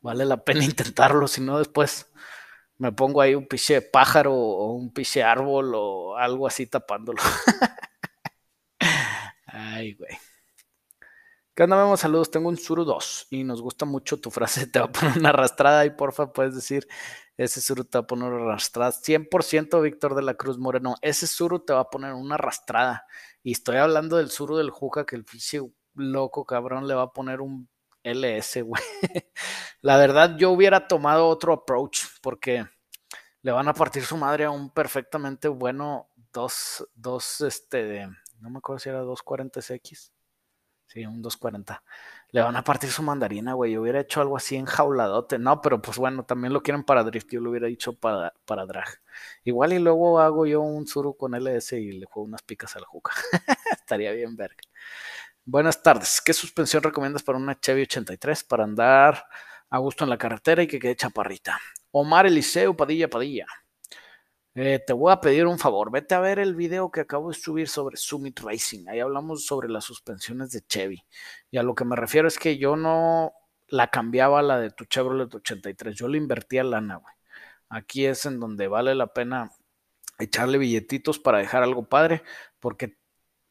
Vale 0.00 0.24
la 0.24 0.42
pena 0.42 0.64
intentarlo, 0.64 1.28
si 1.28 1.40
no 1.40 1.58
después 1.58 2.10
me 2.78 2.92
pongo 2.92 3.20
ahí 3.20 3.34
un 3.34 3.46
piche 3.46 3.82
pájaro 3.82 4.34
o 4.34 4.72
un 4.72 4.90
piche 4.92 5.22
árbol 5.22 5.72
o 5.74 6.16
algo 6.16 6.46
así 6.46 6.66
tapándolo. 6.66 7.20
Ay, 9.52 9.94
güey. 9.94 10.16
¿Qué 11.54 11.64
onda, 11.64 11.76
Memo? 11.76 11.96
Saludos, 11.96 12.30
tengo 12.30 12.48
un 12.48 12.56
Suru 12.56 12.84
2 12.84 13.26
y 13.30 13.44
nos 13.44 13.60
gusta 13.60 13.84
mucho 13.84 14.20
tu 14.20 14.30
frase, 14.30 14.66
te 14.66 14.78
va 14.78 14.86
a 14.86 14.92
poner 14.92 15.18
una 15.18 15.30
arrastrada 15.30 15.84
y 15.84 15.90
porfa 15.90 16.32
puedes 16.32 16.54
decir, 16.54 16.86
ese 17.36 17.60
Suru 17.60 17.84
te 17.84 17.98
va 17.98 18.04
a 18.04 18.06
poner 18.06 18.32
una 18.32 18.44
arrastrada. 18.44 18.92
100% 18.92 19.82
Víctor 19.82 20.14
de 20.14 20.22
la 20.22 20.34
Cruz 20.34 20.58
Moreno, 20.58 20.94
ese 21.02 21.26
Suru 21.26 21.60
te 21.60 21.72
va 21.72 21.80
a 21.80 21.90
poner 21.90 22.12
una 22.12 22.36
arrastrada. 22.36 23.06
Y 23.42 23.52
estoy 23.52 23.78
hablando 23.78 24.16
del 24.16 24.30
Suru 24.30 24.56
del 24.56 24.70
Juca, 24.70 25.04
que 25.04 25.16
el 25.16 25.24
fiche 25.24 25.60
loco 25.94 26.46
cabrón 26.46 26.86
le 26.86 26.94
va 26.94 27.02
a 27.02 27.12
poner 27.12 27.40
un 27.40 27.68
LS, 28.04 28.62
güey. 28.62 28.82
La 29.82 29.96
verdad, 29.96 30.36
yo 30.38 30.50
hubiera 30.50 30.86
tomado 30.86 31.26
otro 31.28 31.52
approach 31.52 32.04
porque 32.22 32.66
le 33.42 33.52
van 33.52 33.68
a 33.68 33.74
partir 33.74 34.04
su 34.04 34.16
madre 34.16 34.44
a 34.44 34.50
un 34.50 34.70
perfectamente 34.70 35.48
bueno 35.48 36.08
dos, 36.32 36.88
dos, 36.94 37.40
este, 37.40 38.06
no 38.40 38.50
me 38.50 38.58
acuerdo 38.58 38.78
si 38.80 38.88
era 38.88 39.02
240X. 39.02 40.12
Sí, 40.92 41.06
un 41.06 41.22
240. 41.22 41.84
Le 42.32 42.40
van 42.42 42.56
a 42.56 42.64
partir 42.64 42.90
su 42.90 43.04
mandarina, 43.04 43.52
güey. 43.52 43.72
Yo 43.72 43.82
hubiera 43.82 44.00
hecho 44.00 44.20
algo 44.20 44.36
así 44.36 44.56
enjauladote. 44.56 45.38
No, 45.38 45.60
pero 45.60 45.80
pues 45.80 45.98
bueno, 45.98 46.24
también 46.24 46.52
lo 46.52 46.64
quieren 46.64 46.82
para 46.82 47.04
drift. 47.04 47.30
Yo 47.30 47.40
lo 47.40 47.50
hubiera 47.50 47.68
dicho 47.68 47.92
para, 47.92 48.34
para 48.44 48.66
drag. 48.66 48.88
Igual 49.44 49.72
y 49.72 49.78
luego 49.78 50.18
hago 50.18 50.46
yo 50.46 50.60
un 50.62 50.88
suru 50.88 51.16
con 51.16 51.34
LS 51.36 51.78
y 51.78 51.92
le 51.92 52.06
juego 52.06 52.26
unas 52.26 52.42
picas 52.42 52.74
a 52.74 52.80
la 52.80 52.86
juca. 52.86 53.12
Estaría 53.72 54.10
bien 54.10 54.34
verga. 54.34 54.56
Buenas 55.44 55.80
tardes. 55.80 56.20
¿Qué 56.20 56.32
suspensión 56.32 56.82
recomiendas 56.82 57.22
para 57.22 57.38
una 57.38 57.58
Chevy 57.60 57.82
83 57.82 58.42
para 58.44 58.64
andar 58.64 59.24
a 59.70 59.78
gusto 59.78 60.02
en 60.02 60.10
la 60.10 60.18
carretera 60.18 60.64
y 60.64 60.66
que 60.66 60.80
quede 60.80 60.96
chaparrita? 60.96 61.56
Omar 61.92 62.26
Eliseo 62.26 62.76
Padilla 62.76 63.08
Padilla. 63.08 63.46
Eh, 64.54 64.82
te 64.84 64.92
voy 64.92 65.12
a 65.12 65.20
pedir 65.20 65.46
un 65.46 65.58
favor, 65.60 65.92
vete 65.92 66.14
a 66.16 66.20
ver 66.20 66.40
el 66.40 66.56
video 66.56 66.90
que 66.90 67.00
acabo 67.00 67.28
de 67.28 67.34
subir 67.34 67.68
sobre 67.68 67.96
Summit 67.96 68.40
Racing. 68.40 68.88
Ahí 68.88 68.98
hablamos 68.98 69.46
sobre 69.46 69.68
las 69.68 69.84
suspensiones 69.84 70.50
de 70.50 70.62
Chevy. 70.62 71.04
Y 71.50 71.58
a 71.58 71.62
lo 71.62 71.74
que 71.74 71.84
me 71.84 71.94
refiero 71.94 72.26
es 72.26 72.38
que 72.38 72.58
yo 72.58 72.74
no 72.76 73.32
la 73.68 73.88
cambiaba 73.88 74.42
la 74.42 74.58
de 74.58 74.70
tu 74.70 74.84
Chevrolet 74.86 75.32
83, 75.32 75.94
yo 75.94 76.08
le 76.08 76.18
invertía 76.18 76.64
lana, 76.64 76.96
güey. 76.96 77.14
Aquí 77.68 78.06
es 78.06 78.26
en 78.26 78.40
donde 78.40 78.66
vale 78.68 78.94
la 78.96 79.08
pena 79.14 79.52
echarle 80.18 80.58
billetitos 80.58 81.20
para 81.20 81.38
dejar 81.38 81.62
algo 81.62 81.88
padre, 81.88 82.24
porque 82.58 82.98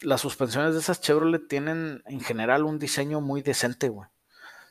las 0.02 0.22
suspensiones 0.22 0.74
de 0.74 0.82
esas 0.82 1.02
Chevrolet 1.02 1.48
tienen 1.48 2.04
en 2.06 2.20
general 2.22 2.66
un 2.66 2.80
diseño 2.80 3.22
muy 3.22 3.42
decente, 3.42 3.90
güey. 3.90 4.10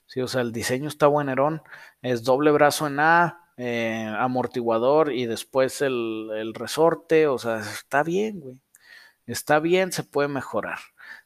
Sí, 0.07 0.21
o 0.21 0.29
sea, 0.29 0.43
el 0.43 0.53
diseño 0.53 0.89
está 0.89 1.07
buenerón, 1.07 1.63
es 2.03 2.25
doble 2.25 2.51
brazo 2.51 2.87
en 2.87 3.01
A, 3.01 3.48
eh, 3.59 4.11
amortiguador 4.19 5.13
y 5.13 5.27
después 5.27 5.83
el, 5.83 6.53
resorte, 6.55 7.27
o 7.27 7.39
sea, 7.39 7.59
está 7.61 8.03
bien, 8.03 8.41
güey. 8.41 8.61
Está 9.27 9.61
bien, 9.61 9.93
se 9.93 10.05
puede 10.05 10.29
mejorar. 10.29 10.79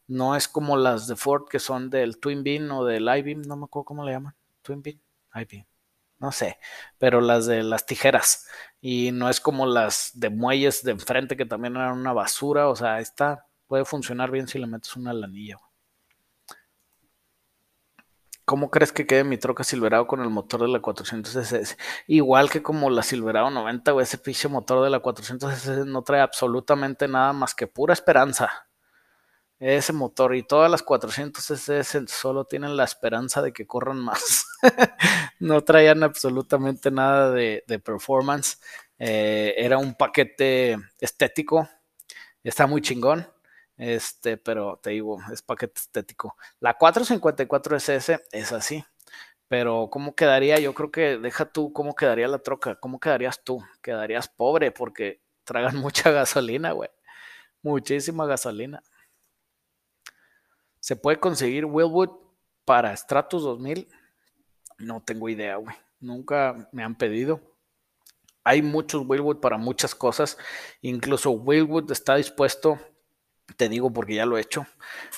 No 0.08 0.36
es 0.36 0.48
como 0.48 0.76
las 0.76 1.06
de 1.06 1.16
Ford 1.16 1.44
que 1.48 1.60
son 1.60 1.90
del 1.90 2.18
Twin 2.18 2.42
Beam 2.42 2.70
o 2.72 2.84
del 2.84 3.04
I-Beam, 3.04 3.42
no 3.42 3.56
me 3.56 3.64
acuerdo 3.66 3.84
cómo 3.86 4.04
le 4.04 4.12
llaman. 4.12 4.34
Twin 4.62 4.82
Beam, 4.82 5.00
I-Beam, 5.34 5.66
no 6.18 6.32
sé, 6.32 6.58
pero 6.98 7.20
las 7.20 7.46
de 7.46 7.62
las 7.62 7.86
tijeras. 7.86 8.46
Y 8.80 9.12
no 9.12 9.28
es 9.30 9.40
como 9.40 9.66
las 9.66 10.12
de 10.14 10.30
muelles 10.30 10.82
de 10.84 10.92
enfrente 10.92 11.36
que 11.36 11.46
también 11.46 11.76
eran 11.76 11.98
una 11.98 12.12
basura, 12.12 12.68
o 12.68 12.76
sea, 12.76 13.00
está 13.00 13.46
puede 13.72 13.84
funcionar 13.86 14.30
bien 14.30 14.48
si 14.48 14.58
le 14.58 14.66
metes 14.66 14.96
una 14.96 15.14
lanilla. 15.14 15.56
¿Cómo 18.44 18.70
crees 18.70 18.92
que 18.92 19.06
quede 19.06 19.22
mi 19.22 19.38
troca 19.38 19.62
Silverado 19.62 20.06
con 20.06 20.20
el 20.20 20.28
motor 20.28 20.62
de 20.62 20.68
la 20.68 20.80
400 20.80 21.36
SS? 21.36 21.76
Igual 22.08 22.50
que 22.50 22.62
como 22.62 22.90
la 22.90 23.02
Silverado 23.02 23.50
90, 23.50 23.94
o 23.94 24.00
ese 24.00 24.18
pinche 24.18 24.48
motor 24.48 24.82
de 24.82 24.90
la 24.90 24.98
400 25.00 25.52
SS 25.52 25.84
no 25.86 26.02
trae 26.02 26.20
absolutamente 26.20 27.06
nada 27.06 27.32
más 27.32 27.54
que 27.54 27.68
pura 27.68 27.92
esperanza. 27.94 28.50
Ese 29.60 29.92
motor 29.92 30.34
y 30.34 30.42
todas 30.42 30.68
las 30.68 30.82
400 30.82 31.48
SS 31.52 32.06
solo 32.08 32.44
tienen 32.44 32.76
la 32.76 32.82
esperanza 32.82 33.40
de 33.42 33.52
que 33.52 33.64
corran 33.64 34.00
más. 34.00 34.44
no 35.38 35.60
traían 35.62 36.02
absolutamente 36.02 36.90
nada 36.90 37.30
de, 37.30 37.62
performance. 37.84 38.58
Eh, 38.98 39.54
era 39.56 39.78
un 39.78 39.94
paquete 39.94 40.78
estético. 41.00 41.68
Está 42.42 42.66
muy 42.66 42.82
chingón. 42.82 43.28
Este, 43.82 44.36
pero 44.36 44.78
te 44.80 44.90
digo, 44.90 45.18
es 45.32 45.42
paquete 45.42 45.80
estético. 45.80 46.36
La 46.60 46.78
454SS 46.78 48.22
es 48.30 48.52
así. 48.52 48.84
Pero 49.48 49.88
¿cómo 49.90 50.14
quedaría? 50.14 50.60
Yo 50.60 50.72
creo 50.72 50.92
que 50.92 51.18
deja 51.18 51.46
tú 51.46 51.72
cómo 51.72 51.96
quedaría 51.96 52.28
la 52.28 52.38
troca. 52.38 52.76
¿Cómo 52.76 53.00
quedarías 53.00 53.42
tú? 53.42 53.60
Quedarías 53.82 54.28
pobre 54.28 54.70
porque 54.70 55.20
tragan 55.44 55.78
mucha 55.78 56.12
gasolina, 56.12 56.70
güey. 56.70 56.90
Muchísima 57.60 58.24
gasolina. 58.24 58.84
¿Se 60.78 60.94
puede 60.94 61.18
conseguir 61.18 61.64
Willwood 61.64 62.10
para 62.64 62.96
Stratus 62.96 63.42
2000? 63.42 63.88
No 64.78 65.02
tengo 65.02 65.28
idea, 65.28 65.56
güey. 65.56 65.74
Nunca 65.98 66.68
me 66.70 66.84
han 66.84 66.94
pedido. 66.94 67.40
Hay 68.44 68.62
muchos 68.62 69.02
Willwood 69.08 69.40
para 69.40 69.58
muchas 69.58 69.92
cosas. 69.92 70.38
Incluso 70.82 71.32
Willwood 71.32 71.90
está 71.90 72.14
dispuesto 72.14 72.78
te 73.56 73.68
digo 73.68 73.92
porque 73.92 74.14
ya 74.14 74.26
lo 74.26 74.38
he 74.38 74.40
hecho, 74.40 74.66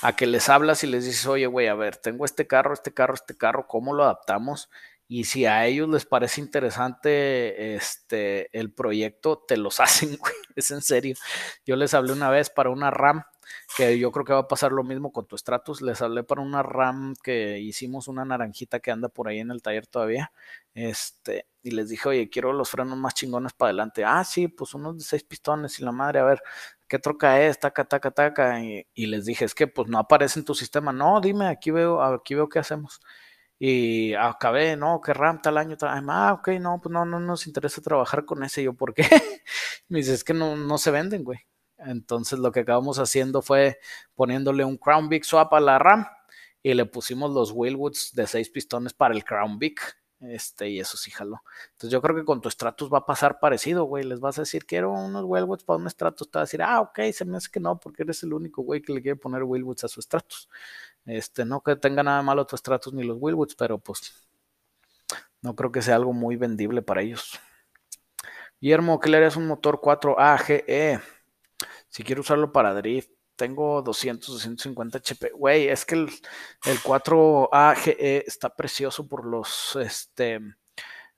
a 0.02 0.16
que 0.16 0.26
les 0.26 0.48
hablas 0.48 0.84
y 0.84 0.86
les 0.86 1.04
dices, 1.04 1.26
oye, 1.26 1.46
güey, 1.46 1.68
a 1.68 1.74
ver, 1.74 1.96
tengo 1.96 2.24
este 2.24 2.46
carro, 2.46 2.74
este 2.74 2.92
carro, 2.92 3.14
este 3.14 3.36
carro, 3.36 3.66
¿cómo 3.66 3.94
lo 3.94 4.04
adaptamos? 4.04 4.70
Y 5.06 5.24
si 5.24 5.44
a 5.46 5.66
ellos 5.66 5.88
les 5.88 6.06
parece 6.06 6.40
interesante 6.40 7.74
este, 7.76 8.48
el 8.58 8.72
proyecto, 8.72 9.44
te 9.46 9.56
los 9.56 9.80
hacen, 9.80 10.16
güey, 10.16 10.34
es 10.56 10.70
en 10.70 10.82
serio. 10.82 11.16
Yo 11.66 11.76
les 11.76 11.94
hablé 11.94 12.12
una 12.12 12.30
vez 12.30 12.50
para 12.50 12.70
una 12.70 12.90
RAM, 12.90 13.24
que 13.76 13.98
yo 13.98 14.10
creo 14.12 14.24
que 14.24 14.32
va 14.32 14.40
a 14.40 14.48
pasar 14.48 14.72
lo 14.72 14.82
mismo 14.84 15.12
con 15.12 15.26
tu 15.26 15.36
Stratus. 15.36 15.82
Les 15.82 16.00
hablé 16.00 16.22
para 16.24 16.40
una 16.40 16.62
RAM 16.62 17.14
que 17.22 17.58
hicimos 17.60 18.08
una 18.08 18.24
naranjita 18.24 18.80
que 18.80 18.90
anda 18.90 19.08
por 19.08 19.28
ahí 19.28 19.40
en 19.40 19.50
el 19.50 19.62
taller 19.62 19.86
todavía. 19.86 20.32
Este, 20.74 21.46
y 21.62 21.72
les 21.72 21.88
dije, 21.90 22.08
oye, 22.08 22.30
quiero 22.30 22.52
los 22.52 22.70
frenos 22.70 22.96
más 22.96 23.14
chingones 23.14 23.52
para 23.52 23.70
adelante. 23.70 24.04
Ah, 24.04 24.24
sí, 24.24 24.48
pues 24.48 24.74
unos 24.74 24.98
de 24.98 25.04
seis 25.04 25.24
pistones 25.24 25.78
y 25.78 25.84
la 25.84 25.92
madre, 25.92 26.20
a 26.20 26.24
ver, 26.24 26.42
¿qué 26.94 27.00
troca 27.00 27.42
es? 27.42 27.58
Taca, 27.58 27.84
taca, 27.84 28.12
taca. 28.12 28.60
Y, 28.62 29.06
les 29.06 29.24
dije, 29.24 29.44
es 29.44 29.54
que 29.54 29.66
pues 29.66 29.88
no 29.88 29.98
aparece 29.98 30.38
en 30.38 30.44
tu 30.44 30.54
sistema. 30.54 30.92
No, 30.92 31.20
dime, 31.20 31.48
aquí 31.48 31.72
veo, 31.72 32.00
aquí 32.00 32.36
veo 32.36 32.48
qué 32.48 32.60
hacemos. 32.60 33.00
Y 33.58 34.14
acabé, 34.14 34.76
no, 34.76 35.00
qué 35.00 35.12
RAM 35.12 35.42
tal 35.42 35.58
año, 35.58 35.76
tal 35.76 36.04
Ah, 36.08 36.34
ok, 36.34 36.48
no, 36.60 36.80
pues 36.80 36.92
no, 36.92 37.04
no 37.04 37.18
nos 37.18 37.48
interesa 37.48 37.82
trabajar 37.82 38.24
con 38.24 38.44
ese. 38.44 38.62
yo, 38.62 38.74
¿por 38.74 38.94
qué? 38.94 39.02
Me 39.88 39.98
dice, 39.98 40.22
que 40.24 40.34
no, 40.34 40.56
no 40.56 40.78
se 40.78 40.92
venden, 40.92 41.24
güey. 41.24 41.40
Entonces 41.78 42.38
lo 42.38 42.52
que 42.52 42.60
acabamos 42.60 43.00
haciendo 43.00 43.42
fue 43.42 43.80
poniéndole 44.14 44.64
un 44.64 44.76
Crown 44.78 45.08
Big 45.08 45.24
Swap 45.24 45.52
a 45.52 45.60
la 45.60 45.80
RAM 45.80 46.06
y 46.62 46.74
le 46.74 46.86
pusimos 46.86 47.32
los 47.32 47.50
Wheelwoods 47.50 48.12
de 48.14 48.28
seis 48.28 48.50
pistones 48.50 48.94
para 48.94 49.14
el 49.14 49.24
Crown 49.24 49.58
Big 49.58 49.80
este, 50.20 50.68
y 50.68 50.80
eso 50.80 50.96
sí 50.96 51.10
jaló. 51.10 51.42
Entonces 51.72 51.90
yo 51.90 52.00
creo 52.00 52.16
que 52.16 52.24
con 52.24 52.40
tu 52.40 52.50
Stratus 52.50 52.92
va 52.92 52.98
a 52.98 53.06
pasar 53.06 53.38
parecido, 53.40 53.84
güey. 53.84 54.04
Les 54.04 54.20
vas 54.20 54.38
a 54.38 54.42
decir, 54.42 54.66
quiero 54.66 54.92
unos 54.92 55.24
Wheelwoods 55.24 55.64
para 55.64 55.78
un 55.78 55.90
Stratus. 55.90 56.30
Te 56.30 56.38
va 56.38 56.42
a 56.42 56.44
decir, 56.44 56.62
ah, 56.62 56.80
ok, 56.80 57.00
se 57.12 57.24
me 57.24 57.36
hace 57.36 57.50
que 57.50 57.60
no, 57.60 57.78
porque 57.78 58.02
eres 58.02 58.22
el 58.22 58.32
único 58.32 58.62
güey 58.62 58.80
que 58.82 58.92
le 58.92 59.02
quiere 59.02 59.16
poner 59.16 59.42
Wheelwoods 59.42 59.84
a 59.84 59.88
su 59.88 60.00
Stratus. 60.00 60.48
Este, 61.04 61.44
no 61.44 61.62
que 61.62 61.76
tenga 61.76 62.02
nada 62.02 62.22
malo 62.22 62.46
tu 62.46 62.56
Stratus 62.56 62.94
ni 62.94 63.04
los 63.04 63.18
Wheelwoods, 63.20 63.54
pero 63.54 63.78
pues 63.78 64.26
no 65.42 65.54
creo 65.54 65.70
que 65.70 65.82
sea 65.82 65.96
algo 65.96 66.12
muy 66.12 66.36
vendible 66.36 66.82
para 66.82 67.02
ellos. 67.02 67.38
Guillermo, 68.60 68.98
¿qué 68.98 69.10
le 69.10 69.18
harías 69.18 69.36
un 69.36 69.46
motor 69.46 69.80
4AGE? 69.80 71.02
Si 71.88 72.02
quiero 72.02 72.22
usarlo 72.22 72.50
para 72.50 72.72
drift, 72.72 73.10
tengo 73.36 73.82
200, 73.82 74.26
250 74.34 74.98
HP. 74.98 75.30
Güey, 75.30 75.68
es 75.68 75.84
que 75.84 75.94
el, 75.96 76.08
el 76.66 76.78
4AGE 76.78 78.24
está 78.26 78.54
precioso 78.54 79.08
por 79.08 79.26
los 79.26 79.76
este, 79.76 80.40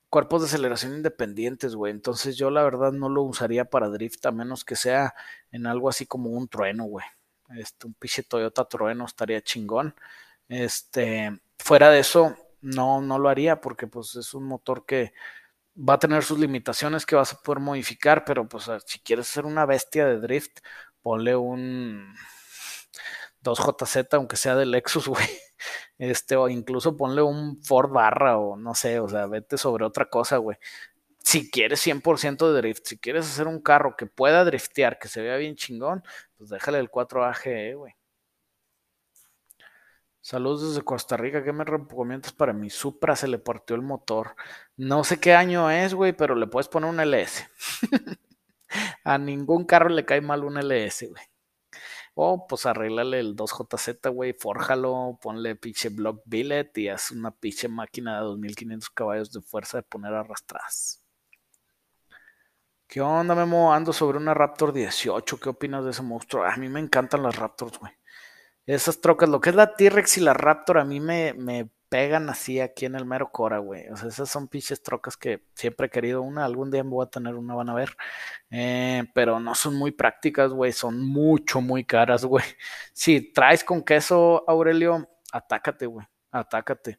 cuerpos 0.08 0.42
de 0.42 0.46
aceleración 0.48 0.94
independientes, 0.94 1.74
güey. 1.74 1.92
Entonces 1.92 2.36
yo 2.36 2.50
la 2.50 2.62
verdad 2.62 2.92
no 2.92 3.08
lo 3.08 3.22
usaría 3.22 3.64
para 3.66 3.88
drift, 3.88 4.24
a 4.26 4.32
menos 4.32 4.64
que 4.64 4.76
sea 4.76 5.14
en 5.50 5.66
algo 5.66 5.88
así 5.88 6.06
como 6.06 6.30
un 6.30 6.48
trueno, 6.48 6.84
güey. 6.84 7.06
Este, 7.56 7.86
un 7.86 7.94
pinche 7.94 8.22
Toyota 8.22 8.64
trueno 8.66 9.04
estaría 9.04 9.42
chingón. 9.42 9.94
Este, 10.48 11.40
fuera 11.58 11.90
de 11.90 12.00
eso, 12.00 12.36
no, 12.60 13.00
no 13.00 13.18
lo 13.18 13.28
haría 13.28 13.60
porque 13.60 13.86
pues 13.86 14.16
es 14.16 14.34
un 14.34 14.44
motor 14.44 14.84
que 14.86 15.12
va 15.76 15.94
a 15.94 15.98
tener 15.98 16.22
sus 16.24 16.38
limitaciones 16.38 17.04
que 17.06 17.16
vas 17.16 17.32
a 17.32 17.42
poder 17.42 17.60
modificar, 17.60 18.24
pero 18.24 18.48
pues 18.48 18.70
si 18.86 18.98
quieres 19.00 19.26
ser 19.26 19.44
una 19.44 19.66
bestia 19.66 20.06
de 20.06 20.20
drift, 20.20 20.60
ponle 21.06 21.36
un 21.36 22.16
2JZ, 23.44 24.08
aunque 24.14 24.34
sea 24.34 24.56
del 24.56 24.72
Lexus, 24.72 25.06
güey. 25.06 25.24
Este, 25.98 26.34
o 26.34 26.48
incluso 26.48 26.96
ponle 26.96 27.22
un 27.22 27.62
Ford 27.62 27.92
barra 27.92 28.38
o 28.38 28.56
no 28.56 28.74
sé, 28.74 28.98
o 28.98 29.08
sea, 29.08 29.26
vete 29.26 29.56
sobre 29.56 29.84
otra 29.84 30.06
cosa, 30.10 30.38
güey. 30.38 30.58
Si 31.20 31.48
quieres 31.48 31.86
100% 31.86 32.52
de 32.52 32.60
drift, 32.60 32.86
si 32.86 32.98
quieres 32.98 33.24
hacer 33.26 33.46
un 33.46 33.60
carro 33.62 33.94
que 33.96 34.06
pueda 34.06 34.44
driftear, 34.44 34.98
que 34.98 35.06
se 35.06 35.22
vea 35.22 35.36
bien 35.36 35.54
chingón, 35.54 36.02
pues 36.36 36.50
déjale 36.50 36.80
el 36.80 36.90
4AGE, 36.90 37.76
güey. 37.76 37.94
Saludos 40.20 40.70
desde 40.70 40.84
Costa 40.84 41.16
Rica. 41.16 41.44
¿Qué 41.44 41.52
me 41.52 41.62
recomiendas 41.62 42.32
para 42.32 42.52
mi 42.52 42.68
Supra? 42.68 43.14
Se 43.14 43.28
le 43.28 43.38
partió 43.38 43.76
el 43.76 43.82
motor. 43.82 44.34
No 44.76 45.04
sé 45.04 45.20
qué 45.20 45.34
año 45.34 45.70
es, 45.70 45.94
güey, 45.94 46.12
pero 46.14 46.34
le 46.34 46.48
puedes 46.48 46.66
poner 46.66 46.90
un 46.90 46.98
LS. 46.98 47.48
A 49.04 49.18
ningún 49.18 49.64
carro 49.64 49.88
le 49.88 50.04
cae 50.04 50.20
mal 50.20 50.44
un 50.44 50.58
LS, 50.58 51.08
güey. 51.08 51.24
O 52.14 52.46
pues 52.46 52.64
arréglale 52.64 53.20
el 53.20 53.36
2JZ, 53.36 54.10
güey, 54.10 54.32
fórjalo, 54.32 55.18
ponle 55.20 55.54
pinche 55.56 55.90
block 55.90 56.22
billet 56.24 56.76
y 56.78 56.88
haz 56.88 57.10
una 57.10 57.30
pinche 57.30 57.68
máquina 57.68 58.16
de 58.16 58.24
2500 58.24 58.90
caballos 58.90 59.32
de 59.32 59.42
fuerza 59.42 59.78
de 59.78 59.82
poner 59.82 60.14
arrastradas. 60.14 61.02
¿Qué 62.88 63.00
onda, 63.00 63.34
Memo? 63.34 63.72
Ando 63.74 63.92
sobre 63.92 64.16
una 64.16 64.32
Raptor 64.32 64.72
18. 64.72 65.38
¿Qué 65.40 65.48
opinas 65.48 65.84
de 65.84 65.90
ese 65.90 66.02
monstruo? 66.02 66.44
A 66.44 66.56
mí 66.56 66.68
me 66.68 66.80
encantan 66.80 67.22
las 67.22 67.36
Raptors, 67.36 67.78
güey. 67.78 67.92
Esas 68.64 69.00
trocas, 69.00 69.28
lo 69.28 69.40
que 69.40 69.50
es 69.50 69.56
la 69.56 69.74
T-Rex 69.74 70.18
y 70.18 70.20
la 70.22 70.34
Raptor, 70.34 70.78
a 70.78 70.84
mí 70.84 71.00
me, 71.00 71.34
me 71.34 71.70
pegan 71.88 72.28
así 72.30 72.60
aquí 72.60 72.86
en 72.86 72.94
el 72.94 73.04
mero 73.04 73.30
Cora, 73.32 73.58
güey. 73.58 73.88
O 73.88 73.96
sea, 73.96 74.08
esas 74.08 74.28
son 74.30 74.48
pinches 74.48 74.82
trocas 74.82 75.16
que 75.16 75.44
siempre 75.54 75.86
he 75.86 75.90
querido 75.90 76.22
una. 76.22 76.44
Algún 76.44 76.70
día 76.70 76.82
voy 76.82 77.04
a 77.04 77.10
tener 77.10 77.34
una, 77.34 77.54
van 77.54 77.68
a 77.70 77.74
ver. 77.74 77.96
Eh, 78.50 79.04
pero 79.14 79.40
no 79.40 79.54
son 79.54 79.76
muy 79.76 79.92
prácticas, 79.92 80.52
güey. 80.52 80.72
Son 80.72 81.00
mucho, 81.00 81.60
muy 81.60 81.84
caras, 81.84 82.24
güey. 82.24 82.44
Si 82.92 83.32
traes 83.32 83.64
con 83.64 83.82
queso, 83.82 84.44
Aurelio, 84.48 85.08
atácate, 85.32 85.86
güey. 85.86 86.06
Atácate. 86.32 86.98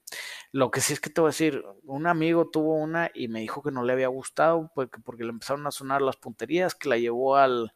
Lo 0.52 0.72
que 0.72 0.82
sí 0.82 0.94
es 0.94 1.00
que 1.00 1.10
te 1.10 1.22
voy 1.22 1.30
a 1.30 1.32
decir, 1.32 1.64
un 1.84 2.08
amigo 2.08 2.50
tuvo 2.50 2.76
una 2.76 3.12
y 3.14 3.28
me 3.28 3.42
dijo 3.42 3.62
que 3.62 3.72
no 3.72 3.84
le 3.84 3.94
había 3.94 4.08
gustado 4.08 4.72
porque, 4.74 5.00
porque 5.00 5.24
le 5.24 5.30
empezaron 5.30 5.68
a 5.68 5.72
sonar 5.72 6.02
las 6.02 6.16
punterías, 6.18 6.76
que 6.76 6.90
la 6.90 6.98
llevó 6.98 7.36
al, 7.36 7.74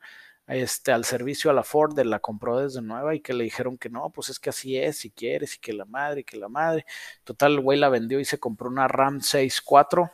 este, 0.51 0.91
al 0.91 1.05
servicio 1.05 1.49
a 1.49 1.53
la 1.53 1.63
Ford, 1.63 1.97
la 1.99 2.19
compró 2.19 2.59
desde 2.59 2.81
nueva 2.81 3.15
y 3.15 3.21
que 3.21 3.33
le 3.33 3.43
dijeron 3.45 3.77
que 3.77 3.89
no, 3.89 4.09
pues 4.09 4.29
es 4.29 4.39
que 4.39 4.49
así 4.49 4.77
es, 4.77 4.97
si 4.99 5.11
quieres, 5.11 5.55
y 5.55 5.59
que 5.59 5.73
la 5.73 5.85
madre, 5.85 6.21
y 6.21 6.23
que 6.23 6.37
la 6.37 6.49
madre. 6.49 6.85
Total, 7.23 7.53
el 7.53 7.61
güey 7.61 7.79
la 7.79 7.89
vendió 7.89 8.19
y 8.19 8.25
se 8.25 8.39
compró 8.39 8.69
una 8.69 8.87
Ram 8.87 9.19
6.4, 9.19 10.11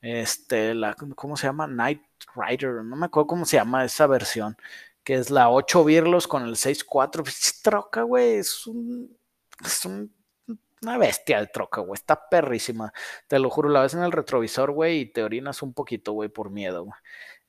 este, 0.00 0.74
la, 0.74 0.94
¿cómo 0.94 1.36
se 1.36 1.46
llama? 1.46 1.66
Night 1.66 2.02
Rider, 2.34 2.84
no 2.84 2.96
me 2.96 3.06
acuerdo 3.06 3.26
cómo 3.26 3.44
se 3.44 3.56
llama 3.56 3.84
esa 3.84 4.06
versión, 4.06 4.56
que 5.04 5.14
es 5.14 5.30
la 5.30 5.50
8 5.50 5.84
Virlos 5.84 6.26
con 6.28 6.44
el 6.44 6.56
6.4, 6.56 7.22
pues, 7.22 7.60
troca, 7.62 8.02
güey, 8.02 8.36
es 8.36 8.66
un, 8.66 9.16
es 9.64 9.84
una 9.84 10.98
bestia 10.98 11.40
de 11.40 11.46
troca, 11.48 11.80
güey. 11.80 11.94
Está 11.94 12.28
perrísima. 12.28 12.92
Te 13.28 13.38
lo 13.38 13.50
juro, 13.50 13.68
la 13.68 13.82
ves 13.82 13.94
en 13.94 14.02
el 14.02 14.12
retrovisor, 14.12 14.72
güey, 14.72 15.00
y 15.00 15.06
te 15.06 15.22
orinas 15.22 15.62
un 15.62 15.72
poquito, 15.74 16.12
güey, 16.12 16.28
por 16.28 16.50
miedo, 16.50 16.84
güey. 16.84 16.98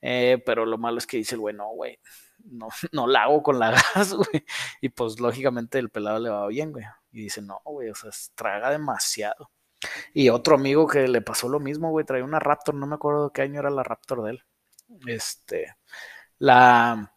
Eh, 0.00 0.42
pero 0.44 0.66
lo 0.66 0.78
malo 0.78 0.98
es 0.98 1.06
que 1.06 1.16
dice 1.16 1.34
el 1.34 1.40
güey, 1.40 1.54
no, 1.54 1.68
güey, 1.70 1.98
no, 2.44 2.68
no 2.92 3.06
la 3.06 3.24
hago 3.24 3.42
con 3.42 3.58
la 3.58 3.70
gas, 3.94 4.14
güey. 4.14 4.44
Y 4.80 4.88
pues 4.90 5.20
lógicamente 5.20 5.78
el 5.78 5.90
pelado 5.90 6.18
le 6.18 6.30
va 6.30 6.46
bien, 6.48 6.72
güey. 6.72 6.84
Y 7.12 7.22
dice, 7.22 7.42
no, 7.42 7.60
güey, 7.64 7.90
o 7.90 7.94
sea, 7.94 8.10
traga 8.34 8.70
demasiado. 8.70 9.50
Y 10.14 10.30
otro 10.30 10.56
amigo 10.56 10.86
que 10.88 11.08
le 11.08 11.22
pasó 11.22 11.48
lo 11.48 11.60
mismo, 11.60 11.90
güey, 11.90 12.04
traía 12.06 12.24
una 12.24 12.40
Raptor, 12.40 12.74
no 12.74 12.86
me 12.86 12.96
acuerdo 12.96 13.32
qué 13.32 13.42
año 13.42 13.60
era 13.60 13.70
la 13.70 13.82
Raptor 13.82 14.22
de 14.24 14.30
él. 14.32 14.44
Este, 15.06 15.76
la, 16.38 17.14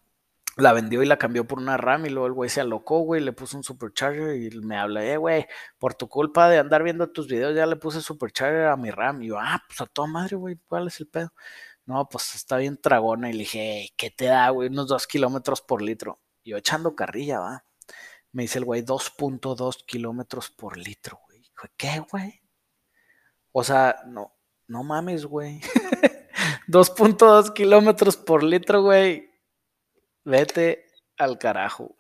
la 0.57 0.73
vendió 0.73 1.03
y 1.03 1.05
la 1.07 1.17
cambió 1.17 1.47
por 1.47 1.59
una 1.59 1.77
RAM 1.77 2.05
y 2.05 2.09
luego 2.09 2.27
el 2.27 2.34
güey 2.34 2.49
se 2.49 2.61
alocó, 2.61 2.99
güey, 2.99 3.21
le 3.21 3.34
puso 3.34 3.57
un 3.57 3.63
supercharger 3.63 4.36
y 4.36 4.49
me 4.61 4.77
habla, 4.77 5.05
eh, 5.05 5.17
güey, 5.17 5.47
por 5.79 5.93
tu 5.95 6.07
culpa 6.09 6.49
de 6.49 6.59
andar 6.59 6.84
viendo 6.84 7.09
tus 7.11 7.27
videos 7.27 7.55
ya 7.55 7.65
le 7.65 7.77
puse 7.77 8.01
supercharger 8.01 8.67
a 8.67 8.77
mi 8.77 8.91
RAM. 8.91 9.23
Y 9.23 9.27
yo, 9.29 9.39
ah, 9.39 9.61
pues 9.67 9.82
a 9.82 9.86
toda 9.88 10.07
madre, 10.07 10.36
güey, 10.36 10.57
¿cuál 10.67 10.88
es 10.88 10.99
el 10.99 11.07
pedo? 11.07 11.34
No, 11.92 12.08
pues 12.08 12.36
está 12.36 12.58
bien 12.58 12.78
tragona. 12.78 13.30
Y 13.30 13.34
le 13.34 13.39
dije, 13.39 13.89
¿qué 13.98 14.12
te 14.12 14.26
da, 14.26 14.50
güey? 14.50 14.70
Unos 14.70 14.88
2 14.88 15.08
kilómetros 15.08 15.62
por 15.62 15.82
litro. 15.82 16.20
Y 16.42 16.52
yo 16.52 16.58
echando 16.58 16.96
carrilla, 16.96 17.39
va. 17.39 17.66
Me 18.32 18.44
dice 18.44 18.60
el 18.60 18.66
güey, 18.66 18.82
2.2 18.82 19.86
kilómetros 19.86 20.50
por 20.52 20.78
litro, 20.78 21.20
güey. 21.28 21.44
¿qué, 21.78 22.00
güey? 22.10 22.42
O 23.52 23.64
sea, 23.64 24.04
no, 24.08 24.34
no 24.68 24.84
mames, 24.84 25.26
güey. 25.26 25.60
2.2 26.70 27.54
kilómetros 27.54 28.16
por 28.16 28.42
litro, 28.42 28.84
güey. 28.84 29.30
Vete 30.24 30.86
al 31.18 31.38
carajo. 31.38 31.96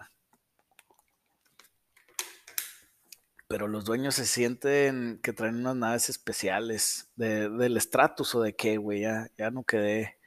Pero 3.51 3.67
los 3.67 3.83
dueños 3.83 4.15
se 4.15 4.25
sienten 4.25 5.19
que 5.21 5.33
traen 5.33 5.57
unas 5.57 5.75
naves 5.75 6.07
especiales 6.07 7.11
del 7.17 7.81
Stratus 7.81 8.33
o 8.35 8.41
de 8.41 8.55
qué, 8.55 8.77
güey, 8.77 9.01
ya, 9.01 9.29
ya 9.37 9.51
no 9.51 9.65
quedé. 9.65 10.17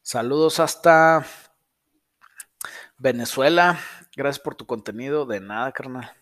Saludos 0.00 0.60
hasta 0.60 1.26
Venezuela. 2.98 3.80
Gracias 4.14 4.38
por 4.38 4.54
tu 4.54 4.64
contenido. 4.64 5.26
De 5.26 5.40
nada, 5.40 5.72
carnal. 5.72 6.12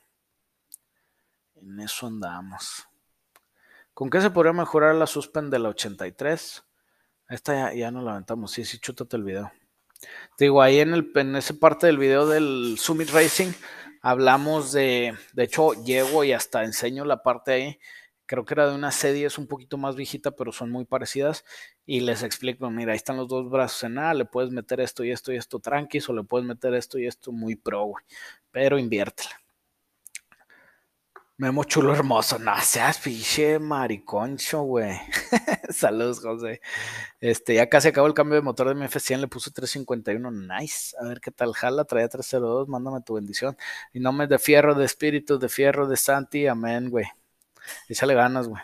En 1.56 1.78
eso 1.80 2.06
andamos. 2.06 2.88
¿Con 3.92 4.08
qué 4.08 4.22
se 4.22 4.30
podría 4.30 4.54
mejorar 4.54 4.94
la 4.94 5.06
suspen 5.06 5.50
de 5.50 5.58
la 5.58 5.68
83? 5.68 6.64
Esta 7.28 7.54
ya, 7.54 7.74
ya 7.74 7.90
no 7.90 8.00
la 8.00 8.12
aventamos. 8.12 8.50
Sí, 8.50 8.64
sí, 8.64 8.78
chútate 8.78 9.14
el 9.18 9.24
video. 9.24 9.52
Te 10.38 10.46
digo, 10.46 10.62
ahí 10.62 10.80
en, 10.80 10.94
el, 10.94 11.12
en 11.14 11.36
esa 11.36 11.52
parte 11.52 11.86
del 11.86 11.98
video 11.98 12.26
del 12.26 12.76
Summit 12.78 13.10
Racing 13.10 13.52
hablamos 14.06 14.70
de, 14.70 15.14
de 15.32 15.42
hecho, 15.42 15.72
llego 15.82 16.22
y 16.22 16.32
hasta 16.32 16.62
enseño 16.62 17.04
la 17.04 17.24
parte 17.24 17.52
ahí. 17.52 17.78
Creo 18.26 18.44
que 18.44 18.54
era 18.54 18.68
de 18.68 18.74
una 18.76 18.92
serie, 18.92 19.26
es 19.26 19.36
un 19.36 19.48
poquito 19.48 19.78
más 19.78 19.96
viejita, 19.96 20.30
pero 20.30 20.52
son 20.52 20.70
muy 20.70 20.84
parecidas. 20.84 21.44
Y 21.86 22.00
les 22.00 22.22
explico, 22.22 22.70
mira, 22.70 22.92
ahí 22.92 22.96
están 22.96 23.16
los 23.16 23.28
dos 23.28 23.50
brazos 23.50 23.82
en 23.82 23.98
A, 23.98 24.14
le 24.14 24.24
puedes 24.24 24.52
meter 24.52 24.80
esto 24.80 25.02
y 25.04 25.10
esto 25.10 25.32
y 25.32 25.36
esto 25.36 25.58
tranquis, 25.58 26.08
o 26.08 26.12
le 26.12 26.22
puedes 26.22 26.46
meter 26.46 26.74
esto 26.74 26.98
y 26.98 27.06
esto 27.06 27.32
muy 27.32 27.56
pro, 27.56 27.84
güey. 27.84 28.04
Pero 28.52 28.78
inviértela. 28.78 29.45
Memo 31.38 31.64
chulo 31.64 31.92
hermoso. 31.92 32.38
No 32.38 32.58
seas 32.62 32.98
pinche 32.98 33.58
mariconcho, 33.58 34.62
güey. 34.62 34.98
Saludos, 35.70 36.20
José. 36.20 36.62
Este, 37.20 37.54
ya 37.54 37.68
casi 37.68 37.88
acabó 37.88 38.06
el 38.06 38.14
cambio 38.14 38.36
de 38.36 38.42
motor 38.42 38.68
de 38.68 38.74
mi 38.74 38.86
F100, 38.86 39.18
le 39.20 39.28
puse 39.28 39.50
351. 39.50 40.30
Nice. 40.30 40.96
A 40.98 41.04
ver 41.04 41.20
qué 41.20 41.30
tal 41.30 41.52
jala. 41.52 41.84
Traía 41.84 42.08
302. 42.08 42.68
Mándame 42.68 43.02
tu 43.02 43.14
bendición. 43.14 43.54
Y 43.92 44.00
no 44.00 44.12
me 44.12 44.26
de 44.26 44.38
fierro 44.38 44.74
de 44.74 44.86
espíritu, 44.86 45.38
de 45.38 45.50
fierro 45.50 45.86
de 45.86 45.98
Santi. 45.98 46.46
Amén, 46.46 46.88
güey. 46.90 47.06
Échale 47.88 48.14
ganas, 48.14 48.48
güey. 48.48 48.62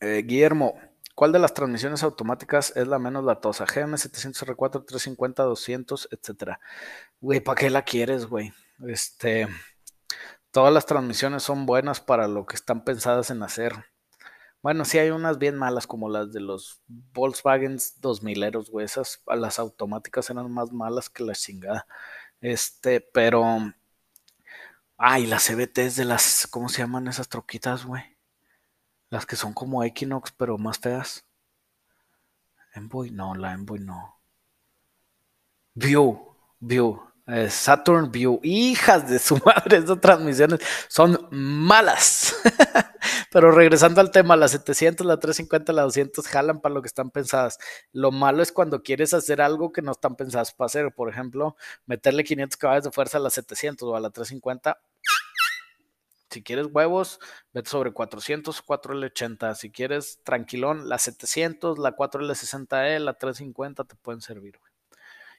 Eh, 0.00 0.22
Guillermo, 0.26 0.74
¿Cuál 1.18 1.32
de 1.32 1.40
las 1.40 1.52
transmisiones 1.52 2.04
automáticas 2.04 2.72
es 2.76 2.86
la 2.86 3.00
menos 3.00 3.24
latosa? 3.24 3.66
GM700R4, 3.66 4.84
350, 4.86 5.42
200, 5.42 6.08
etcétera. 6.12 6.60
Güey, 7.20 7.40
¿para 7.40 7.60
qué 7.60 7.70
la 7.70 7.82
quieres, 7.82 8.26
güey? 8.26 8.52
Este, 8.86 9.48
todas 10.52 10.72
las 10.72 10.86
transmisiones 10.86 11.42
son 11.42 11.66
buenas 11.66 12.00
para 12.00 12.28
lo 12.28 12.46
que 12.46 12.54
están 12.54 12.84
pensadas 12.84 13.30
en 13.30 13.42
hacer. 13.42 13.72
Bueno, 14.62 14.84
sí 14.84 14.98
hay 14.98 15.10
unas 15.10 15.38
bien 15.38 15.56
malas 15.56 15.86
como 15.86 16.08
las 16.08 16.32
de 16.32 16.40
los 16.40 16.80
Volkswagen 16.86 17.78
2000 18.00 18.52
güey. 18.70 18.84
Esas, 18.86 19.22
las 19.26 19.58
automáticas 19.58 20.30
eran 20.30 20.50
más 20.52 20.72
malas 20.72 21.10
que 21.10 21.24
la 21.24 21.34
chingada. 21.34 21.86
Este, 22.40 23.00
pero... 23.00 23.72
Ay, 24.96 25.26
las 25.26 25.46
CBTs 25.46 25.96
de 25.96 26.04
las... 26.04 26.46
¿Cómo 26.48 26.68
se 26.68 26.78
llaman 26.82 27.08
esas 27.08 27.28
troquitas, 27.28 27.84
güey? 27.84 28.02
Las 29.10 29.26
que 29.26 29.36
son 29.36 29.54
como 29.54 29.82
Equinox, 29.84 30.32
pero 30.32 30.58
más 30.58 30.78
feas. 30.78 31.26
Envoy, 32.74 33.10
no, 33.10 33.34
la 33.34 33.52
Envoy 33.52 33.80
no. 33.80 34.20
View, 35.74 36.36
View. 36.60 37.07
Eh, 37.28 37.50
Saturn 37.50 38.10
View, 38.10 38.40
hijas 38.42 39.08
de 39.08 39.18
su 39.18 39.36
madre, 39.44 39.76
estas 39.76 40.00
transmisiones 40.00 40.60
son 40.88 41.28
malas. 41.30 42.34
Pero 43.30 43.50
regresando 43.50 44.00
al 44.00 44.10
tema, 44.10 44.34
las 44.34 44.52
700, 44.52 45.06
la 45.06 45.18
350, 45.18 45.72
la 45.74 45.82
200 45.82 46.26
jalan 46.26 46.60
para 46.60 46.74
lo 46.74 46.80
que 46.80 46.88
están 46.88 47.10
pensadas. 47.10 47.58
Lo 47.92 48.10
malo 48.12 48.42
es 48.42 48.50
cuando 48.50 48.82
quieres 48.82 49.12
hacer 49.12 49.42
algo 49.42 49.72
que 49.72 49.82
no 49.82 49.92
están 49.92 50.16
pensadas 50.16 50.52
para 50.54 50.66
hacer. 50.66 50.92
Por 50.94 51.10
ejemplo, 51.10 51.54
meterle 51.84 52.24
500 52.24 52.56
caballos 52.56 52.84
de 52.84 52.92
fuerza 52.92 53.18
a 53.18 53.20
la 53.20 53.30
700 53.30 53.86
o 53.86 53.94
a 53.94 54.00
la 54.00 54.10
350. 54.10 54.78
Si 56.30 56.42
quieres 56.42 56.66
huevos, 56.72 57.20
vete 57.52 57.68
sobre 57.70 57.92
400, 57.92 58.64
4L80. 58.64 59.54
Si 59.54 59.70
quieres 59.70 60.20
tranquilón, 60.24 60.88
la 60.88 60.98
700, 60.98 61.78
la 61.78 61.94
4L60E, 61.94 62.98
la 63.00 63.14
350 63.14 63.84
te 63.84 63.94
pueden 63.96 64.20
servir. 64.22 64.58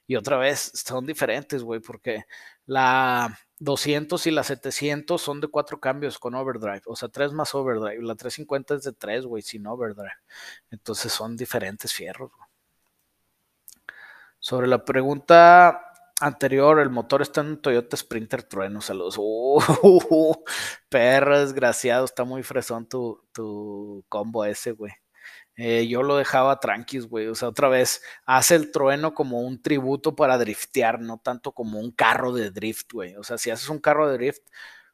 Y 0.09 0.15
otra 0.15 0.37
vez, 0.37 0.71
son 0.73 1.05
diferentes, 1.05 1.61
güey, 1.61 1.81
porque 1.81 2.25
la 2.65 3.37
200 3.59 4.25
y 4.25 4.31
la 4.31 4.43
700 4.43 5.21
son 5.21 5.39
de 5.39 5.49
cuatro 5.49 5.79
cambios 5.79 6.17
con 6.17 6.33
overdrive, 6.33 6.81
o 6.87 6.95
sea, 6.95 7.09
tres 7.09 7.31
más 7.31 7.53
overdrive. 7.53 8.01
La 8.01 8.15
350 8.15 8.73
es 8.73 8.83
de 8.85 8.93
tres, 8.93 9.27
güey, 9.27 9.43
sin 9.43 9.67
overdrive. 9.67 10.09
Entonces 10.71 11.13
son 11.13 11.37
diferentes 11.37 11.93
fierros, 11.93 12.31
güey. 12.35 12.49
Sobre 14.39 14.65
la 14.65 14.83
pregunta 14.83 15.79
anterior, 16.19 16.79
el 16.79 16.89
motor 16.89 17.21
está 17.21 17.41
en 17.41 17.47
un 17.49 17.61
Toyota 17.61 17.95
Sprinter 17.95 18.41
Trueno, 18.41 18.81
saludos. 18.81 19.15
Uh, 19.19 20.33
perro 20.89 21.39
desgraciado, 21.39 22.05
está 22.05 22.23
muy 22.23 22.41
fresón 22.41 22.87
tu, 22.89 23.27
tu 23.31 24.03
combo 24.09 24.43
ese, 24.43 24.71
güey. 24.71 24.93
Eh, 25.61 25.87
yo 25.89 26.03
lo 26.03 26.15
dejaba 26.15 26.61
tranquis, 26.61 27.05
güey. 27.05 27.27
O 27.27 27.35
sea, 27.35 27.49
otra 27.49 27.67
vez, 27.67 28.01
hace 28.25 28.55
el 28.55 28.71
trueno 28.71 29.13
como 29.13 29.41
un 29.41 29.61
tributo 29.61 30.15
para 30.15 30.37
driftear, 30.37 31.01
no 31.01 31.17
tanto 31.17 31.51
como 31.51 31.81
un 31.81 31.91
carro 31.91 32.31
de 32.31 32.49
drift, 32.49 32.93
güey. 32.93 33.17
O 33.17 33.23
sea, 33.25 33.37
si 33.37 33.49
haces 33.49 33.67
un 33.67 33.79
carro 33.79 34.07
de 34.07 34.17
drift, 34.17 34.41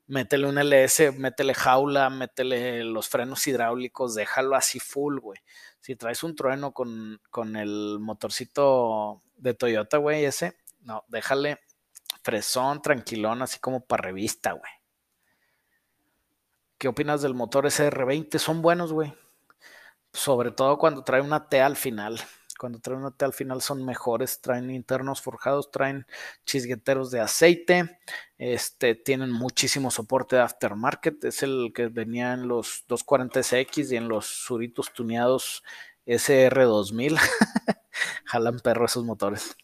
métele 0.08 0.48
un 0.48 0.58
LS, 0.58 1.12
métele 1.12 1.54
jaula, 1.54 2.10
métele 2.10 2.84
los 2.84 3.10
frenos 3.10 3.46
hidráulicos, 3.46 4.16
déjalo 4.16 4.56
así 4.56 4.80
full, 4.80 5.20
güey. 5.20 5.40
Si 5.82 5.96
traes 5.96 6.24
un 6.24 6.36
trueno 6.36 6.74
con, 6.74 7.22
con 7.30 7.56
el 7.58 8.00
motorcito 8.00 9.22
de 9.38 9.54
Toyota, 9.54 9.98
güey, 9.98 10.26
ese, 10.26 10.58
no, 10.82 11.04
déjale 11.10 11.60
fresón, 12.24 12.82
tranquilón, 12.82 13.44
así 13.44 13.60
como 13.60 13.86
para 13.86 14.02
revista, 14.06 14.54
güey. 14.54 14.72
¿Qué 16.80 16.88
opinas 16.88 17.22
del 17.22 17.36
motor 17.36 17.66
SR20? 17.68 18.40
Son 18.40 18.64
buenos, 18.64 18.92
güey 18.92 19.14
sobre 20.16 20.52
todo 20.52 20.78
cuando 20.78 21.04
trae 21.04 21.22
una 21.22 21.48
T 21.50 21.62
al 21.62 21.76
final. 21.76 22.20
Cuando 22.58 22.80
trae 22.80 22.96
una 22.96 23.12
T 23.12 23.26
al 23.26 23.34
final 23.34 23.62
son 23.62 23.84
mejores, 23.84 24.40
traen 24.40 24.72
internos 24.72 25.22
forjados, 25.22 25.72
traen 25.72 26.08
chisgueteros 26.46 27.12
de 27.12 27.20
aceite, 27.20 28.00
este, 28.38 28.96
tienen 28.96 29.30
muchísimo 29.30 29.92
soporte 29.92 30.38
de 30.38 30.44
aftermarket, 30.44 31.26
es 31.26 31.44
el 31.44 31.74
que 31.76 31.88
venía 31.88 32.32
en 32.32 32.48
los 32.48 32.86
240SX 32.88 33.92
y 33.92 33.98
en 33.98 34.08
los 34.08 34.26
suritos 34.26 34.94
tuneados 34.94 35.64
SR2000. 36.06 37.20
Jalan 38.26 38.60
perro 38.62 38.86
esos 38.86 39.04
motores. 39.04 39.58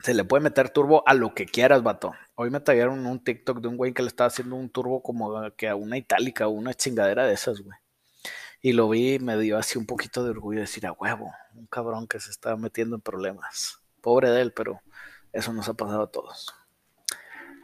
Se 0.00 0.14
le 0.14 0.24
puede 0.24 0.42
meter 0.42 0.68
turbo 0.70 1.02
a 1.06 1.14
lo 1.14 1.32
que 1.32 1.46
quieras, 1.46 1.84
vato. 1.84 2.12
Hoy 2.34 2.50
me 2.50 2.60
tallaron 2.60 3.06
un 3.06 3.22
TikTok 3.22 3.60
de 3.60 3.68
un 3.68 3.76
güey 3.76 3.94
que 3.94 4.02
le 4.02 4.08
estaba 4.08 4.28
haciendo 4.28 4.56
un 4.56 4.68
turbo 4.68 5.00
como 5.00 5.50
que 5.52 5.68
a 5.68 5.76
una 5.76 5.96
itálica 5.96 6.48
o 6.48 6.50
una 6.50 6.74
chingadera 6.74 7.24
de 7.26 7.34
esas, 7.34 7.60
güey. 7.60 7.78
Y 8.64 8.72
lo 8.72 8.88
vi 8.88 9.16
y 9.16 9.18
me 9.18 9.36
dio 9.36 9.58
así 9.58 9.76
un 9.76 9.84
poquito 9.84 10.24
de 10.24 10.30
orgullo 10.30 10.60
decir, 10.60 10.86
a 10.86 10.92
huevo, 10.92 11.30
un 11.54 11.66
cabrón 11.66 12.08
que 12.08 12.18
se 12.18 12.30
está 12.30 12.56
metiendo 12.56 12.96
en 12.96 13.02
problemas. 13.02 13.82
Pobre 14.00 14.30
de 14.30 14.40
él, 14.40 14.54
pero 14.54 14.80
eso 15.34 15.52
nos 15.52 15.68
ha 15.68 15.74
pasado 15.74 16.04
a 16.04 16.10
todos. 16.10 16.54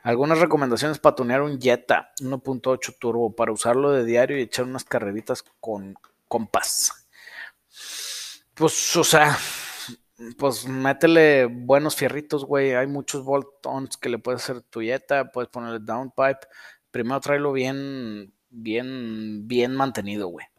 Algunas 0.03 0.41
recomendaciones 0.41 0.99
para 0.99 1.15
tunear 1.15 1.41
un 1.41 1.59
Jetta 1.59 2.13
1.8 2.21 2.99
turbo 2.99 3.35
para 3.35 3.51
usarlo 3.51 3.93
de 3.93 4.05
diario 4.05 4.37
y 4.37 4.43
echar 4.43 4.67
unas 4.67 4.85
carreritas 4.85 5.43
con 5.59 5.95
compás. 6.29 7.09
Pues, 8.53 8.95
o 8.95 9.03
sea, 9.03 9.39
pues 10.37 10.69
métele 10.69 11.47
buenos 11.47 11.97
fierritos, 11.97 12.45
güey. 12.45 12.75
Hay 12.75 12.89
muchos 12.89 13.25
bolt-ons 13.25 13.97
que 13.97 14.11
le 14.11 14.19
puedes 14.19 14.43
hacer 14.43 14.61
tu 14.61 14.83
Jetta, 14.83 15.33
puedes 15.33 15.49
ponerle 15.49 15.79
downpipe. 15.81 16.47
Primero 16.91 17.21
tráelo 17.21 17.53
bien, 17.53 18.35
bien, 18.51 19.49
bien 19.49 19.75
mantenido, 19.75 20.29
güey. 20.29 20.50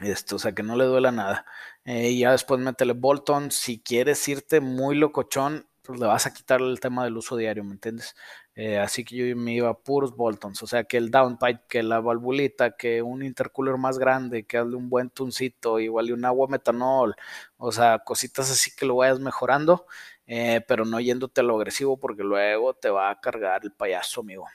Esto, 0.00 0.36
o 0.36 0.38
sea, 0.38 0.52
que 0.52 0.62
no 0.62 0.76
le 0.76 0.84
duela 0.84 1.12
nada. 1.12 1.46
Eh, 1.84 2.10
y 2.10 2.20
ya 2.20 2.32
después 2.32 2.60
métele 2.60 2.94
Bolton. 2.94 3.50
Si 3.50 3.80
quieres 3.80 4.26
irte 4.28 4.60
muy 4.60 4.96
locochón, 4.96 5.66
pues 5.82 6.00
le 6.00 6.06
vas 6.06 6.26
a 6.26 6.32
quitar 6.32 6.60
el 6.60 6.80
tema 6.80 7.04
del 7.04 7.16
uso 7.16 7.36
diario, 7.36 7.62
¿me 7.62 7.72
entiendes? 7.72 8.16
Eh, 8.56 8.78
así 8.78 9.04
que 9.04 9.16
yo 9.16 9.36
me 9.36 9.52
iba 9.52 9.68
a 9.68 9.74
puros 9.78 10.16
Boltons. 10.16 10.62
O 10.62 10.66
sea, 10.66 10.84
que 10.84 10.96
el 10.96 11.10
downpipe, 11.10 11.62
que 11.68 11.82
la 11.82 12.00
valvulita, 12.00 12.76
que 12.76 13.02
un 13.02 13.22
intercooler 13.22 13.76
más 13.76 13.98
grande, 13.98 14.44
que 14.46 14.58
hazle 14.58 14.76
un 14.76 14.88
buen 14.88 15.10
tuncito, 15.10 15.78
igual 15.78 16.08
y 16.08 16.12
un 16.12 16.24
agua 16.24 16.48
metanol. 16.48 17.14
O 17.56 17.70
sea, 17.72 18.00
cositas 18.00 18.50
así 18.50 18.70
que 18.74 18.86
lo 18.86 18.96
vayas 18.96 19.20
mejorando, 19.20 19.86
eh, 20.26 20.62
pero 20.66 20.84
no 20.84 21.00
yéndote 21.00 21.40
a 21.40 21.44
lo 21.44 21.56
agresivo 21.56 21.98
porque 21.98 22.22
luego 22.24 22.74
te 22.74 22.90
va 22.90 23.10
a 23.10 23.20
cargar 23.20 23.60
el 23.64 23.72
payaso, 23.72 24.22
amigo. 24.22 24.46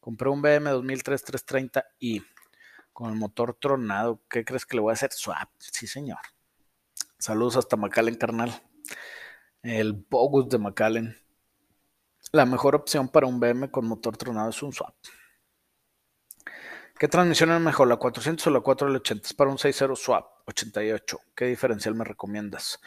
Compré 0.00 0.28
un 0.28 0.42
BM 0.42 0.70
2003 0.70 1.24
330i 1.24 2.24
con 2.96 3.10
el 3.10 3.16
motor 3.16 3.54
tronado. 3.60 4.22
¿Qué 4.26 4.42
crees 4.42 4.64
que 4.64 4.74
le 4.74 4.80
voy 4.80 4.90
a 4.90 4.94
hacer? 4.94 5.12
Swap. 5.12 5.50
Sí, 5.58 5.86
señor. 5.86 6.16
Saludos 7.18 7.58
hasta 7.58 7.76
McAllen, 7.76 8.14
carnal. 8.14 8.62
El 9.62 9.92
Bogus 9.92 10.48
de 10.48 10.56
McAllen. 10.56 11.14
La 12.32 12.46
mejor 12.46 12.74
opción 12.74 13.10
para 13.10 13.26
un 13.26 13.38
BM 13.38 13.70
con 13.70 13.86
motor 13.86 14.16
tronado 14.16 14.48
es 14.48 14.62
un 14.62 14.72
swap. 14.72 14.94
¿Qué 16.98 17.06
transmisión 17.06 17.52
es 17.52 17.60
mejor, 17.60 17.86
la 17.86 17.96
400 17.96 18.46
o 18.46 18.50
la 18.50 18.60
480? 18.60 19.26
Es 19.26 19.34
para 19.34 19.50
un 19.50 19.58
6.0 19.58 19.94
swap 19.94 20.26
88. 20.46 21.20
¿Qué 21.34 21.44
diferencial 21.44 21.94
me 21.94 22.04
recomiendas? 22.04 22.80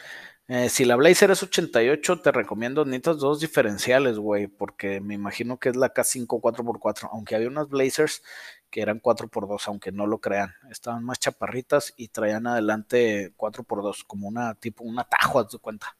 Eh, 0.48 0.68
si 0.68 0.84
la 0.84 0.96
Blazer 0.96 1.30
es 1.30 1.44
88, 1.44 2.20
te 2.20 2.32
recomiendo 2.32 2.84
necesitas 2.84 3.18
dos 3.18 3.38
diferenciales, 3.38 4.18
güey, 4.18 4.48
porque 4.48 5.00
me 5.00 5.14
imagino 5.14 5.60
que 5.60 5.68
es 5.68 5.76
la 5.76 5.94
K5 5.94 6.26
4x4, 6.26 7.10
aunque 7.12 7.36
había 7.36 7.46
unas 7.46 7.68
Blazers 7.68 8.24
que 8.70 8.82
eran 8.82 9.00
4x2, 9.00 9.62
aunque 9.66 9.92
no 9.92 10.06
lo 10.06 10.18
crean. 10.18 10.54
Estaban 10.70 11.04
más 11.04 11.18
chaparritas 11.18 11.92
y 11.96 12.08
traían 12.08 12.46
adelante 12.46 13.34
4x2, 13.36 14.04
como 14.06 14.28
una 14.28 14.54
tipo, 14.54 14.84
un 14.84 14.98
atajo, 14.98 15.40
haz 15.40 15.50
de 15.52 15.58
cuenta. 15.58 15.96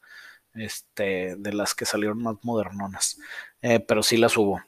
Este, 0.53 1.35
de 1.37 1.53
las 1.53 1.73
que 1.75 1.85
salieron 1.85 2.21
más 2.21 2.35
modernonas. 2.43 3.19
Eh, 3.61 3.79
pero 3.79 4.03
sí 4.03 4.17
las 4.17 4.35
hubo. 4.37 4.61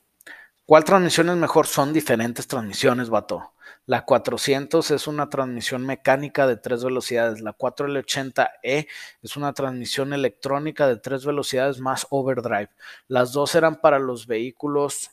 ¿Cuál 0.65 0.85
transmisión 0.85 1.29
es 1.29 1.35
mejor? 1.35 1.67
Son 1.67 1.91
diferentes 1.91 2.47
transmisiones, 2.47 3.09
vato. 3.09 3.53
La 3.85 4.05
400 4.05 4.91
es 4.91 5.07
una 5.07 5.29
transmisión 5.29 5.85
mecánica 5.85 6.47
de 6.47 6.55
tres 6.55 6.85
velocidades. 6.85 7.41
La 7.41 7.57
4L80E 7.57 8.87
es 9.21 9.35
una 9.35 9.51
transmisión 9.51 10.13
electrónica 10.13 10.87
de 10.87 10.95
tres 10.95 11.25
velocidades 11.25 11.81
más 11.81 12.07
overdrive. 12.11 12.69
Las 13.09 13.33
dos 13.33 13.55
eran 13.55 13.81
para 13.81 13.99
los 13.99 14.25
vehículos 14.25 15.11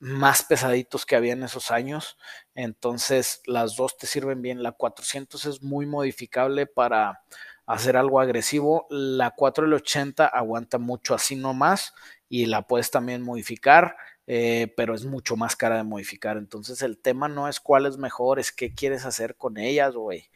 más 0.00 0.42
pesaditos 0.42 1.06
que 1.06 1.16
había 1.16 1.32
en 1.32 1.42
esos 1.42 1.70
años. 1.70 2.16
Entonces, 2.54 3.42
las 3.46 3.76
dos 3.76 3.96
te 3.98 4.06
sirven 4.06 4.42
bien. 4.42 4.62
La 4.62 4.72
400 4.72 5.46
es 5.46 5.62
muy 5.62 5.86
modificable 5.86 6.66
para 6.66 7.22
hacer 7.66 7.96
algo 7.96 8.20
agresivo. 8.20 8.86
La 8.90 9.34
4L80 9.34 10.30
aguanta 10.32 10.78
mucho 10.78 11.14
así 11.14 11.36
nomás 11.36 11.94
y 12.28 12.46
la 12.46 12.62
puedes 12.62 12.90
también 12.90 13.22
modificar 13.22 13.96
eh, 14.30 14.74
pero 14.76 14.94
es 14.94 15.06
mucho 15.06 15.36
más 15.36 15.56
cara 15.56 15.78
de 15.78 15.84
modificar. 15.84 16.36
Entonces 16.36 16.82
el 16.82 16.98
tema 16.98 17.28
no 17.28 17.48
es 17.48 17.60
cuál 17.60 17.86
es 17.86 17.96
mejor, 17.96 18.38
es 18.38 18.52
qué 18.52 18.74
quieres 18.74 19.06
hacer 19.06 19.36
con 19.36 19.56
ellas, 19.56 19.94
güey. 19.94 20.30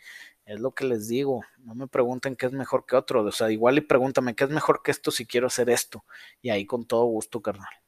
Es 0.46 0.60
lo 0.60 0.74
que 0.74 0.86
les 0.86 1.08
digo. 1.08 1.42
No 1.58 1.74
me 1.74 1.88
pregunten 1.88 2.36
qué 2.36 2.46
es 2.46 2.52
mejor 2.52 2.86
que 2.86 2.96
otro. 2.96 3.22
O 3.22 3.32
sea, 3.32 3.50
igual 3.50 3.78
y 3.78 3.82
pregúntame 3.82 4.34
qué 4.34 4.44
es 4.44 4.50
mejor 4.50 4.82
que 4.82 4.90
esto 4.92 5.10
si 5.10 5.26
quiero 5.26 5.48
hacer 5.48 5.70
esto. 5.70 6.04
Y 6.42 6.50
ahí 6.50 6.66
con 6.66 6.86
todo 6.86 7.04
gusto, 7.04 7.42
carnal. 7.42 7.81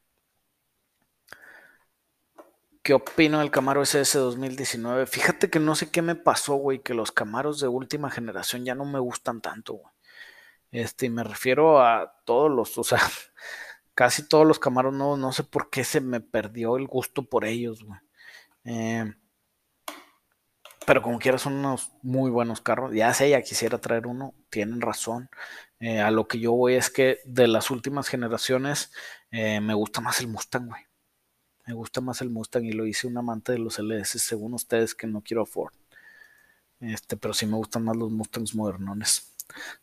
¿Qué 2.85 2.93
opino 2.93 3.39
del 3.41 3.51
Camaro 3.51 3.80
SS 3.82 4.18
2019? 4.18 5.07
Fíjate 5.07 5.49
que 5.49 5.59
no 5.59 5.74
sé 5.74 5.91
qué 5.91 6.03
me 6.03 6.16
pasó, 6.16 6.57
güey, 6.57 6.80
que 6.82 6.93
los 6.93 7.12
Camaros 7.12 7.59
de 7.59 7.66
última 7.66 8.11
generación 8.11 8.66
ya 8.66 8.74
no 8.74 8.85
me 8.85 8.99
gustan 8.99 9.41
tanto, 9.41 9.74
güey. 9.74 9.93
Este, 10.70 11.09
me 11.11 11.24
refiero 11.24 11.80
a 11.80 12.14
todos 12.26 12.51
los, 12.51 12.76
o 12.78 12.85
sea, 12.85 13.01
casi 13.95 14.28
todos 14.28 14.47
los 14.47 14.59
Camaros 14.59 14.93
no, 14.93 15.16
no 15.16 15.32
sé 15.32 15.45
por 15.45 15.70
qué 15.70 15.82
se 15.85 16.03
me 16.03 16.20
perdió 16.20 16.76
el 16.76 16.87
gusto 16.87 17.24
por 17.28 17.47
ellos, 17.47 17.82
güey. 17.85 18.01
Eh, 18.64 19.14
pero 20.87 21.03
como 21.03 21.18
quiera 21.18 21.39
son 21.39 21.55
unos 21.55 21.93
muy 22.03 22.30
buenos 22.30 22.61
carros. 22.61 22.93
Ya 22.95 23.14
sé, 23.14 23.30
ya 23.30 23.43
quisiera 23.43 23.80
traer 23.80 24.07
uno, 24.07 24.35
tienen 24.51 24.80
razón. 24.82 25.30
Eh, 25.80 26.01
a 26.01 26.11
lo 26.11 26.28
que 26.28 26.39
yo 26.41 26.53
voy 26.53 26.74
es 26.74 26.91
que 26.91 27.20
de 27.24 27.49
las 27.49 27.70
últimas 27.70 28.09
generaciones 28.09 28.93
eh, 29.30 29.61
me 29.61 29.74
gusta 29.74 30.01
más 30.03 30.20
el 30.20 30.28
Mustang, 30.28 30.68
güey. 30.68 30.82
Me 31.67 31.75
gusta 31.75 32.01
más 32.01 32.21
el 32.21 32.31
Mustang 32.31 32.65
y 32.65 32.73
lo 32.73 32.87
hice 32.87 33.07
un 33.07 33.17
amante 33.17 33.53
de 33.53 33.59
los 33.59 33.79
LS, 33.79 34.19
según 34.19 34.55
ustedes, 34.55 34.95
que 34.95 35.07
no 35.07 35.23
quiero 35.23 35.43
a 35.43 35.47
Ford. 35.47 35.73
Este, 36.81 37.17
pero 37.17 37.33
sí 37.33 37.47
me 37.47 37.57
gustan 37.57 37.85
más 37.85 37.97
los 37.97 38.11
Mustangs 38.11 38.55
modernones. 38.55 39.35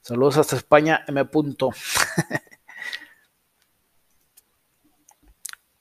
Saludos 0.02 0.38
hasta 0.38 0.56
España, 0.56 1.04
M. 1.08 1.26
Punto. 1.26 1.72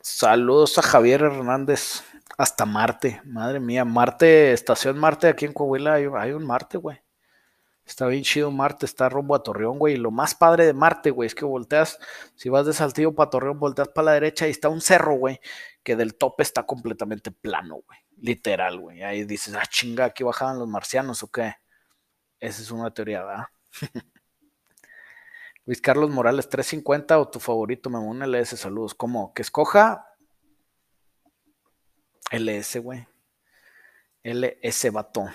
Saludos 0.00 0.78
a 0.78 0.82
Javier 0.82 1.22
Hernández 1.22 2.02
hasta 2.36 2.64
Marte. 2.64 3.20
Madre 3.24 3.60
mía, 3.60 3.84
Marte, 3.84 4.52
estación 4.52 4.98
Marte, 4.98 5.28
aquí 5.28 5.44
en 5.44 5.52
Coahuila 5.52 5.94
hay, 5.94 6.32
un 6.32 6.46
Marte, 6.46 6.78
güey. 6.78 7.02
Está 7.84 8.06
bien 8.06 8.22
chido 8.22 8.50
Marte, 8.50 8.86
está 8.86 9.08
rumbo 9.08 9.34
a 9.34 9.42
Torreón, 9.42 9.78
güey. 9.78 9.94
Y 9.94 9.96
lo 9.98 10.10
más 10.10 10.34
padre 10.34 10.64
de 10.64 10.72
Marte, 10.72 11.10
güey, 11.10 11.26
es 11.26 11.34
que 11.34 11.44
volteas, 11.44 11.98
si 12.34 12.48
vas 12.48 12.64
de 12.66 12.72
Saltillo 12.72 13.14
para 13.14 13.30
Torreón, 13.30 13.58
volteas 13.58 13.88
para 13.88 14.06
la 14.06 14.12
derecha 14.12 14.46
y 14.46 14.50
está 14.50 14.68
un 14.68 14.80
cerro, 14.80 15.14
güey 15.14 15.40
que 15.82 15.96
del 15.96 16.16
tope 16.16 16.42
está 16.42 16.64
completamente 16.64 17.30
plano, 17.30 17.76
güey. 17.86 17.98
Literal, 18.18 18.78
güey. 18.78 19.02
Ahí 19.02 19.24
dices, 19.24 19.54
ah, 19.54 19.66
chinga, 19.66 20.06
aquí 20.06 20.24
bajaban 20.24 20.58
los 20.58 20.68
marcianos 20.68 21.22
o 21.22 21.30
qué. 21.30 21.54
Esa 22.38 22.62
es 22.62 22.70
una 22.70 22.92
teoría, 22.92 23.24
¿verdad? 23.24 23.46
Luis 25.66 25.80
Carlos 25.80 26.10
Morales, 26.10 26.48
350 26.48 27.18
o 27.18 27.28
tu 27.28 27.38
favorito, 27.38 27.88
un 27.90 28.22
LS, 28.22 28.56
saludos. 28.56 28.94
¿Cómo? 28.94 29.32
Que 29.34 29.42
escoja 29.42 30.06
LS, 32.30 32.78
güey. 32.80 33.06
LS 34.22 34.90
vato. 34.90 35.28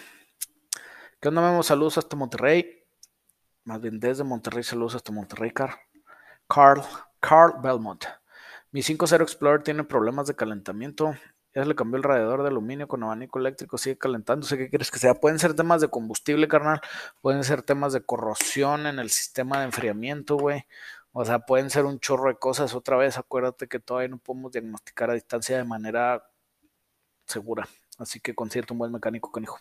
¿Qué 1.19 1.29
onda, 1.29 1.41
Memo? 1.41 1.63
Saludos 1.63 1.97
hasta 1.97 2.15
Monterrey. 2.15 2.83
Más 3.63 3.81
bien 3.81 3.99
desde 3.99 4.23
Monterrey, 4.23 4.63
saludos 4.63 4.95
hasta 4.95 5.11
Monterrey, 5.11 5.51
Carl. 5.51 5.75
Carl, 6.47 6.83
Carl 7.19 7.55
Belmont. 7.61 8.05
Mi 8.75 8.81
5.0 8.81 9.21
Explorer 9.21 9.63
tiene 9.63 9.85
problemas 9.85 10.27
de 10.27 10.35
calentamiento. 10.35 11.15
Ya 11.53 11.63
se 11.63 11.65
le 11.69 11.75
cambió 11.75 11.95
el 11.95 12.03
radiador 12.03 12.41
de 12.41 12.49
aluminio 12.49 12.89
con 12.89 13.03
abanico 13.03 13.39
eléctrico, 13.39 13.77
sigue 13.77 13.97
calentándose. 13.97 14.57
¿Qué 14.57 14.69
quieres 14.69 14.91
que 14.91 14.99
sea? 14.99 15.13
Pueden 15.13 15.39
ser 15.39 15.53
temas 15.53 15.79
de 15.79 15.87
combustible, 15.87 16.49
carnal. 16.49 16.81
Pueden 17.21 17.45
ser 17.45 17.61
temas 17.61 17.93
de 17.93 18.01
corrosión 18.01 18.85
en 18.85 18.99
el 18.99 19.11
sistema 19.11 19.59
de 19.59 19.65
enfriamiento, 19.67 20.35
güey. 20.35 20.65
O 21.13 21.23
sea, 21.23 21.39
pueden 21.39 21.69
ser 21.69 21.85
un 21.85 22.01
chorro 22.01 22.27
de 22.27 22.35
cosas. 22.35 22.75
Otra 22.75 22.97
vez, 22.97 23.17
acuérdate 23.17 23.69
que 23.69 23.79
todavía 23.79 24.09
no 24.09 24.17
podemos 24.17 24.51
diagnosticar 24.51 25.09
a 25.09 25.13
distancia 25.13 25.55
de 25.55 25.63
manera 25.63 26.29
segura. 27.25 27.69
Así 27.97 28.19
que 28.19 28.35
concierto 28.35 28.73
un 28.73 28.79
buen 28.79 28.91
mecánico, 28.91 29.31
canijo. 29.31 29.57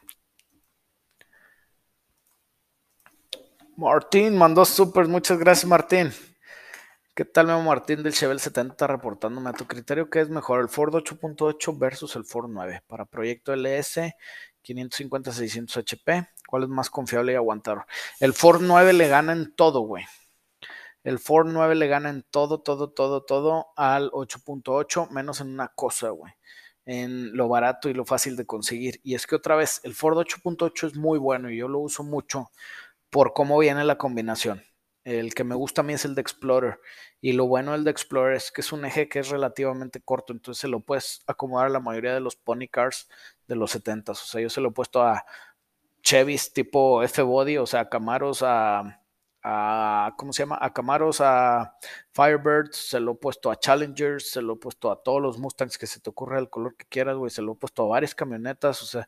Martín 3.77 4.37
mandó 4.37 4.65
super, 4.65 5.07
muchas 5.07 5.39
gracias 5.39 5.69
Martín. 5.71 6.12
¿Qué 7.17 7.25
tal, 7.25 7.47
Memo 7.47 7.62
Martín 7.62 8.03
del 8.03 8.12
Chevelle 8.12 8.41
70 8.41 8.89
reportándome 8.89 9.49
a 9.49 9.53
tu 9.53 9.69
criterio 9.69 10.11
qué 10.11 10.21
es 10.21 10.29
mejor, 10.31 10.61
el 10.61 10.69
Ford 10.69 10.93
8.8 10.97 11.79
versus 11.79 12.17
el 12.17 12.25
Ford 12.25 12.51
9? 12.51 12.83
Para 12.89 13.05
proyecto 13.05 13.53
LS 13.55 14.17
550-600 14.65 15.77
HP, 15.77 16.27
¿cuál 16.49 16.65
es 16.65 16.69
más 16.69 16.91
confiable 16.91 17.31
y 17.31 17.37
aguantar? 17.37 17.87
El 18.19 18.33
Ford 18.33 18.62
9 18.65 18.95
le 18.95 19.07
gana 19.07 19.33
en 19.33 19.55
todo, 19.55 19.83
güey. 19.83 20.05
El 21.05 21.21
Ford 21.21 21.47
9 21.49 21.77
le 21.77 21.87
gana 21.87 22.11
en 22.11 22.25
todo, 22.29 22.62
todo, 22.62 22.91
todo, 22.91 23.23
todo 23.23 23.69
al 23.77 24.11
8.8, 24.11 25.11
menos 25.11 25.41
en 25.41 25.51
una 25.51 25.69
cosa, 25.69 26.09
güey. 26.09 26.33
En 26.85 27.37
lo 27.37 27.47
barato 27.47 27.89
y 27.89 27.95
lo 27.95 28.05
fácil 28.05 28.35
de 28.35 28.45
conseguir. 28.45 29.01
Y 29.05 29.15
es 29.15 29.29
que 29.29 29.37
otra 29.37 29.55
vez, 29.55 29.81
el 29.85 29.95
Ford 29.95 30.19
8.8 30.19 30.89
es 30.89 30.97
muy 30.97 31.21
bueno 31.21 31.49
y 31.49 31.59
yo 31.59 31.69
lo 31.69 31.79
uso 31.79 32.03
mucho 32.03 32.51
por 33.09 33.33
cómo 33.35 33.57
viene 33.57 33.85
la 33.85 33.99
combinación. 33.99 34.65
El 35.05 35.35
que 35.35 35.45
me 35.45 35.55
gusta 35.55 35.83
a 35.83 35.85
mí 35.85 35.93
es 35.93 36.05
el 36.07 36.15
de 36.15 36.23
Explorer. 36.23 36.81
Y 37.21 37.33
lo 37.35 37.47
bueno 37.47 37.73
del 37.73 37.85
de 37.85 37.91
Explorer 37.91 38.37
es 38.37 38.51
que 38.51 38.63
es 38.63 38.73
un 38.73 38.85
eje 38.85 39.09
que 39.09 39.21
es 39.21 39.29
relativamente 39.29 40.01
corto. 40.01 40.33
Entonces 40.33 40.61
se 40.61 40.69
lo 40.69 40.81
puedes 40.81 41.23
acomodar 41.27 41.67
a 41.67 41.71
la 41.71 41.81
mayoría 41.81 42.15
de 42.15 42.21
los 42.21 42.37
pony 42.37 42.69
cars 42.71 43.09
de 43.47 43.57
los 43.57 43.73
70 43.73 44.13
O 44.13 44.15
sea, 44.15 44.41
yo 44.41 44.49
se 44.49 44.61
lo 44.61 44.71
he 44.71 44.73
puesto 44.73 45.03
a 45.03 45.25
Chevys 46.03 46.53
tipo 46.53 47.03
F-Body, 47.03 47.59
o 47.59 47.67
sea, 47.67 47.81
a 47.81 47.89
Camaros, 47.89 48.43
a, 48.43 49.03
a, 49.43 50.15
¿cómo 50.17 50.33
se 50.33 50.43
llama? 50.43 50.59
A 50.61 50.73
Camaros, 50.73 51.21
a 51.21 51.77
Firebirds, 52.13 52.77
se 52.77 53.01
lo 53.01 53.13
he 53.13 53.15
puesto 53.17 53.51
a 53.51 53.57
Challengers, 53.57 54.31
se 54.31 54.43
lo 54.43 54.55
he 54.55 54.57
puesto 54.57 54.91
a 54.91 55.03
todos 55.03 55.21
los 55.21 55.39
Mustangs 55.39 55.79
que 55.79 55.87
se 55.87 56.01
te 56.01 56.11
ocurra 56.11 56.39
el 56.39 56.51
color 56.51 56.77
que 56.77 56.87
quieras, 56.87 57.17
güey. 57.17 57.31
Se 57.31 57.43
lo 57.43 57.53
he 57.53 57.57
puesto 57.57 57.85
a 57.85 57.89
varias 57.89 58.15
camionetas, 58.15 58.83
o 58.83 58.87
sea, 58.87 59.07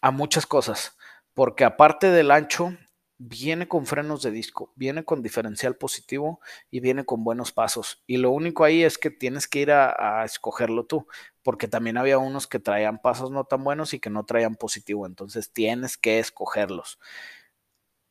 a 0.00 0.10
muchas 0.10 0.46
cosas. 0.46 0.96
Porque 1.34 1.64
aparte 1.64 2.08
del 2.10 2.30
ancho, 2.30 2.76
viene 3.24 3.68
con 3.68 3.86
frenos 3.86 4.22
de 4.22 4.32
disco, 4.32 4.72
viene 4.74 5.04
con 5.04 5.22
diferencial 5.22 5.76
positivo 5.76 6.40
y 6.70 6.80
viene 6.80 7.04
con 7.04 7.22
buenos 7.22 7.52
pasos. 7.52 8.02
Y 8.06 8.16
lo 8.16 8.30
único 8.32 8.64
ahí 8.64 8.82
es 8.82 8.98
que 8.98 9.10
tienes 9.10 9.46
que 9.46 9.60
ir 9.60 9.70
a, 9.70 10.24
escogerlo 10.24 10.86
tú, 10.86 11.06
porque 11.42 11.68
también 11.68 11.98
había 11.98 12.18
unos 12.18 12.48
que 12.48 12.58
traían 12.58 13.00
pasos 13.00 13.30
no 13.30 13.44
tan 13.44 13.62
buenos 13.62 13.94
y 13.94 14.00
que 14.00 14.10
no 14.10 14.24
traían 14.24 14.56
positivo, 14.56 15.06
entonces 15.06 15.52
tienes 15.52 15.96
que 15.96 16.18
escogerlos. 16.18 16.98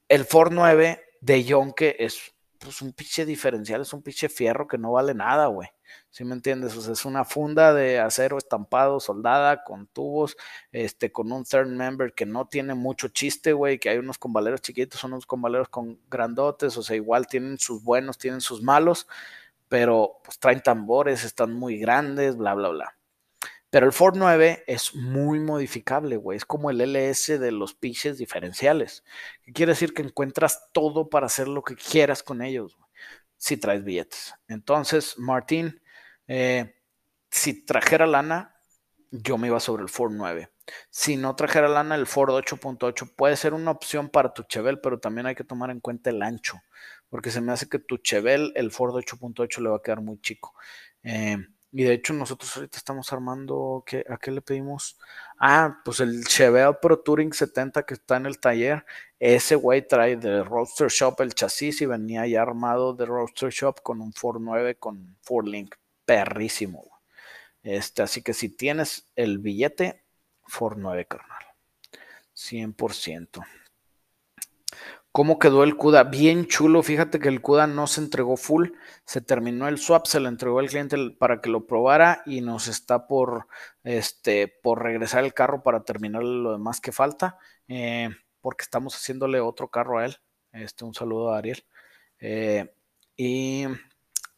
El 0.07 0.23
Ford 0.25 0.51
9 0.53 1.03
de 1.19 1.43
Yonke 1.43 1.97
es 1.99 2.33
pues, 2.61 2.81
un 2.81 2.93
pinche 2.93 3.25
diferencial, 3.25 3.81
es 3.81 3.93
un 3.93 4.01
pinche 4.03 4.29
fierro 4.29 4.67
que 4.67 4.77
no 4.77 4.93
vale 4.93 5.13
nada, 5.13 5.47
güey. 5.47 5.69
¿sí 6.09 6.25
me 6.25 6.33
entiendes? 6.35 6.75
O 6.77 6.81
sea, 6.81 6.93
es 6.93 7.05
una 7.05 7.25
funda 7.25 7.73
de 7.73 7.99
acero 7.99 8.37
estampado, 8.37 8.99
soldada, 8.99 9.63
con 9.63 9.87
tubos, 9.87 10.35
este, 10.71 11.11
con 11.11 11.31
un 11.31 11.43
third 11.43 11.67
member 11.67 12.13
que 12.13 12.25
no 12.25 12.47
tiene 12.47 12.73
mucho 12.75 13.07
chiste, 13.09 13.53
güey, 13.53 13.79
que 13.79 13.89
hay 13.89 13.97
unos 13.97 14.17
convaleros 14.17 14.61
chiquitos, 14.61 14.99
son 14.99 15.13
unos 15.13 15.25
convaleros 15.25 15.69
con 15.69 15.99
grandotes, 16.09 16.77
o 16.77 16.83
sea, 16.83 16.95
igual 16.95 17.27
tienen 17.27 17.57
sus 17.57 17.83
buenos, 17.83 18.17
tienen 18.17 18.41
sus 18.41 18.61
malos, 18.61 19.07
pero 19.69 20.19
pues 20.23 20.39
traen 20.39 20.61
tambores, 20.61 21.23
están 21.23 21.53
muy 21.53 21.77
grandes, 21.79 22.37
bla, 22.37 22.53
bla, 22.55 22.69
bla. 22.69 22.95
Pero 23.71 23.85
el 23.85 23.93
Ford 23.93 24.15
9 24.17 24.65
es 24.67 24.93
muy 24.93 25.39
modificable, 25.39 26.17
güey. 26.17 26.35
Es 26.35 26.45
como 26.45 26.69
el 26.69 26.81
LS 26.81 27.39
de 27.39 27.51
los 27.51 27.73
pitches 27.73 28.17
diferenciales. 28.17 29.03
¿Qué 29.43 29.53
quiere 29.53 29.71
decir? 29.71 29.93
Que 29.93 30.01
encuentras 30.01 30.69
todo 30.73 31.09
para 31.09 31.27
hacer 31.27 31.47
lo 31.47 31.63
que 31.63 31.75
quieras 31.75 32.21
con 32.21 32.41
ellos, 32.41 32.75
güey, 32.75 32.89
si 33.37 33.55
traes 33.57 33.83
billetes. 33.83 34.35
Entonces, 34.49 35.17
Martín, 35.17 35.81
eh, 36.27 36.75
si 37.31 37.65
trajera 37.65 38.05
lana, 38.05 38.57
yo 39.09 39.37
me 39.37 39.47
iba 39.47 39.59
sobre 39.61 39.83
el 39.83 39.89
Ford 39.89 40.11
9. 40.13 40.51
Si 40.89 41.15
no 41.15 41.35
trajera 41.37 41.69
lana, 41.69 41.95
el 41.95 42.07
Ford 42.07 42.29
8.8 42.29 43.15
puede 43.15 43.37
ser 43.37 43.53
una 43.53 43.71
opción 43.71 44.09
para 44.09 44.33
tu 44.33 44.43
Chevelle, 44.43 44.79
pero 44.83 44.99
también 44.99 45.27
hay 45.27 45.35
que 45.35 45.43
tomar 45.45 45.69
en 45.69 45.79
cuenta 45.79 46.09
el 46.09 46.21
ancho, 46.21 46.61
porque 47.09 47.31
se 47.31 47.39
me 47.39 47.53
hace 47.53 47.69
que 47.69 47.79
tu 47.79 47.97
Chevelle, 47.97 48.51
el 48.55 48.71
Ford 48.71 48.95
8.8 48.95 49.61
le 49.61 49.69
va 49.69 49.77
a 49.77 49.81
quedar 49.81 50.01
muy 50.01 50.19
chico. 50.19 50.53
Eh, 51.03 51.37
y 51.71 51.83
de 51.83 51.93
hecho 51.93 52.13
nosotros 52.13 52.55
ahorita 52.55 52.77
estamos 52.77 53.11
armando, 53.13 53.83
¿qué, 53.85 54.05
¿a 54.09 54.17
qué 54.17 54.31
le 54.31 54.41
pedimos? 54.41 54.97
Ah, 55.39 55.81
pues 55.85 55.99
el 56.01 56.25
Chevelle 56.25 56.75
Pro 56.81 56.99
Touring 56.99 57.33
70 57.33 57.83
que 57.85 57.93
está 57.93 58.17
en 58.17 58.25
el 58.25 58.39
taller, 58.39 58.85
ese 59.19 59.55
güey 59.55 59.87
trae 59.87 60.17
de 60.17 60.43
Roadster 60.43 60.89
Shop 60.89 61.19
el 61.21 61.33
chasis 61.33 61.81
y 61.81 61.85
venía 61.85 62.27
ya 62.27 62.41
armado 62.41 62.93
de 62.93 63.05
Roadster 63.05 63.51
Shop 63.51 63.81
con 63.81 64.01
un 64.01 64.13
Ford 64.13 64.41
9 64.41 64.75
con 64.75 65.17
Ford 65.21 65.47
Link 65.47 65.75
perrísimo. 66.05 66.83
Este, 67.63 68.01
así 68.01 68.21
que 68.21 68.33
si 68.33 68.49
tienes 68.49 69.07
el 69.15 69.39
billete, 69.39 70.03
Ford 70.47 70.77
9, 70.77 71.05
carnal. 71.07 71.43
100%. 72.35 73.43
¿Cómo 75.11 75.39
quedó 75.39 75.63
el 75.63 75.75
CUDA? 75.75 76.05
Bien 76.05 76.47
chulo. 76.47 76.83
Fíjate 76.83 77.19
que 77.19 77.27
el 77.27 77.41
CUDA 77.41 77.67
no 77.67 77.85
se 77.87 77.99
entregó 78.01 78.37
full. 78.37 78.69
Se 79.05 79.19
terminó 79.19 79.67
el 79.67 79.77
swap, 79.77 80.05
se 80.05 80.21
lo 80.21 80.29
entregó 80.29 80.59
al 80.59 80.69
cliente 80.69 80.97
para 81.19 81.41
que 81.41 81.49
lo 81.49 81.67
probara 81.67 82.21
y 82.25 82.39
nos 82.39 82.67
está 82.69 83.07
por, 83.07 83.47
este, 83.83 84.47
por 84.47 84.81
regresar 84.81 85.25
el 85.25 85.33
carro 85.33 85.63
para 85.63 85.83
terminar 85.83 86.23
lo 86.23 86.53
demás 86.53 86.79
que 86.79 86.93
falta. 86.93 87.37
Eh, 87.67 88.09
porque 88.39 88.63
estamos 88.63 88.95
haciéndole 88.95 89.41
otro 89.41 89.69
carro 89.69 89.99
a 89.99 90.05
él. 90.05 90.15
Este, 90.53 90.85
un 90.85 90.93
saludo 90.93 91.33
a 91.33 91.39
Ariel. 91.39 91.65
Eh, 92.19 92.73
y 93.17 93.65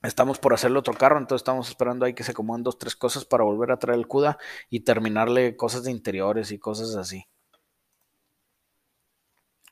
Estamos 0.03 0.38
por 0.38 0.53
hacerle 0.53 0.80
otro 0.80 0.93
carro, 0.93 1.17
entonces 1.17 1.43
estamos 1.43 1.69
esperando 1.69 2.05
ahí 2.05 2.13
que 2.13 2.26
se 2.26 2.32
acomoden 2.32 2.61
dos, 2.61 2.78
tres 2.78 2.93
cosas 2.93 3.24
para 3.24 3.45
volver 3.45 3.71
a 3.71 3.80
traer 3.80 3.97
el 3.97 4.05
CUDA 4.05 4.38
y 4.69 4.82
terminarle 4.82 5.55
cosas 5.55 5.84
de 5.86 5.91
interiores 5.91 6.51
y 6.51 6.59
cosas 6.59 6.97
así. 6.97 7.26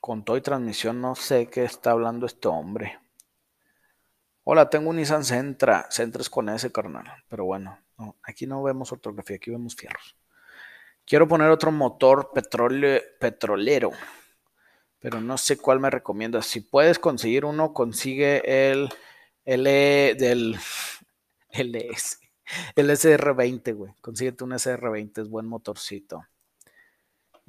Con 0.02 0.24
todo 0.24 0.36
y 0.36 0.40
transmisión, 0.40 1.00
no 1.00 1.14
sé 1.14 1.46
qué 1.46 1.62
está 1.62 1.92
hablando 1.92 2.26
este 2.26 2.48
hombre. 2.48 2.98
Hola, 4.42 4.68
tengo 4.68 4.90
un 4.90 4.96
Nissan 4.96 5.24
Sentra. 5.24 5.86
Sentra 5.90 6.22
es 6.22 6.28
con 6.28 6.48
ese 6.48 6.72
carnal. 6.72 7.06
Pero 7.28 7.44
bueno, 7.44 7.78
aquí 8.24 8.48
no 8.48 8.64
vemos 8.64 8.90
ortografía, 8.90 9.36
aquí 9.36 9.52
vemos 9.52 9.76
fierros. 9.76 10.16
Quiero 11.06 11.28
poner 11.28 11.50
otro 11.50 11.70
motor 11.70 12.32
petrolero, 12.32 13.92
pero 14.98 15.20
no 15.20 15.38
sé 15.38 15.56
cuál 15.56 15.78
me 15.78 15.88
recomiendas. 15.88 16.46
Si 16.46 16.62
puedes 16.62 16.98
conseguir 16.98 17.44
uno, 17.44 17.72
consigue 17.72 18.70
el 18.72 18.88
L 19.44 20.16
del 20.16 20.58
LS. 21.50 22.18
El 22.74 22.90
SR20, 22.90 23.72
güey. 23.72 23.94
Consíguete 24.00 24.42
un 24.42 24.50
SR20, 24.50 25.22
es 25.22 25.28
buen 25.28 25.46
motorcito. 25.46 26.24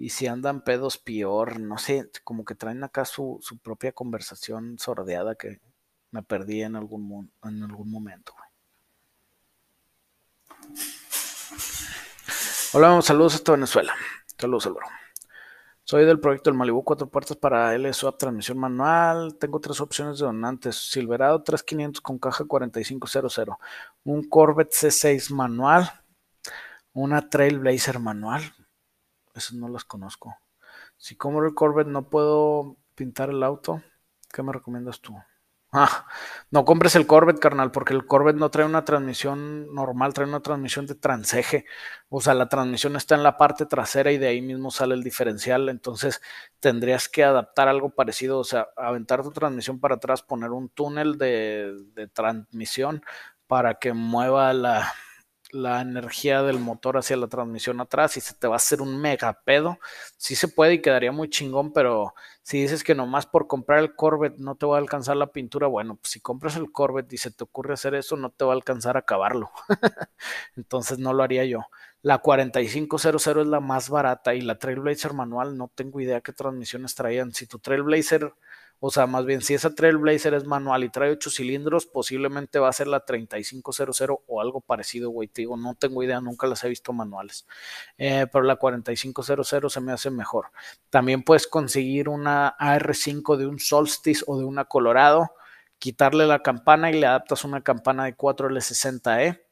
Y 0.04 0.10
si 0.10 0.28
andan 0.28 0.66
pedos 0.66 0.98
peor, 0.98 1.62
no 1.62 1.78
sé, 1.78 2.12
como 2.26 2.44
que 2.44 2.56
traen 2.56 2.84
acá 2.84 3.06
su, 3.06 3.40
propia 3.64 3.94
conversación 3.94 4.78
sordeada 4.78 5.36
que 5.36 5.62
me 6.12 6.22
perdí 6.22 6.62
en 6.62 6.76
algún, 6.76 7.32
en 7.42 7.64
algún 7.64 7.90
momento, 7.90 8.34
güey. 8.38 8.50
Hola, 12.74 13.02
saludos 13.02 13.36
hasta 13.36 13.54
Venezuela. 13.54 13.94
Saludos, 14.38 14.68
Álvaro. 14.68 14.88
Soy 15.86 16.04
del 16.04 16.20
proyecto 16.20 16.50
del 16.50 16.58
Malibu 16.58 16.84
cuatro 16.84 17.10
puertas 17.10 17.38
para 17.38 17.74
LSWAP 17.78 18.18
transmisión 18.18 18.58
manual. 18.60 19.38
Tengo 19.38 19.62
tres 19.62 19.80
opciones 19.80 20.20
de 20.20 20.26
donantes. 20.26 20.76
Silverado 20.76 21.44
3500 21.44 22.02
con 22.02 22.20
caja 22.20 22.44
4500. 22.44 23.40
Un 24.04 24.28
Corvette 24.28 24.74
C6 24.74 25.32
manual. 25.34 25.90
Una 26.92 27.30
Trailblazer 27.30 28.00
manual. 28.00 28.54
Esas 29.34 29.54
no 29.54 29.68
las 29.68 29.86
conozco. 29.86 30.38
Si 30.98 31.16
compro 31.16 31.46
el 31.46 31.54
Corvette 31.54 31.88
no 31.88 32.10
puedo 32.10 32.78
pintar 32.96 33.30
el 33.30 33.44
auto. 33.44 33.82
¿Qué 34.32 34.44
me 34.44 34.54
recomiendas 34.54 35.02
tú? 35.02 35.16
Ah, 35.76 36.06
no 36.52 36.66
compres 36.66 36.96
el 36.96 37.08
Corvette, 37.08 37.40
carnal, 37.40 37.72
porque 37.72 37.96
el 37.96 38.06
Corvette 38.06 38.38
no 38.38 38.52
trae 38.52 38.64
una 38.64 38.86
transmisión 38.86 39.74
normal, 39.74 40.14
trae 40.14 40.28
una 40.28 40.40
transmisión 40.42 40.86
de 40.86 40.94
transeje. 40.94 41.66
O 42.10 42.22
sea, 42.22 42.36
la 42.36 42.48
transmisión 42.48 42.96
está 42.96 43.16
en 43.16 43.24
la 43.24 43.38
parte 43.38 43.66
trasera 43.66 44.12
y 44.12 44.20
de 44.20 44.28
ahí 44.28 44.40
mismo 44.44 44.70
sale 44.70 44.94
el 44.94 45.02
diferencial. 45.02 45.70
Entonces 45.70 46.22
tendrías 46.60 47.10
que 47.10 47.24
adaptar 47.24 47.70
algo 47.70 47.90
parecido, 47.90 48.38
o 48.38 48.44
sea, 48.44 48.68
aventar 48.78 49.24
tu 49.24 49.32
transmisión 49.32 49.80
para 49.80 49.96
atrás, 49.96 50.22
poner 50.22 50.52
un 50.52 50.70
túnel 50.70 51.18
de, 51.18 51.74
de 51.96 52.08
transmisión 52.08 53.04
para 53.48 53.80
que 53.80 53.94
mueva 53.94 54.54
la, 54.54 54.94
la 55.54 55.82
energía 55.82 56.42
del 56.44 56.60
motor 56.60 56.98
hacia 56.98 57.16
la 57.16 57.28
transmisión 57.28 57.80
atrás 57.80 58.18
y 58.18 58.22
se 58.22 58.34
te 58.34 58.48
va 58.48 58.56
a 58.56 58.58
hacer 58.58 58.82
un 58.82 59.00
mega 59.00 59.42
pedo. 59.46 59.80
Sí 60.18 60.36
se 60.36 60.48
puede 60.48 60.76
y 60.76 60.82
quedaría 60.82 61.12
muy 61.12 61.30
chingón, 61.30 61.72
pero 61.74 62.14
si 62.42 62.62
dices 62.62 62.84
que 62.84 62.96
nomás 62.96 63.26
por 63.26 63.48
comprar 63.48 63.80
el 63.80 63.96
Corvette 63.96 64.38
no 64.40 64.56
te 64.56 64.66
va 64.66 64.78
a 64.78 64.80
alcanzar 64.80 65.16
la 65.16 65.28
pintura, 65.28 65.68
bueno, 65.68 65.96
pues 65.96 66.12
si 66.12 66.20
compras 66.20 66.56
el 66.56 66.72
Corvette 66.72 67.14
y 67.14 67.18
se 67.18 67.32
te 67.32 67.44
ocurre 67.44 67.74
hacer 67.74 67.96
eso, 67.96 68.18
no 68.18 68.32
te 68.32 68.46
va 68.46 68.52
a 68.52 68.56
alcanzar 68.56 68.96
a 68.98 69.00
acabarlo. 69.02 69.52
Entonces 70.58 71.00
no 71.00 71.14
lo 71.14 71.24
haría 71.24 71.46
yo. 71.46 71.68
La 72.02 72.18
4500 72.18 73.06
es 73.06 73.48
la 73.48 73.62
más 73.62 73.90
barata 73.90 74.36
y 74.36 74.42
la 74.42 74.60
Trailblazer 74.60 75.14
manual 75.14 75.58
no 75.58 75.72
tengo 75.74 76.02
idea 76.02 76.20
qué 76.22 76.34
transmisiones 76.34 76.96
traían. 76.96 77.32
Si 77.34 77.48
tu 77.48 77.60
Trailblazer 77.60 78.34
o 78.86 78.90
sea, 78.90 79.08
más 79.08 79.26
bien, 79.26 79.42
si 79.42 79.54
esa 79.54 79.74
Trailblazer 79.74 80.34
es 80.34 80.44
manual 80.44 80.84
y 80.84 80.90
trae 80.90 81.12
8 81.12 81.30
cilindros, 81.30 81.86
posiblemente 81.86 82.60
va 82.60 82.68
a 82.68 82.74
ser 82.74 82.88
la 82.88 83.00
3500 83.00 84.20
o 84.28 84.42
algo 84.42 84.60
parecido, 84.60 85.10
güey. 85.10 85.30
Te 85.30 85.44
digo, 85.44 85.56
no 85.56 85.74
tengo 85.76 86.04
idea, 86.04 86.20
nunca 86.20 86.48
las 86.48 86.66
he 86.66 86.68
visto 86.68 86.92
manuales. 86.92 87.48
Eh, 87.98 88.28
pero 88.30 88.44
la 88.44 88.58
4500 88.58 89.72
se 89.72 89.80
me 89.80 89.94
hace 89.94 90.10
mejor. 90.10 90.48
También 90.90 91.24
puedes 91.24 91.48
conseguir 91.48 92.10
una 92.10 92.58
AR5 92.58 93.38
de 93.38 93.48
un 93.48 93.58
Solstice 93.58 94.26
o 94.28 94.38
de 94.38 94.44
una 94.44 94.66
Colorado, 94.66 95.32
quitarle 95.80 96.28
la 96.28 96.40
campana 96.44 96.92
y 96.92 97.00
le 97.00 97.06
adaptas 97.08 97.46
una 97.46 97.64
campana 97.64 98.04
de 98.04 98.18
4L60E. 98.18 99.44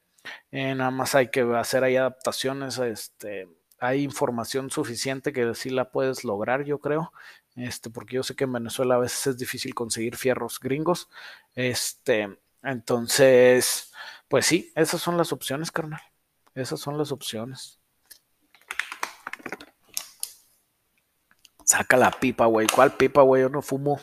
Eh, 0.50 0.74
nada 0.74 0.90
más 0.90 1.14
hay 1.14 1.30
que 1.30 1.40
hacer 1.40 1.84
ahí 1.84 1.96
adaptaciones, 1.96 2.76
este, 2.76 3.48
hay 3.78 4.02
información 4.02 4.68
suficiente 4.68 5.32
que 5.32 5.54
sí 5.54 5.70
la 5.70 5.90
puedes 5.90 6.22
lograr, 6.22 6.64
yo 6.64 6.80
creo 6.80 7.12
este, 7.54 7.90
porque 7.90 8.16
yo 8.16 8.22
sé 8.22 8.34
que 8.34 8.44
en 8.44 8.52
Venezuela 8.52 8.94
a 8.94 8.98
veces 8.98 9.26
es 9.26 9.38
difícil 9.38 9.74
conseguir 9.74 10.16
fierros 10.16 10.58
gringos. 10.58 11.08
Este, 11.54 12.38
entonces, 12.62 13.92
pues 14.28 14.46
sí, 14.46 14.72
esas 14.74 15.00
son 15.00 15.16
las 15.16 15.32
opciones, 15.32 15.70
carnal. 15.70 16.00
Esas 16.54 16.80
son 16.80 16.98
las 16.98 17.12
opciones. 17.12 17.78
Saca 21.64 21.96
la 21.96 22.10
pipa, 22.10 22.46
güey. 22.46 22.66
¿Cuál 22.66 22.96
pipa, 22.96 23.22
güey? 23.22 23.42
Yo 23.42 23.48
no 23.48 23.62
fumo. 23.62 24.00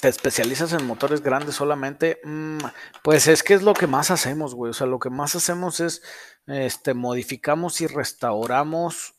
¿Te 0.00 0.08
especializas 0.08 0.72
en 0.72 0.84
motores 0.84 1.22
grandes 1.22 1.54
solamente? 1.54 2.20
Mm, 2.24 2.58
pues 3.04 3.28
es 3.28 3.44
que 3.44 3.54
es 3.54 3.62
lo 3.62 3.72
que 3.72 3.86
más 3.86 4.10
hacemos, 4.10 4.54
güey. 4.54 4.70
O 4.70 4.74
sea, 4.74 4.88
lo 4.88 4.98
que 4.98 5.10
más 5.10 5.36
hacemos 5.36 5.78
es, 5.78 6.02
este, 6.46 6.92
modificamos 6.92 7.80
y 7.80 7.86
restauramos 7.86 9.14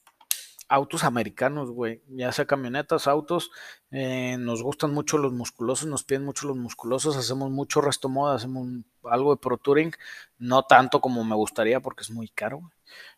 autos 0.68 1.04
americanos, 1.04 1.72
güey, 1.72 2.02
ya 2.08 2.32
sea 2.32 2.46
camionetas, 2.46 3.08
autos, 3.08 3.52
eh, 3.92 4.38
nos 4.40 4.64
gustan 4.64 4.94
mucho 4.94 5.18
los 5.18 5.34
musculosos, 5.34 5.88
nos 5.88 6.04
piden 6.04 6.26
mucho 6.26 6.48
los 6.48 6.58
musculosos, 6.58 7.18
hacemos 7.18 7.52
mucho 7.52 7.82
resto 7.82 8.10
moda, 8.10 8.36
hacemos 8.36 8.68
algo 9.04 9.36
de 9.36 9.42
Pro 9.42 9.58
Touring, 9.58 9.94
no 10.38 10.64
tanto 10.64 11.02
como 11.02 11.24
me 11.24 11.36
gustaría 11.36 11.80
porque 11.80 12.04
es 12.04 12.12
muy 12.12 12.30
caro, 12.30 12.72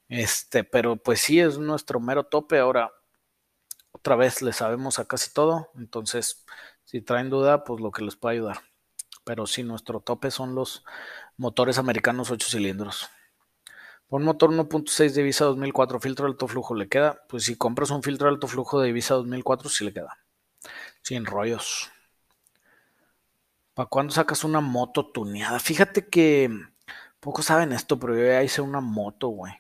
este, 0.10 0.64
pero 0.64 0.98
pues 0.98 1.22
sí 1.22 1.40
es 1.40 1.58
nuestro 1.58 2.00
mero 2.00 2.26
tope, 2.26 2.60
ahora 2.60 2.92
otra 3.92 4.16
vez 4.16 4.42
le 4.42 4.54
sabemos 4.54 5.00
a 5.00 5.06
casi 5.08 5.34
todo, 5.34 5.70
entonces 5.76 6.46
si 6.84 7.02
traen 7.02 7.30
duda, 7.30 7.64
pues 7.64 7.82
lo 7.82 7.92
que 7.92 8.04
les 8.04 8.16
puede 8.16 8.36
ayudar, 8.36 8.62
pero 9.24 9.48
sí 9.48 9.64
nuestro 9.64 10.00
tope 10.02 10.32
son 10.32 10.56
los 10.56 10.84
motores 11.38 11.78
americanos 11.80 12.32
8 12.32 12.48
cilindros. 12.50 13.10
Por 14.08 14.22
un 14.22 14.26
motor 14.26 14.52
1.6 14.52 15.14
de 15.14 15.22
divisa 15.22 15.46
2004, 15.46 16.00
filtro 16.00 16.26
de 16.26 16.32
alto 16.32 16.48
flujo, 16.48 16.76
¿le 16.76 16.88
queda? 16.88 17.24
Pues 17.28 17.44
si 17.46 17.56
compras 17.56 17.90
un 17.90 18.04
filtro 18.04 18.28
de 18.28 18.36
alto 18.36 18.48
flujo 18.48 18.80
de 18.80 18.88
divisa 18.88 19.16
2004, 19.16 19.70
sí 19.70 19.84
le 19.84 19.94
queda. 19.94 20.20
Sin 21.02 21.26
rollos. 21.26 21.92
¿Para 23.74 23.90
cuándo 23.90 24.14
sacas 24.14 24.44
una 24.44 24.62
moto 24.62 25.08
tuneada? 25.12 25.60
Fíjate 25.60 26.08
que 26.08 26.50
pocos 27.20 27.46
saben 27.46 27.74
esto, 27.74 28.00
pero 28.00 28.16
yo 28.16 28.26
ya 28.26 28.44
hice 28.44 28.62
una 28.62 28.80
moto, 28.80 29.30
güey. 29.30 29.54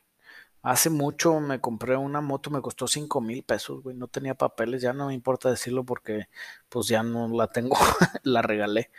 Hace 0.61 0.89
mucho 0.89 1.39
me 1.39 1.61
compré 1.61 1.95
una 1.97 2.21
moto, 2.21 2.49
me 2.49 2.61
costó 2.61 2.87
5 2.87 3.21
mil 3.21 3.43
pesos, 3.43 3.83
güey. 3.83 3.95
No 3.95 4.07
tenía 4.07 4.35
papeles, 4.35 4.81
ya 4.81 4.93
no 4.93 5.07
me 5.07 5.13
importa 5.13 5.49
decirlo 5.49 5.83
porque 5.83 6.27
pues 6.69 6.87
ya 6.87 7.03
no 7.03 7.27
la 7.27 7.47
tengo, 7.47 7.77
la 8.23 8.41
regalé. 8.41 8.91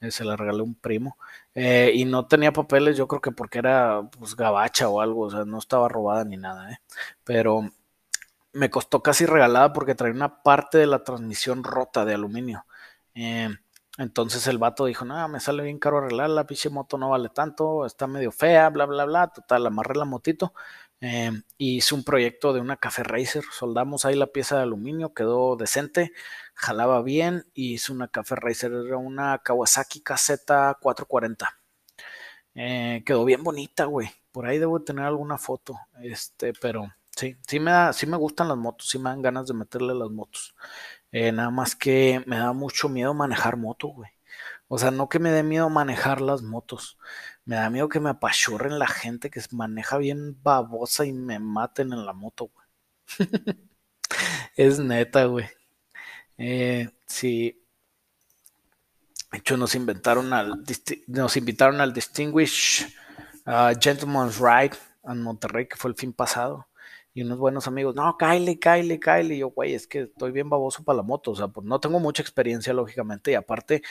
Eh, 0.00 0.10
se 0.10 0.24
la 0.24 0.36
regalé 0.36 0.60
a 0.60 0.62
un 0.64 0.74
primo. 0.74 1.18
Eh, 1.54 1.92
y 1.94 2.04
no 2.06 2.26
tenía 2.26 2.52
papeles, 2.52 2.96
yo 2.96 3.06
creo 3.06 3.20
que 3.20 3.32
porque 3.32 3.58
era 3.58 4.02
pues 4.18 4.34
gabacha 4.34 4.88
o 4.88 5.00
algo, 5.00 5.22
o 5.22 5.30
sea, 5.30 5.44
no 5.44 5.58
estaba 5.58 5.88
robada 5.88 6.24
ni 6.24 6.36
nada, 6.36 6.72
¿eh? 6.72 6.78
Pero 7.24 7.70
me 8.52 8.70
costó 8.70 9.02
casi 9.02 9.26
regalada 9.26 9.72
porque 9.72 9.94
traía 9.94 10.14
una 10.14 10.42
parte 10.42 10.78
de 10.78 10.86
la 10.86 11.04
transmisión 11.04 11.64
rota 11.64 12.04
de 12.04 12.14
aluminio. 12.14 12.64
entonces 13.98 14.46
el 14.46 14.58
vato 14.58 14.86
dijo, 14.86 15.04
no, 15.04 15.28
me 15.28 15.40
sale 15.40 15.62
bien 15.62 15.78
caro 15.78 15.98
arreglar, 15.98 16.30
la 16.30 16.46
pinche 16.46 16.70
moto 16.70 16.96
no 16.98 17.10
vale 17.10 17.28
tanto, 17.28 17.84
está 17.86 18.06
medio 18.06 18.32
fea, 18.32 18.68
bla, 18.70 18.86
bla, 18.86 19.04
bla. 19.04 19.28
Total, 19.28 19.66
amarré 19.66 19.96
la 19.96 20.04
motito. 20.04 20.54
y 21.58 21.76
hice 21.76 21.94
un 21.94 22.04
proyecto 22.04 22.52
de 22.52 22.60
una 22.60 22.76
Café 22.76 23.02
Racer, 23.02 23.44
soldamos 23.52 24.04
ahí 24.04 24.16
la 24.16 24.26
pieza 24.28 24.56
de 24.56 24.62
aluminio, 24.62 25.14
quedó 25.14 25.56
decente 25.56 26.12
jalaba 26.60 27.02
bien 27.02 27.46
y 27.54 27.74
hice 27.74 27.92
una 27.92 28.08
Café 28.08 28.36
Racer, 28.36 28.72
era 28.72 28.98
una 28.98 29.38
Kawasaki 29.38 30.02
KZ440. 30.02 31.48
Eh, 32.54 33.02
quedó 33.06 33.24
bien 33.24 33.42
bonita, 33.42 33.84
güey. 33.86 34.10
Por 34.32 34.46
ahí 34.46 34.58
debo 34.58 34.82
tener 34.82 35.04
alguna 35.04 35.38
foto, 35.38 35.78
este, 36.02 36.52
pero 36.54 36.92
sí, 37.16 37.36
sí 37.46 37.60
me 37.60 37.70
da, 37.72 37.92
sí 37.92 38.06
me 38.06 38.16
gustan 38.16 38.48
las 38.48 38.56
motos, 38.58 38.88
sí 38.88 38.98
me 38.98 39.10
dan 39.10 39.22
ganas 39.22 39.46
de 39.48 39.54
meterle 39.54 39.94
las 39.94 40.10
motos. 40.10 40.54
Eh, 41.12 41.32
nada 41.32 41.50
más 41.50 41.74
que 41.76 42.22
me 42.26 42.38
da 42.38 42.52
mucho 42.52 42.88
miedo 42.88 43.14
manejar 43.14 43.56
moto, 43.56 43.88
güey. 43.88 44.10
O 44.68 44.78
sea, 44.78 44.90
no 44.92 45.08
que 45.08 45.18
me 45.18 45.30
dé 45.32 45.42
miedo 45.42 45.68
manejar 45.70 46.20
las 46.20 46.42
motos. 46.42 46.98
Me 47.44 47.56
da 47.56 47.70
miedo 47.70 47.88
que 47.88 48.00
me 48.00 48.10
apachurren 48.10 48.78
la 48.78 48.86
gente 48.88 49.30
que 49.30 49.40
maneja 49.52 49.98
bien 49.98 50.40
babosa 50.42 51.06
y 51.06 51.12
me 51.12 51.38
maten 51.40 51.92
en 51.92 52.06
la 52.06 52.12
moto, 52.12 52.50
güey. 52.54 52.66
es 54.56 54.78
neta, 54.78 55.24
güey. 55.26 55.46
Eh, 56.42 56.88
sí. 57.06 57.62
De 59.30 59.38
hecho, 59.38 59.58
nos 59.58 59.74
inventaron 59.74 60.32
al, 60.32 60.64
nos 61.06 61.36
invitaron 61.36 61.80
al 61.82 61.92
Distinguished 61.92 62.88
uh, 63.46 63.78
Gentleman's 63.78 64.38
Ride 64.38 64.76
en 65.04 65.22
Monterrey, 65.22 65.68
que 65.68 65.76
fue 65.76 65.90
el 65.90 65.96
fin 65.96 66.14
pasado. 66.14 66.66
Y 67.12 67.22
unos 67.22 67.38
buenos 67.38 67.66
amigos, 67.66 67.94
no, 67.94 68.16
Kylie, 68.16 68.58
Kylie, 68.58 68.98
Kylie. 68.98 69.36
Y 69.36 69.38
yo, 69.40 69.50
güey, 69.50 69.74
es 69.74 69.86
que 69.86 70.02
estoy 70.02 70.32
bien 70.32 70.48
baboso 70.48 70.82
para 70.82 70.96
la 70.96 71.02
moto. 71.02 71.32
O 71.32 71.36
sea, 71.36 71.48
pues 71.48 71.66
no 71.66 71.78
tengo 71.78 72.00
mucha 72.00 72.22
experiencia, 72.22 72.72
lógicamente. 72.72 73.32
Y 73.32 73.34
aparte, 73.34 73.82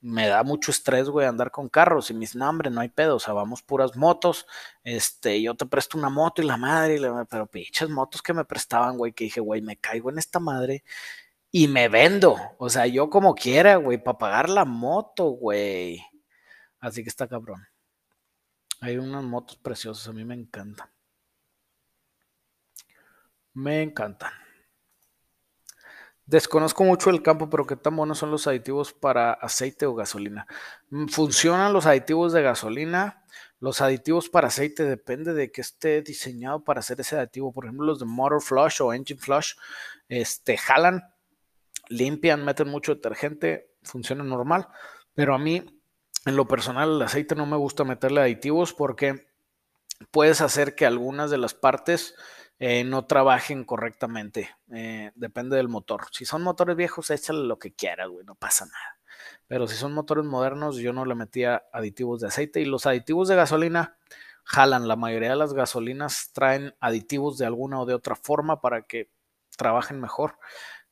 me 0.00 0.26
da 0.26 0.42
mucho 0.42 0.72
estrés, 0.72 1.08
güey, 1.08 1.26
andar 1.28 1.52
con 1.52 1.68
carros. 1.68 2.10
Y 2.10 2.14
mis 2.14 2.34
nombres, 2.34 2.72
no 2.72 2.80
hay 2.80 2.88
pedo. 2.88 3.16
O 3.16 3.20
sea, 3.20 3.34
vamos 3.34 3.62
puras 3.62 3.96
motos. 3.96 4.46
Este, 4.82 5.40
yo 5.40 5.54
te 5.54 5.66
presto 5.66 5.96
una 5.98 6.10
moto 6.10 6.42
y 6.42 6.46
la 6.46 6.56
madre. 6.56 7.00
pero 7.30 7.46
pinches 7.46 7.88
motos 7.88 8.22
que 8.22 8.34
me 8.34 8.44
prestaban, 8.44 8.98
güey, 8.98 9.12
que 9.12 9.24
dije, 9.24 9.40
güey, 9.40 9.62
me 9.62 9.76
caigo 9.76 10.10
en 10.10 10.18
esta 10.18 10.40
madre 10.40 10.82
y 11.52 11.68
me 11.68 11.88
vendo. 11.88 12.36
O 12.58 12.70
sea, 12.70 12.86
yo 12.86 13.10
como 13.10 13.34
quiera, 13.34 13.76
güey, 13.76 14.02
para 14.02 14.18
pagar 14.18 14.48
la 14.48 14.64
moto, 14.64 15.26
güey. 15.26 16.04
Así 16.80 17.02
que 17.04 17.10
está 17.10 17.28
cabrón. 17.28 17.64
Hay 18.80 18.96
unas 18.96 19.22
motos 19.22 19.58
preciosas, 19.58 20.08
a 20.08 20.12
mí 20.12 20.24
me 20.24 20.34
encantan. 20.34 20.90
Me 23.54 23.82
encantan. 23.82 24.32
Desconozco 26.24 26.84
mucho 26.84 27.10
el 27.10 27.22
campo, 27.22 27.50
pero 27.50 27.66
qué 27.66 27.76
tan 27.76 27.94
buenos 27.96 28.18
son 28.18 28.30
los 28.30 28.46
aditivos 28.46 28.92
para 28.94 29.32
aceite 29.34 29.86
o 29.86 29.94
gasolina. 29.94 30.46
Mm, 30.88 31.08
funcionan 31.08 31.72
los 31.72 31.84
aditivos 31.84 32.32
de 32.32 32.42
gasolina. 32.42 33.24
Los 33.60 33.80
aditivos 33.80 34.30
para 34.30 34.48
aceite 34.48 34.84
depende 34.84 35.34
de 35.34 35.52
que 35.52 35.60
esté 35.60 36.00
diseñado 36.00 36.64
para 36.64 36.80
hacer 36.80 37.00
ese 37.00 37.16
aditivo. 37.16 37.52
Por 37.52 37.66
ejemplo, 37.66 37.86
los 37.86 37.98
de 37.98 38.06
Motor 38.06 38.40
Flush 38.40 38.80
o 38.80 38.94
Engine 38.94 39.20
Flush, 39.20 39.54
este, 40.08 40.56
jalan 40.56 41.11
limpian, 41.92 42.44
meten 42.44 42.68
mucho 42.68 42.94
detergente, 42.94 43.74
funciona 43.82 44.24
normal, 44.24 44.68
pero 45.14 45.34
a 45.34 45.38
mí 45.38 45.64
en 46.24 46.36
lo 46.36 46.46
personal 46.46 46.96
el 46.96 47.02
aceite 47.02 47.34
no 47.34 47.46
me 47.46 47.56
gusta 47.56 47.84
meterle 47.84 48.20
aditivos 48.20 48.72
porque 48.72 49.26
puedes 50.10 50.40
hacer 50.40 50.74
que 50.74 50.86
algunas 50.86 51.30
de 51.30 51.38
las 51.38 51.54
partes 51.54 52.14
eh, 52.58 52.84
no 52.84 53.06
trabajen 53.06 53.64
correctamente. 53.64 54.50
Eh, 54.72 55.10
depende 55.14 55.56
del 55.56 55.68
motor. 55.68 56.06
Si 56.12 56.24
son 56.24 56.42
motores 56.42 56.76
viejos, 56.76 57.10
échale 57.10 57.44
lo 57.44 57.58
que 57.58 57.74
quieras, 57.74 58.08
güey, 58.08 58.24
no 58.24 58.34
pasa 58.34 58.66
nada. 58.66 58.98
Pero 59.48 59.66
si 59.66 59.76
son 59.76 59.92
motores 59.92 60.24
modernos, 60.24 60.76
yo 60.76 60.92
no 60.92 61.04
le 61.04 61.14
metía 61.14 61.64
aditivos 61.72 62.20
de 62.20 62.28
aceite 62.28 62.60
y 62.60 62.64
los 62.64 62.86
aditivos 62.86 63.28
de 63.28 63.36
gasolina 63.36 63.96
jalan. 64.44 64.88
La 64.88 64.96
mayoría 64.96 65.30
de 65.30 65.36
las 65.36 65.54
gasolinas 65.54 66.30
traen 66.32 66.74
aditivos 66.80 67.38
de 67.38 67.46
alguna 67.46 67.80
o 67.80 67.86
de 67.86 67.94
otra 67.94 68.14
forma 68.14 68.60
para 68.60 68.82
que 68.82 69.10
trabajen 69.56 70.00
mejor. 70.00 70.38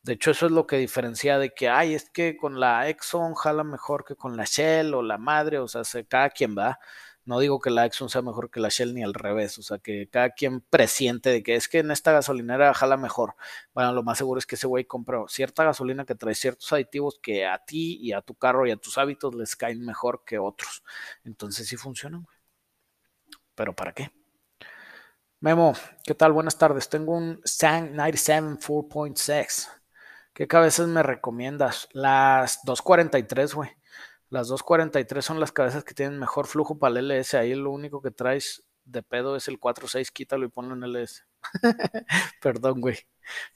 De 0.03 0.13
hecho, 0.13 0.31
eso 0.31 0.47
es 0.47 0.51
lo 0.51 0.65
que 0.65 0.77
diferencia 0.77 1.37
de 1.37 1.53
que, 1.53 1.69
ay, 1.69 1.93
es 1.93 2.09
que 2.09 2.35
con 2.35 2.59
la 2.59 2.89
Exxon 2.89 3.35
jala 3.35 3.63
mejor 3.63 4.03
que 4.03 4.15
con 4.15 4.35
la 4.35 4.45
Shell 4.45 4.95
o 4.95 5.03
la 5.03 5.19
madre, 5.19 5.59
o 5.59 5.67
sea, 5.67 5.83
se, 5.83 6.05
cada 6.05 6.31
quien 6.31 6.57
va. 6.57 6.79
No 7.23 7.39
digo 7.39 7.59
que 7.59 7.69
la 7.69 7.85
Exxon 7.85 8.09
sea 8.09 8.23
mejor 8.23 8.49
que 8.49 8.59
la 8.59 8.69
Shell 8.69 8.95
ni 8.95 9.03
al 9.03 9.13
revés, 9.13 9.59
o 9.59 9.61
sea, 9.61 9.77
que 9.77 10.09
cada 10.09 10.31
quien 10.31 10.61
presiente 10.61 11.29
de 11.29 11.43
que 11.43 11.55
es 11.55 11.67
que 11.69 11.79
en 11.79 11.91
esta 11.91 12.11
gasolinera 12.13 12.73
jala 12.73 12.97
mejor. 12.97 13.35
Bueno, 13.75 13.93
lo 13.93 14.01
más 14.01 14.17
seguro 14.17 14.39
es 14.39 14.47
que 14.47 14.55
ese 14.55 14.65
güey 14.65 14.85
compró 14.85 15.27
cierta 15.27 15.63
gasolina 15.63 16.03
que 16.05 16.15
trae 16.15 16.33
ciertos 16.33 16.73
aditivos 16.73 17.19
que 17.21 17.45
a 17.45 17.59
ti 17.63 17.99
y 18.01 18.13
a 18.13 18.21
tu 18.21 18.33
carro 18.33 18.65
y 18.65 18.71
a 18.71 18.77
tus 18.77 18.97
hábitos 18.97 19.35
les 19.35 19.55
caen 19.55 19.85
mejor 19.85 20.23
que 20.25 20.39
otros. 20.39 20.83
Entonces 21.23 21.67
sí 21.67 21.77
funcionan, 21.77 22.23
güey. 22.23 22.37
Pero 23.55 23.75
¿para 23.75 23.93
qué? 23.93 24.11
Memo, 25.39 25.73
¿qué 26.03 26.15
tal? 26.15 26.31
Buenas 26.33 26.57
tardes. 26.57 26.89
Tengo 26.89 27.13
un 27.15 27.41
Sang 27.43 27.95
97 27.95 28.59
4.6. 28.59 29.80
¿Qué 30.41 30.47
cabezas 30.47 30.87
me 30.87 31.03
recomiendas? 31.03 31.87
Las 31.91 32.61
243, 32.65 33.53
güey. 33.53 33.69
Las 34.31 34.47
243 34.47 35.23
son 35.23 35.39
las 35.39 35.51
cabezas 35.51 35.83
que 35.83 35.93
tienen 35.93 36.17
mejor 36.17 36.47
flujo 36.47 36.79
para 36.79 36.99
el 36.99 37.11
LS. 37.11 37.35
Ahí 37.35 37.53
lo 37.53 37.69
único 37.69 38.01
que 38.01 38.09
traes 38.09 38.67
de 38.83 39.03
pedo 39.03 39.35
es 39.35 39.47
el 39.47 39.59
46. 39.59 40.09
Quítalo 40.09 40.43
y 40.43 40.49
ponlo 40.49 40.73
en 40.73 40.83
LS. 40.83 41.27
Perdón, 42.41 42.81
güey. 42.81 42.97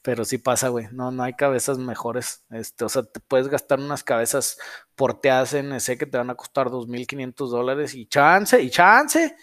Pero 0.03 0.25
sí 0.25 0.37
pasa, 0.37 0.69
güey. 0.69 0.85
No, 0.91 1.09
no 1.09 1.23
hay 1.23 1.33
cabezas 1.33 1.79
mejores. 1.79 2.45
Este, 2.51 2.85
o 2.85 2.89
sea, 2.89 3.01
te 3.01 3.19
puedes 3.19 3.47
gastar 3.47 3.79
unas 3.79 4.03
cabezas 4.03 4.59
porteadas 4.93 5.55
en 5.55 5.73
ese 5.73 5.97
que 5.97 6.05
te 6.05 6.19
van 6.19 6.29
a 6.29 6.35
costar 6.35 6.67
2.500 6.67 7.49
dólares 7.49 7.95
y 7.95 8.05
chance, 8.05 8.61
y 8.61 8.69
chance. 8.69 9.35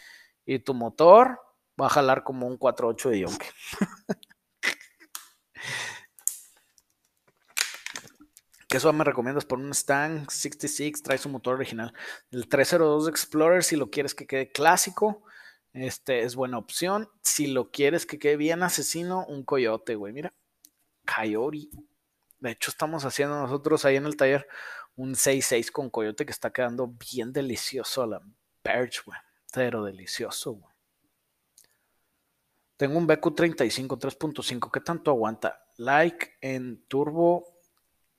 Y 0.47 0.61
tu 0.61 0.75
motor 0.75 1.41
va 1.81 1.87
a 1.87 1.91
jalar 1.91 2.23
como 2.23 2.47
un 2.47 2.57
4.8 2.57 3.11
de 3.11 3.19
Yonke. 3.19 3.51
¿Qué 8.73 8.79
eso 8.79 8.91
me 8.95 9.05
recomiendas 9.05 9.45
por 9.45 9.59
un 9.59 9.75
Stang 9.75 10.31
66? 10.31 11.03
Trae 11.03 11.19
su 11.19 11.29
motor 11.29 11.57
original. 11.57 11.93
El 12.31 12.49
302 12.49 13.07
Explorer, 13.07 13.63
si 13.63 13.77
lo 13.77 13.91
quieres 13.91 14.15
que 14.15 14.27
quede 14.27 14.51
clásico, 14.51 15.25
este 15.75 16.23
es 16.23 16.37
buena 16.37 16.57
opción. 16.57 17.11
Si 17.21 17.49
lo 17.49 17.71
quieres 17.71 18.07
que 18.07 18.19
quede 18.19 18.39
bien 18.39 18.63
asesino, 18.63 19.27
un 19.27 19.45
Coyote, 19.45 19.95
güey. 19.95 20.15
Mira, 20.15 20.33
Coyote. 21.05 21.69
De 22.41 22.53
hecho, 22.53 22.71
estamos 22.71 23.05
haciendo 23.05 23.39
nosotros 23.39 23.85
ahí 23.85 23.97
en 23.97 24.07
el 24.07 24.17
taller 24.17 24.49
un 24.97 25.17
66 25.17 25.71
con 25.71 25.91
Coyote 25.91 26.25
que 26.25 26.33
está 26.33 26.51
quedando 26.51 26.95
bien 27.13 27.31
delicioso. 27.31 28.07
La 28.07 28.23
Perch, 28.63 29.05
güey. 29.05 29.19
Pero 29.53 29.85
delicioso, 29.85 30.53
güey. 30.53 30.75
Tengo 32.79 32.97
un 32.97 33.07
BQ35 33.07 33.99
3.5. 33.99 34.71
¿Qué 34.73 34.81
tanto 34.81 35.11
aguanta? 35.11 35.63
Like 35.77 36.39
en 36.41 36.83
turbo 36.89 37.52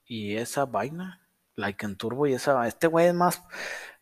y 0.06 0.36
esa 0.36 0.66
vaina, 0.66 1.22
like 1.56 1.86
en 1.86 1.96
turbo 1.98 2.28
y 2.28 2.34
esa, 2.34 2.68
este 2.68 2.88
güey 2.88 3.08
es 3.08 3.14
más, 3.14 3.44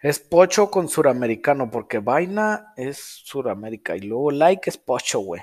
es 0.01 0.19
pocho 0.19 0.71
con 0.71 0.89
suramericano, 0.89 1.69
porque 1.69 1.99
vaina 1.99 2.73
es 2.75 2.97
suramérica 3.23 3.95
y 3.95 4.01
luego 4.01 4.31
like 4.31 4.69
es 4.69 4.77
pocho, 4.77 5.19
güey. 5.19 5.41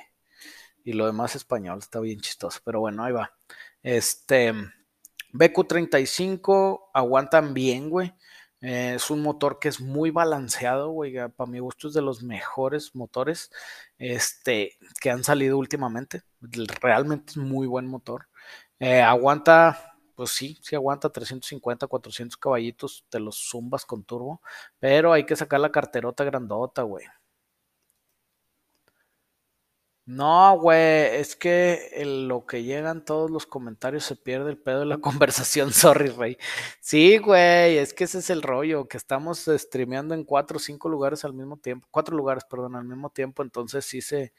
Y 0.84 0.94
lo 0.94 1.06
demás 1.06 1.36
español, 1.36 1.78
está 1.80 2.00
bien 2.00 2.20
chistoso, 2.20 2.60
pero 2.64 2.80
bueno, 2.80 3.04
ahí 3.04 3.12
va. 3.12 3.32
Este, 3.82 4.54
BQ35 5.32 6.90
aguantan 6.94 7.54
bien, 7.54 7.90
güey. 7.90 8.14
Eh, 8.60 8.94
es 8.96 9.10
un 9.10 9.22
motor 9.22 9.58
que 9.60 9.68
es 9.68 9.80
muy 9.80 10.10
balanceado, 10.10 10.90
güey. 10.90 11.14
Para 11.30 11.50
mi 11.50 11.60
gusto 11.60 11.88
es 11.88 11.94
de 11.94 12.02
los 12.02 12.22
mejores 12.22 12.94
motores 12.94 13.50
este, 13.98 14.78
que 15.00 15.10
han 15.10 15.24
salido 15.24 15.58
últimamente. 15.58 16.22
Realmente 16.40 17.32
es 17.32 17.36
muy 17.36 17.66
buen 17.66 17.86
motor. 17.86 18.28
Eh, 18.80 19.02
aguanta 19.02 19.97
pues 20.18 20.30
sí, 20.32 20.58
sí 20.62 20.74
aguanta 20.74 21.10
350, 21.10 21.86
400 21.86 22.36
caballitos, 22.36 23.04
te 23.08 23.20
los 23.20 23.36
zumbas 23.38 23.84
con 23.86 24.02
turbo, 24.02 24.42
pero 24.80 25.12
hay 25.12 25.24
que 25.24 25.36
sacar 25.36 25.60
la 25.60 25.70
carterota 25.70 26.24
grandota, 26.24 26.82
güey. 26.82 27.04
No, 30.06 30.58
güey, 30.58 31.16
es 31.20 31.36
que 31.36 31.90
en 31.92 32.28
lo 32.28 32.46
que 32.46 32.62
llegan 32.62 33.04
todos 33.04 33.30
los 33.30 33.44
comentarios 33.46 34.04
se 34.04 34.16
pierde 34.16 34.48
el 34.50 34.56
pedo 34.56 34.80
de 34.80 34.86
la 34.86 34.96
conversación, 35.02 35.70
sorry, 35.72 36.08
rey. 36.08 36.38
Sí, 36.80 37.18
güey, 37.18 37.76
es 37.76 37.92
que 37.92 38.04
ese 38.04 38.18
es 38.20 38.30
el 38.30 38.40
rollo, 38.40 38.88
que 38.88 38.96
estamos 38.96 39.44
streameando 39.46 40.14
en 40.14 40.24
cuatro 40.24 40.56
o 40.56 40.60
cinco 40.60 40.88
lugares 40.88 41.26
al 41.26 41.34
mismo 41.34 41.58
tiempo, 41.58 41.86
cuatro 41.90 42.16
lugares, 42.16 42.44
perdón, 42.48 42.74
al 42.76 42.84
mismo 42.86 43.10
tiempo, 43.10 43.42
entonces 43.42 43.84
sí 43.84 44.00
se, 44.00 44.32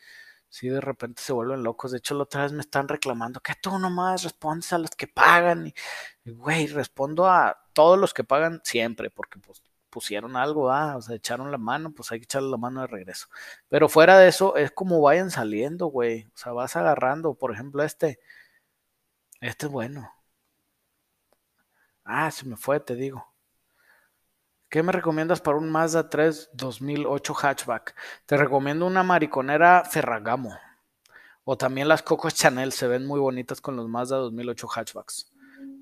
sí 0.50 0.70
de 0.70 0.82
repente 0.82 1.22
se 1.22 1.34
vuelven 1.34 1.64
locos. 1.64 1.92
De 1.92 2.00
hecho, 2.00 2.16
la 2.16 2.24
otra 2.24 2.44
vez 2.44 2.52
me 2.54 2.62
están 2.62 2.88
reclamando 2.88 3.40
que 3.40 3.54
tú 3.62 3.78
nomás 3.80 4.24
respondes 4.24 4.74
a 4.74 4.78
los 4.80 4.92
que 4.92 5.08
pagan. 5.08 5.68
Y, 6.26 6.32
güey, 6.32 6.68
respondo 6.68 7.28
a 7.28 7.58
todos 7.74 7.98
los 8.00 8.14
que 8.14 8.24
pagan 8.24 8.62
siempre, 8.64 9.10
porque 9.10 9.40
pues 9.40 9.62
pusieron 9.90 10.36
algo, 10.36 10.72
ah, 10.72 10.98
o 10.98 11.02
sea, 11.02 11.16
echaron 11.16 11.52
la 11.52 11.58
mano, 11.58 11.92
pues 11.92 12.12
hay 12.12 12.20
que 12.20 12.26
echarle 12.26 12.50
la 12.50 12.58
mano 12.58 12.82
de 12.82 12.88
regreso. 12.88 13.28
Pero 13.70 13.90
fuera 13.90 14.18
de 14.20 14.28
eso, 14.30 14.56
es 14.56 14.72
como 14.72 15.02
vayan 15.02 15.32
saliendo, 15.32 15.88
güey. 15.88 16.26
O 16.34 16.38
sea, 16.38 16.52
vas 16.54 16.76
agarrando, 16.76 17.34
por 17.36 17.54
ejemplo, 17.54 17.84
este. 17.84 18.20
Este 19.42 19.66
es 19.66 19.72
bueno. 19.72 20.14
Ah, 22.04 22.30
se 22.32 22.46
me 22.46 22.58
fue, 22.58 22.80
te 22.82 22.96
digo. 22.96 23.26
¿Qué 24.70 24.84
me 24.84 24.92
recomiendas 24.92 25.42
para 25.42 25.58
un 25.58 25.68
Mazda 25.72 26.12
3 26.12 26.52
2008 26.54 27.34
hatchback? 27.34 27.96
Te 28.28 28.38
recomiendo 28.38 28.86
una 28.86 29.02
mariconera 29.02 29.84
Ferragamo. 29.84 30.56
O 31.44 31.58
también 31.58 31.88
las 31.88 32.04
Coco 32.04 32.30
Chanel 32.30 32.72
se 32.72 32.88
ven 32.88 33.08
muy 33.08 33.20
bonitas 33.20 33.62
con 33.62 33.76
los 33.76 33.88
Mazda 33.88 34.18
2008 34.18 34.68
hatchbacks. 34.68 35.32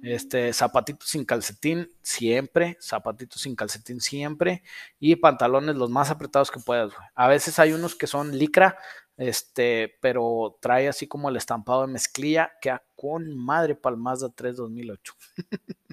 Este, 0.02 0.54
zapatitos 0.54 1.10
sin 1.10 1.26
calcetín 1.26 1.92
siempre, 2.02 2.78
zapatitos 2.80 3.42
sin 3.42 3.58
calcetín 3.58 4.00
siempre 4.00 4.64
y 5.02 5.18
pantalones 5.18 5.76
los 5.76 5.90
más 5.90 6.10
apretados 6.10 6.50
que 6.50 6.62
puedas. 6.62 6.94
A 7.14 7.28
veces 7.28 7.60
hay 7.60 7.74
unos 7.74 7.94
que 7.94 8.08
son 8.08 8.38
licra, 8.38 8.78
este, 9.18 9.98
pero 10.00 10.58
trae 10.62 10.88
así 10.88 11.08
como 11.08 11.28
el 11.28 11.36
estampado 11.36 11.82
de 11.82 11.92
mezclilla, 11.92 12.54
que 12.62 12.74
con 12.96 13.36
madre 13.38 13.76
para 13.76 13.96
el 13.96 14.02
Mazda 14.02 14.30
3 14.34 14.56
2008. 14.56 15.14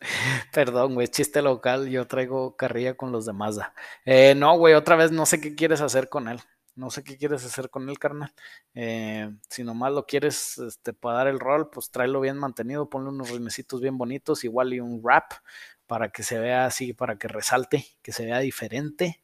Perdón, 0.52 0.94
güey, 0.94 1.08
chiste 1.08 1.42
local, 1.42 1.88
yo 1.88 2.06
traigo 2.06 2.56
carrilla 2.56 2.96
con 2.96 3.12
los 3.12 3.26
de. 3.26 3.32
Eh, 4.04 4.34
no, 4.36 4.56
güey, 4.58 4.74
otra 4.74 4.96
vez 4.96 5.10
no 5.12 5.26
sé 5.26 5.40
qué 5.40 5.54
quieres 5.54 5.80
hacer 5.80 6.08
con 6.08 6.28
él. 6.28 6.40
No 6.76 6.90
sé 6.90 7.02
qué 7.02 7.16
quieres 7.16 7.44
hacer 7.44 7.70
con 7.70 7.88
él, 7.88 7.98
carnal. 7.98 8.32
Eh, 8.74 9.32
si 9.50 9.64
nomás 9.64 9.92
lo 9.92 10.06
quieres 10.06 10.58
este, 10.58 10.92
para 10.92 11.18
dar 11.18 11.28
el 11.28 11.40
rol, 11.40 11.70
pues 11.70 11.90
tráelo 11.90 12.20
bien 12.20 12.38
mantenido, 12.38 12.88
ponle 12.88 13.10
unos 13.10 13.30
rinecitos 13.30 13.80
bien 13.80 13.98
bonitos, 13.98 14.44
igual 14.44 14.72
y 14.72 14.80
un 14.80 15.02
wrap 15.02 15.32
para 15.88 16.10
que 16.10 16.22
se 16.22 16.38
vea 16.38 16.66
así, 16.66 16.92
para 16.92 17.18
que 17.18 17.26
resalte, 17.26 17.84
que 18.02 18.12
se 18.12 18.26
vea 18.26 18.38
diferente. 18.38 19.22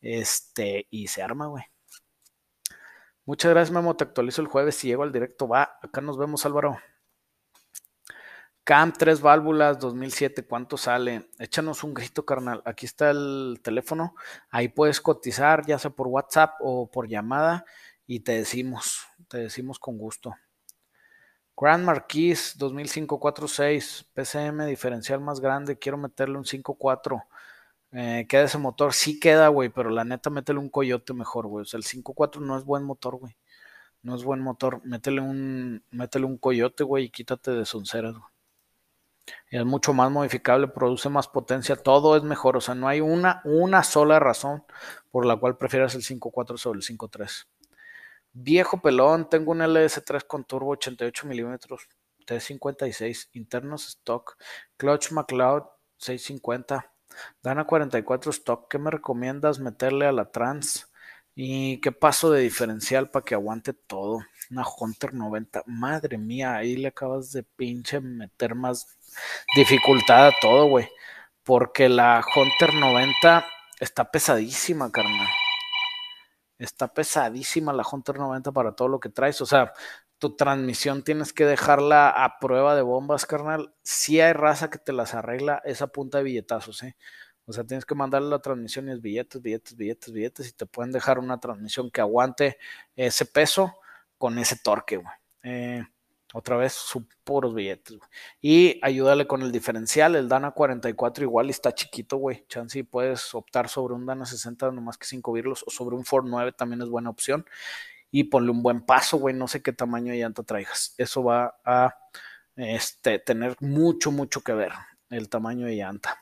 Este, 0.00 0.88
y 0.90 1.06
se 1.08 1.22
arma, 1.22 1.46
güey. 1.46 1.64
Muchas 3.24 3.50
gracias, 3.52 3.72
Memo. 3.72 3.96
Te 3.96 4.04
actualizo 4.04 4.42
el 4.42 4.48
jueves. 4.48 4.76
Si 4.76 4.88
llego 4.88 5.02
al 5.02 5.12
directo, 5.12 5.48
va. 5.48 5.78
Acá 5.82 6.00
nos 6.00 6.18
vemos, 6.18 6.44
Álvaro. 6.46 6.78
Cam 8.66 8.92
3 8.92 9.20
válvulas 9.20 9.78
2007, 9.78 10.44
¿cuánto 10.44 10.76
sale? 10.76 11.30
Échanos 11.38 11.84
un 11.84 11.94
grito, 11.94 12.26
carnal. 12.26 12.62
Aquí 12.64 12.84
está 12.84 13.10
el 13.10 13.60
teléfono. 13.62 14.16
Ahí 14.50 14.66
puedes 14.66 15.00
cotizar, 15.00 15.64
ya 15.64 15.78
sea 15.78 15.92
por 15.92 16.08
WhatsApp 16.08 16.54
o 16.58 16.90
por 16.90 17.06
llamada, 17.06 17.64
y 18.08 18.20
te 18.20 18.32
decimos, 18.32 19.06
te 19.28 19.38
decimos 19.38 19.78
con 19.78 19.98
gusto. 19.98 20.34
Grand 21.56 21.84
Marquis 21.84 22.58
2005 22.58 23.20
46, 23.20 24.06
PCM 24.12 24.66
diferencial 24.66 25.20
más 25.20 25.38
grande, 25.38 25.78
quiero 25.78 25.96
meterle 25.96 26.36
un 26.36 26.44
5.4. 26.44 27.22
Eh, 27.92 28.26
queda 28.28 28.42
ese 28.46 28.58
motor, 28.58 28.94
sí 28.94 29.20
queda, 29.20 29.46
güey, 29.46 29.68
pero 29.68 29.90
la 29.90 30.02
neta 30.04 30.28
métele 30.28 30.58
un 30.58 30.70
coyote 30.70 31.14
mejor, 31.14 31.46
güey. 31.46 31.62
O 31.62 31.66
sea, 31.66 31.78
el 31.78 31.84
5.4 31.84 32.40
no 32.40 32.58
es 32.58 32.64
buen 32.64 32.82
motor, 32.82 33.14
güey. 33.14 33.36
No 34.02 34.16
es 34.16 34.24
buen 34.24 34.40
motor. 34.40 34.84
Métele 34.84 35.20
un, 35.20 35.84
métele 35.92 36.26
un 36.26 36.38
coyote, 36.38 36.82
güey, 36.82 37.04
y 37.04 37.10
quítate 37.10 37.52
de 37.52 37.64
sonceras, 37.64 38.14
güey 38.14 38.35
es 39.50 39.64
mucho 39.64 39.92
más 39.92 40.10
modificable, 40.10 40.68
produce 40.68 41.08
más 41.08 41.28
potencia, 41.28 41.76
todo 41.76 42.16
es 42.16 42.22
mejor, 42.22 42.56
o 42.56 42.60
sea, 42.60 42.74
no 42.74 42.88
hay 42.88 43.00
una, 43.00 43.40
una 43.44 43.82
sola 43.82 44.18
razón 44.18 44.64
por 45.10 45.26
la 45.26 45.36
cual 45.36 45.56
prefieras 45.56 45.94
el 45.94 46.02
5.4 46.02 46.56
sobre 46.56 46.78
el 46.78 46.84
5.3. 46.84 47.46
Viejo 48.32 48.82
pelón, 48.82 49.28
tengo 49.30 49.52
un 49.52 49.60
LS3 49.60 50.26
con 50.26 50.44
turbo 50.44 50.72
88 50.72 51.26
milímetros, 51.26 51.88
T56, 52.26 53.30
internos 53.32 53.88
stock, 53.88 54.36
clutch 54.76 55.12
McLeod 55.12 55.64
650, 55.96 56.92
Dana 57.42 57.64
44 57.64 58.30
stock, 58.30 58.68
¿qué 58.68 58.78
me 58.78 58.90
recomiendas 58.90 59.58
meterle 59.58 60.06
a 60.06 60.12
la 60.12 60.30
trans? 60.30 60.90
¿Y 61.38 61.80
qué 61.82 61.92
paso 61.92 62.30
de 62.30 62.40
diferencial 62.40 63.10
para 63.10 63.22
que 63.22 63.34
aguante 63.34 63.74
todo? 63.74 64.20
Una 64.50 64.64
Hunter 64.66 65.12
90. 65.12 65.64
Madre 65.66 66.16
mía, 66.16 66.56
ahí 66.56 66.76
le 66.76 66.88
acabas 66.88 67.30
de 67.30 67.42
pinche 67.42 68.00
meter 68.00 68.54
más 68.54 68.96
dificultad 69.54 70.28
a 70.28 70.32
todo, 70.40 70.66
güey. 70.66 70.88
Porque 71.44 71.90
la 71.90 72.24
Hunter 72.34 72.74
90 72.74 73.44
está 73.78 74.10
pesadísima, 74.10 74.90
carnal. 74.90 75.28
Está 76.58 76.88
pesadísima 76.94 77.74
la 77.74 77.84
Hunter 77.90 78.16
90 78.16 78.52
para 78.52 78.72
todo 78.72 78.88
lo 78.88 78.98
que 78.98 79.10
traes. 79.10 79.38
O 79.42 79.46
sea, 79.46 79.74
tu 80.18 80.36
transmisión 80.36 81.02
tienes 81.02 81.34
que 81.34 81.44
dejarla 81.44 82.08
a 82.08 82.38
prueba 82.38 82.74
de 82.74 82.80
bombas, 82.82 83.26
carnal. 83.26 83.74
Si 83.82 84.20
hay 84.22 84.32
raza 84.32 84.70
que 84.70 84.78
te 84.78 84.94
las 84.94 85.12
arregla 85.12 85.60
esa 85.66 85.88
punta 85.88 86.16
de 86.18 86.24
billetazos, 86.24 86.82
¿eh? 86.82 86.96
O 87.46 87.52
sea, 87.52 87.64
tienes 87.64 87.84
que 87.84 87.94
mandarle 87.94 88.28
la 88.28 88.40
transmisión 88.40 88.88
y 88.88 88.92
es 88.92 89.00
billetes, 89.00 89.40
billetes, 89.40 89.76
billetes, 89.76 90.12
billetes, 90.12 90.48
y 90.48 90.52
te 90.52 90.66
pueden 90.66 90.92
dejar 90.92 91.18
una 91.18 91.38
transmisión 91.38 91.90
que 91.90 92.00
aguante 92.00 92.58
ese 92.96 93.24
peso 93.24 93.78
con 94.18 94.38
ese 94.38 94.56
torque, 94.56 94.96
güey. 94.96 95.14
Eh, 95.44 95.84
otra 96.34 96.56
vez, 96.56 96.72
sus 96.72 97.04
puros 97.22 97.54
billetes, 97.54 97.96
güey. 97.96 98.10
Y 98.42 98.80
ayúdale 98.82 99.26
con 99.28 99.42
el 99.42 99.52
diferencial. 99.52 100.16
El 100.16 100.28
Dana 100.28 100.50
44 100.50 101.24
igual 101.24 101.50
está 101.50 101.72
chiquito, 101.72 102.16
güey. 102.16 102.44
Chance 102.48 102.82
puedes 102.84 103.32
optar 103.34 103.68
sobre 103.68 103.94
un 103.94 104.06
Dana 104.06 104.26
60, 104.26 104.72
nomás 104.72 104.98
que 104.98 105.06
5 105.06 105.32
virlos, 105.32 105.64
o 105.66 105.70
sobre 105.70 105.94
un 105.94 106.04
Ford 106.04 106.26
9 106.26 106.52
también 106.52 106.82
es 106.82 106.88
buena 106.88 107.10
opción. 107.10 107.46
Y 108.10 108.24
ponle 108.24 108.50
un 108.50 108.62
buen 108.62 108.82
paso, 108.82 109.18
güey. 109.18 109.34
No 109.34 109.46
sé 109.46 109.62
qué 109.62 109.72
tamaño 109.72 110.12
de 110.12 110.18
llanta 110.18 110.42
traigas. 110.42 110.94
Eso 110.98 111.22
va 111.22 111.56
a 111.64 111.96
este, 112.56 113.18
tener 113.20 113.56
mucho, 113.60 114.10
mucho 114.10 114.42
que 114.42 114.52
ver. 114.52 114.72
El 115.10 115.28
tamaño 115.28 115.66
de 115.66 115.76
llanta. 115.76 116.18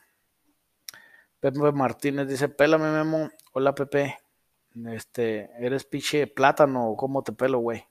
Pepe 1.45 1.71
Martínez 1.73 2.27
dice, 2.27 2.49
pélame, 2.49 2.89
Memo. 2.89 3.29
Hola, 3.53 3.75
Pepe. 3.75 4.17
Este, 4.87 5.51
¿eres 5.63 5.85
piche 5.85 6.25
plátano 6.25 6.95
cómo 6.97 7.21
te 7.23 7.33
pelo, 7.33 7.59
güey? 7.59 7.85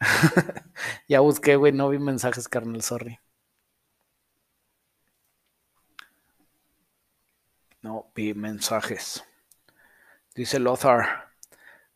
ya 1.08 1.18
busqué, 1.18 1.56
güey, 1.56 1.72
no 1.72 1.88
vi 1.88 1.98
mensajes, 1.98 2.46
carnal, 2.48 2.82
sorry. 2.82 3.18
No 7.82 8.12
vi 8.14 8.32
mensajes. 8.32 9.24
Dice 10.36 10.60
Lothar. 10.60 11.32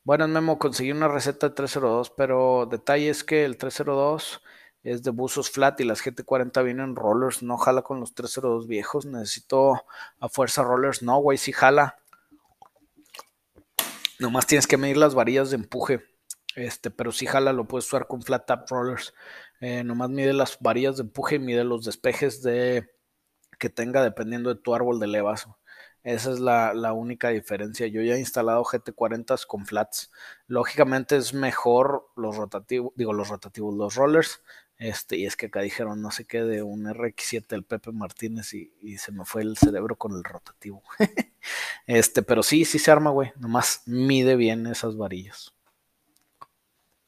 Bueno, 0.02 0.26
Memo, 0.26 0.58
conseguí 0.58 0.90
una 0.90 1.06
receta 1.06 1.50
de 1.50 1.54
302, 1.54 2.10
pero 2.10 2.66
detalle 2.66 3.10
es 3.10 3.22
que 3.22 3.44
el 3.44 3.56
302 3.56 4.42
es 4.82 5.02
de 5.02 5.10
buzos 5.10 5.50
flat 5.50 5.80
y 5.80 5.84
las 5.84 6.02
GT40 6.02 6.64
vienen 6.64 6.96
rollers, 6.96 7.42
no 7.42 7.56
jala 7.58 7.82
con 7.82 8.00
los 8.00 8.14
302 8.14 8.66
viejos, 8.66 9.06
necesito 9.06 9.84
a 10.18 10.28
fuerza 10.28 10.62
rollers, 10.62 11.02
no, 11.02 11.18
güey, 11.18 11.38
sí 11.38 11.52
jala. 11.52 11.98
Nomás 14.18 14.46
tienes 14.46 14.66
que 14.66 14.76
medir 14.76 14.96
las 14.96 15.14
varillas 15.14 15.50
de 15.50 15.56
empuje, 15.56 16.02
este, 16.56 16.90
pero 16.90 17.12
sí 17.12 17.26
jala, 17.26 17.52
lo 17.52 17.66
puedes 17.66 17.86
usar 17.86 18.06
con 18.06 18.22
flat 18.22 18.46
tap 18.46 18.70
rollers. 18.70 19.14
Eh, 19.60 19.84
nomás 19.84 20.10
mide 20.10 20.32
las 20.32 20.58
varillas 20.60 20.96
de 20.96 21.02
empuje 21.02 21.36
y 21.36 21.38
mide 21.38 21.64
los 21.64 21.84
despejes 21.84 22.42
de 22.42 22.90
que 23.58 23.70
tenga 23.70 24.02
dependiendo 24.02 24.52
de 24.54 24.60
tu 24.60 24.74
árbol 24.74 25.00
de 25.00 25.06
levas. 25.06 25.46
Esa 26.02 26.32
es 26.32 26.40
la, 26.40 26.72
la, 26.72 26.94
única 26.94 27.28
diferencia. 27.28 27.86
Yo 27.86 28.00
ya 28.02 28.14
he 28.14 28.18
instalado 28.18 28.64
GT40 28.64 29.46
con 29.46 29.66
flats. 29.66 30.10
Lógicamente 30.46 31.16
es 31.16 31.34
mejor 31.34 32.08
los 32.16 32.36
rotativos, 32.36 32.92
digo 32.96 33.12
los 33.12 33.28
rotativos, 33.28 33.74
los 33.74 33.94
rollers, 33.96 34.42
este, 34.80 35.18
y 35.18 35.26
es 35.26 35.36
que 35.36 35.46
acá 35.46 35.60
dijeron 35.60 36.00
no 36.00 36.10
sé 36.10 36.24
qué 36.24 36.42
de 36.42 36.62
un 36.62 36.86
RX7 36.86 37.46
del 37.48 37.64
Pepe 37.64 37.92
Martínez 37.92 38.54
y, 38.54 38.96
se 38.96 39.12
me 39.12 39.26
fue 39.26 39.42
el 39.42 39.58
cerebro 39.58 39.96
con 39.96 40.12
el 40.16 40.24
rotativo. 40.24 40.82
este, 41.86 42.22
pero 42.22 42.42
sí, 42.42 42.64
sí 42.64 42.78
se 42.78 42.90
arma, 42.90 43.10
güey. 43.10 43.30
Nomás 43.36 43.82
mide 43.84 44.36
bien 44.36 44.66
esas 44.66 44.96
varillas. 44.96 45.52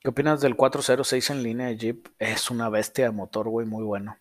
¿Qué 0.01 0.11
opinas 0.11 0.43
del 0.43 0.55
406 0.55 1.31
en 1.31 1.43
línea 1.43 1.69
de 1.69 1.79
Jeep? 1.79 2.09
Es 2.19 2.51
una 2.51 2.69
bestia 2.69 3.07
de 3.07 3.11
motor, 3.13 3.49
güey, 3.49 3.67
muy 3.67 3.85
bueno. 3.85 4.19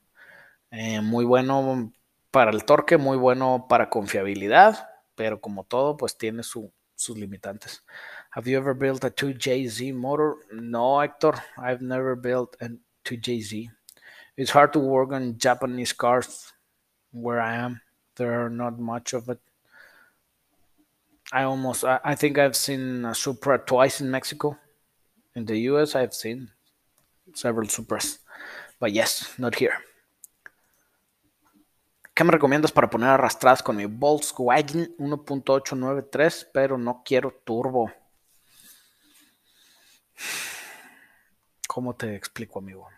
Eh, 0.72 1.02
muy 1.02 1.26
bueno 1.26 1.91
para 2.32 2.52
el 2.52 2.64
torque, 2.64 2.95
muy 2.95 3.18
bueno 3.18 3.66
para 3.68 3.89
confiabilidad, 3.89 4.88
pero 5.16 5.41
como 5.41 5.66
todo, 5.66 5.97
pues 5.97 6.18
tiene 6.18 6.43
sus 6.43 6.72
limitantes. 7.18 7.84
Have 8.32 8.49
you 8.49 8.58
ever 8.58 8.74
built 8.74 9.04
a 9.04 9.14
2JZ 9.14 9.93
motor? 9.93 10.38
No, 10.54 11.04
Héctor, 11.04 11.36
I've 11.58 11.84
never 11.84 12.16
built 12.16 12.56
an 12.62 12.82
to 13.04 13.18
Jay 13.18 13.41
Z. 13.41 13.70
It's 14.38 14.52
hard 14.52 14.74
to 14.74 14.80
work 14.80 15.12
on 15.12 15.38
Japanese 15.38 15.93
cars 15.93 16.54
where 17.12 17.39
I 17.39 17.56
am. 17.56 17.82
There 18.16 18.45
are 18.45 18.49
not 18.49 18.80
much 18.80 19.14
of 19.14 19.30
it. 19.30 19.39
I 21.32 21.43
almost, 21.43 21.84
I, 21.84 21.99
I 22.04 22.16
think 22.16 22.38
I've 22.38 22.56
seen 22.56 23.06
a 23.06 23.16
Supra 23.16 23.60
twice 23.60 24.02
in 24.02 24.12
Mexico. 24.12 24.58
In 25.36 25.45
the 25.45 25.58
US, 25.72 25.95
I've 25.95 26.14
seen 26.14 26.49
several 27.34 27.68
Supras. 27.68 28.20
But 28.80 28.91
yes, 28.91 29.34
not 29.38 29.56
here. 29.56 29.76
¿Qué 32.14 32.26
me 32.26 32.32
recomiendas 32.32 32.72
para 32.72 32.89
poner 32.89 33.10
arrastradas 33.10 33.64
con 33.64 33.78
mi 33.78 33.86
Volkswagen 33.86 34.93
1.893? 34.99 36.47
Pero 36.52 36.78
no 36.78 37.02
quiero 37.06 37.32
turbo. 37.45 37.91
¿Cómo 41.74 41.96
te 41.96 42.16
explico, 42.16 42.60
amigo? 42.60 42.90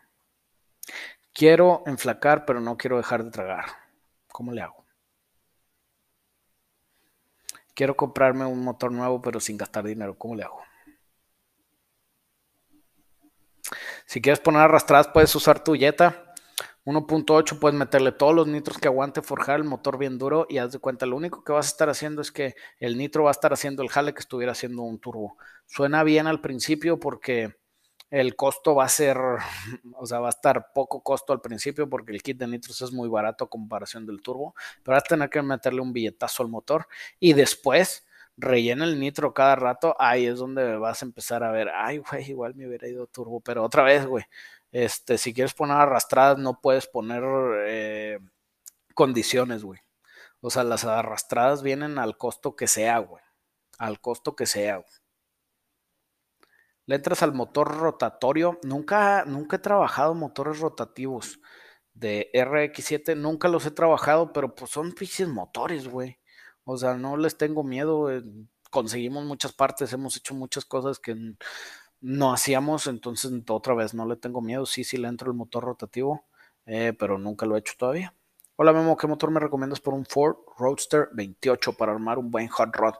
Quiero 1.32 1.84
enflacar, 1.86 2.44
pero 2.44 2.60
no 2.60 2.76
quiero 2.76 2.98
dejar 2.98 3.24
de 3.24 3.30
tragar. 3.30 3.66
¿Cómo 4.30 4.52
le 4.52 4.64
hago? 4.64 4.84
Quiero 7.76 7.96
comprarme 7.96 8.46
un 8.46 8.64
motor 8.64 8.92
nuevo, 8.92 9.22
pero 9.22 9.40
sin 9.40 9.58
gastar 9.58 9.84
dinero. 9.84 10.18
¿Cómo 10.18 10.34
le 10.34 10.42
hago? 10.42 10.60
Si 14.08 14.20
quieres 14.20 14.40
poner 14.40 14.62
arrastradas, 14.62 15.08
puedes 15.08 15.36
usar 15.36 15.64
tu 15.64 15.76
Jetta 15.76 16.34
1.8, 16.84 17.60
puedes 17.60 17.78
meterle 17.78 18.12
todos 18.12 18.34
los 18.34 18.48
nitros 18.48 18.80
que 18.80 18.88
aguante, 18.88 19.22
forjar 19.22 19.58
el 19.60 19.66
motor 19.66 20.00
bien 20.00 20.18
duro 20.18 20.48
y 20.50 20.58
haz 20.58 20.72
de 20.72 20.80
cuenta, 20.80 21.06
lo 21.06 21.16
único 21.16 21.44
que 21.44 21.54
vas 21.54 21.68
a 21.68 21.70
estar 21.70 21.90
haciendo 21.90 22.24
es 22.24 22.32
que 22.32 22.56
el 22.80 22.98
nitro 22.98 23.26
va 23.26 23.30
a 23.30 23.38
estar 23.38 23.54
haciendo 23.54 23.84
el 23.84 23.90
jale 23.90 24.16
que 24.16 24.20
estuviera 24.20 24.54
haciendo 24.54 24.82
un 24.82 25.00
turbo. 25.00 25.38
Suena 25.68 26.04
bien 26.04 26.26
al 26.26 26.42
principio 26.42 27.00
porque 27.00 27.56
el 28.14 28.36
costo 28.36 28.76
va 28.76 28.86
a 28.86 28.90
ser, 28.90 29.18
o 29.96 30.06
sea, 30.06 30.20
va 30.20 30.28
a 30.28 30.30
estar 30.30 30.72
poco 30.72 31.02
costo 31.02 31.34
al 31.34 31.42
principio 31.42 31.90
porque 31.90 32.12
el 32.12 32.22
kit 32.22 32.38
de 32.38 32.48
nitros 32.48 32.80
es 32.84 32.92
muy 32.92 33.10
barato 33.10 33.46
a 33.46 33.50
comparación 33.50 34.06
del 34.06 34.22
turbo, 34.22 34.54
pero 34.84 34.96
vas 34.96 35.04
a 35.04 35.08
tener 35.08 35.30
que 35.32 35.42
meterle 35.42 35.82
un 35.82 35.94
billetazo 35.94 36.44
al 36.44 36.50
motor 36.50 36.88
y 37.20 37.34
después 37.34 38.06
rellena 38.38 38.86
el 38.86 39.00
nitro 39.00 39.34
cada 39.34 39.56
rato, 39.56 39.96
ahí 39.98 40.28
es 40.28 40.38
donde 40.38 40.78
vas 40.78 41.02
a 41.02 41.06
empezar 41.06 41.44
a 41.44 41.52
ver, 41.52 41.70
ay, 41.74 41.98
güey, 41.98 42.30
igual 42.30 42.54
me 42.54 42.68
hubiera 42.68 42.88
ido 42.88 43.08
turbo, 43.08 43.42
pero 43.42 43.64
otra 43.64 43.82
vez, 43.82 44.06
güey, 44.06 44.26
este, 44.72 45.18
si 45.18 45.34
quieres 45.34 45.56
poner 45.56 45.78
arrastradas, 45.78 46.38
no 46.38 46.62
puedes 46.62 46.86
poner 46.86 47.24
eh, 47.66 48.20
condiciones, 48.94 49.64
güey. 49.64 49.80
O 50.42 50.50
sea, 50.52 50.64
las 50.64 50.86
arrastradas 50.86 51.64
vienen 51.64 51.98
al 52.00 52.18
costo 52.18 52.56
que 52.56 52.68
sea, 52.68 53.00
güey. 53.00 53.24
Al 53.78 54.00
costo 54.02 54.36
que 54.36 54.46
sea, 54.46 54.78
güey 54.78 55.03
le 56.86 56.96
entras 56.96 57.24
al 57.24 57.34
motor 57.34 57.78
rotatorio. 57.78 58.60
Nunca, 58.64 59.26
nunca 59.26 59.58
he 59.58 59.60
trabajado 59.60 60.14
motores 60.14 60.60
rotativos 60.60 61.40
de 61.94 62.30
RX7, 62.34 63.16
nunca 63.16 63.48
los 63.48 63.66
he 63.66 63.72
trabajado, 63.72 64.34
pero 64.34 64.56
pues 64.56 64.72
son 64.72 64.94
piches 64.94 65.28
motores, 65.28 65.88
güey. 65.88 66.20
O 66.66 66.78
sea, 66.78 66.96
no 66.96 67.18
les 67.18 67.38
tengo 67.38 67.64
miedo. 67.64 68.12
Eh, 68.12 68.24
conseguimos 68.72 69.26
muchas 69.26 69.54
partes, 69.54 69.94
hemos 69.94 70.18
hecho 70.18 70.34
muchas 70.34 70.66
cosas 70.66 71.00
que 71.00 71.16
no 72.02 72.34
hacíamos, 72.34 72.88
entonces 72.88 73.32
otra 73.50 73.74
vez 73.76 73.94
no 73.94 74.06
le 74.08 74.18
tengo 74.18 74.42
miedo. 74.42 74.66
Sí, 74.66 74.84
sí 74.84 74.98
le 74.98 75.08
entro 75.08 75.32
el 75.32 75.38
motor 75.38 75.64
rotativo, 75.64 76.26
eh, 76.66 76.94
pero 76.98 77.18
nunca 77.18 77.46
lo 77.46 77.56
he 77.56 77.60
hecho 77.60 77.74
todavía. 77.78 78.16
Hola 78.56 78.72
Memo, 78.74 78.98
¿qué 78.98 79.08
motor 79.08 79.32
me 79.32 79.40
recomiendas 79.40 79.80
por 79.80 79.94
un 79.96 80.06
Ford 80.06 80.36
Roadster 80.58 81.10
28 81.14 81.74
para 81.74 81.92
armar 81.92 82.20
un 82.20 82.30
buen 82.30 82.48
hot 82.50 82.76
rod? 82.76 82.96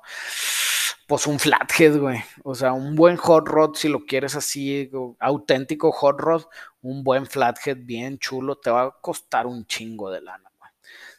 Pues 1.08 1.28
un 1.28 1.40
flathead, 1.40 1.98
güey. 1.98 2.20
O 2.44 2.56
sea, 2.56 2.74
un 2.74 2.96
buen 2.96 3.18
hot 3.18 3.48
rod, 3.48 3.76
si 3.76 3.90
lo 3.90 4.06
quieres 4.06 4.36
así, 4.36 4.90
auténtico 5.20 5.92
hot 5.92 6.20
rod, 6.20 6.44
un 6.82 7.04
buen 7.04 7.26
flathead 7.26 7.78
bien 7.80 8.18
chulo, 8.20 8.58
te 8.58 8.70
va 8.70 8.84
a 8.84 8.92
costar 9.02 9.48
un 9.48 9.66
chingo 9.66 10.10
de 10.12 10.22
lana, 10.22 10.50
güey. 10.58 10.72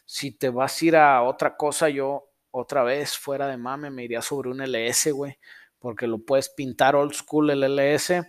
Si 0.05 0.31
te 0.31 0.49
vas 0.49 0.81
a 0.81 0.85
ir 0.85 0.95
a 0.95 1.23
otra 1.23 1.55
cosa, 1.55 1.89
yo 1.89 2.29
otra 2.51 2.83
vez 2.83 3.17
fuera 3.17 3.47
de 3.47 3.57
mame 3.57 3.89
me 3.89 4.03
iría 4.03 4.21
sobre 4.21 4.49
un 4.49 4.61
LS, 4.61 5.11
güey, 5.11 5.37
porque 5.79 6.07
lo 6.07 6.19
puedes 6.19 6.49
pintar 6.49 6.95
old 6.95 7.13
school 7.13 7.49
el 7.49 7.63
LS 7.63 8.25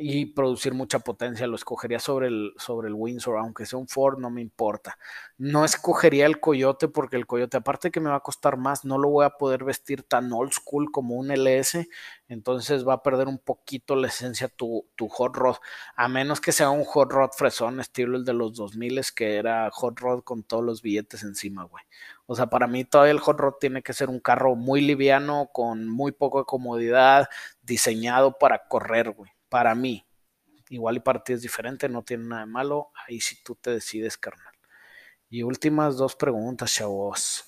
y 0.00 0.24
producir 0.26 0.72
mucha 0.72 0.98
potencia. 0.98 1.46
Lo 1.46 1.56
escogería 1.56 1.98
sobre 1.98 2.28
el, 2.28 2.54
sobre 2.56 2.88
el 2.88 2.94
Windsor, 2.94 3.36
aunque 3.36 3.66
sea 3.66 3.78
un 3.78 3.86
Ford, 3.86 4.18
no 4.18 4.30
me 4.30 4.40
importa. 4.40 4.96
No 5.36 5.64
escogería 5.64 6.24
el 6.24 6.40
Coyote 6.40 6.88
porque 6.88 7.16
el 7.16 7.26
Coyote, 7.26 7.58
aparte 7.58 7.90
que 7.90 8.00
me 8.00 8.08
va 8.08 8.16
a 8.16 8.20
costar 8.20 8.56
más, 8.56 8.86
no 8.86 8.96
lo 8.96 9.10
voy 9.10 9.26
a 9.26 9.30
poder 9.30 9.62
vestir 9.62 10.02
tan 10.02 10.32
old 10.32 10.52
school 10.52 10.90
como 10.90 11.16
un 11.16 11.30
LS, 11.30 11.86
entonces 12.28 12.86
va 12.88 12.94
a 12.94 13.02
perder 13.02 13.28
un 13.28 13.38
poquito 13.38 13.94
la 13.94 14.08
esencia 14.08 14.48
tu, 14.48 14.86
tu 14.96 15.08
hot 15.08 15.36
rod, 15.36 15.56
a 15.96 16.08
menos 16.08 16.40
que 16.40 16.52
sea 16.52 16.70
un 16.70 16.84
hot 16.84 17.12
rod 17.12 17.30
fresón, 17.36 17.78
estilo 17.78 18.16
el 18.16 18.24
de 18.24 18.32
los 18.32 18.54
2000 18.54 19.00
que 19.14 19.36
era 19.36 19.70
hot 19.70 20.00
rod 20.00 20.22
con 20.22 20.42
todos 20.44 20.64
los 20.64 20.80
billetes 20.82 21.22
encima, 21.24 21.64
güey. 21.64 21.84
O 22.26 22.34
sea, 22.36 22.46
para 22.46 22.66
mí 22.66 22.84
todavía 22.84 23.12
el 23.12 23.20
hot 23.20 23.38
rod 23.38 23.54
tiene 23.60 23.82
que 23.82 23.92
ser 23.92 24.08
un 24.08 24.20
carro 24.20 24.56
muy 24.56 24.80
liviano, 24.80 25.50
con 25.52 25.88
muy 25.88 26.12
poca 26.12 26.44
comodidad, 26.44 27.28
diseñado 27.62 28.38
para 28.38 28.66
correr, 28.68 29.10
güey 29.10 29.30
para 29.50 29.74
mí. 29.74 30.06
Igual 30.70 30.96
y 30.96 31.00
para 31.00 31.22
ti 31.22 31.34
es 31.34 31.42
diferente, 31.42 31.88
no 31.88 32.02
tiene 32.02 32.24
nada 32.24 32.42
de 32.42 32.46
malo. 32.46 32.90
Ahí 33.06 33.20
sí 33.20 33.36
tú 33.44 33.56
te 33.56 33.72
decides, 33.72 34.16
carnal. 34.16 34.54
Y 35.28 35.42
últimas 35.42 35.96
dos 35.96 36.16
preguntas, 36.16 36.72
chavos. 36.72 37.44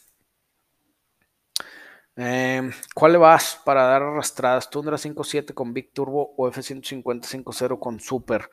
Eh, 2.14 2.70
¿Cuál 2.94 3.12
le 3.12 3.18
vas 3.18 3.60
para 3.64 3.84
dar 3.84 4.02
arrastradas? 4.02 4.68
¿Tundra 4.68 4.98
5.7 4.98 5.54
con 5.54 5.72
Big 5.72 5.92
Turbo 5.94 6.34
o 6.36 6.48
F-150 6.48 7.26
5.0 7.26 7.78
con 7.78 8.00
Super? 8.00 8.50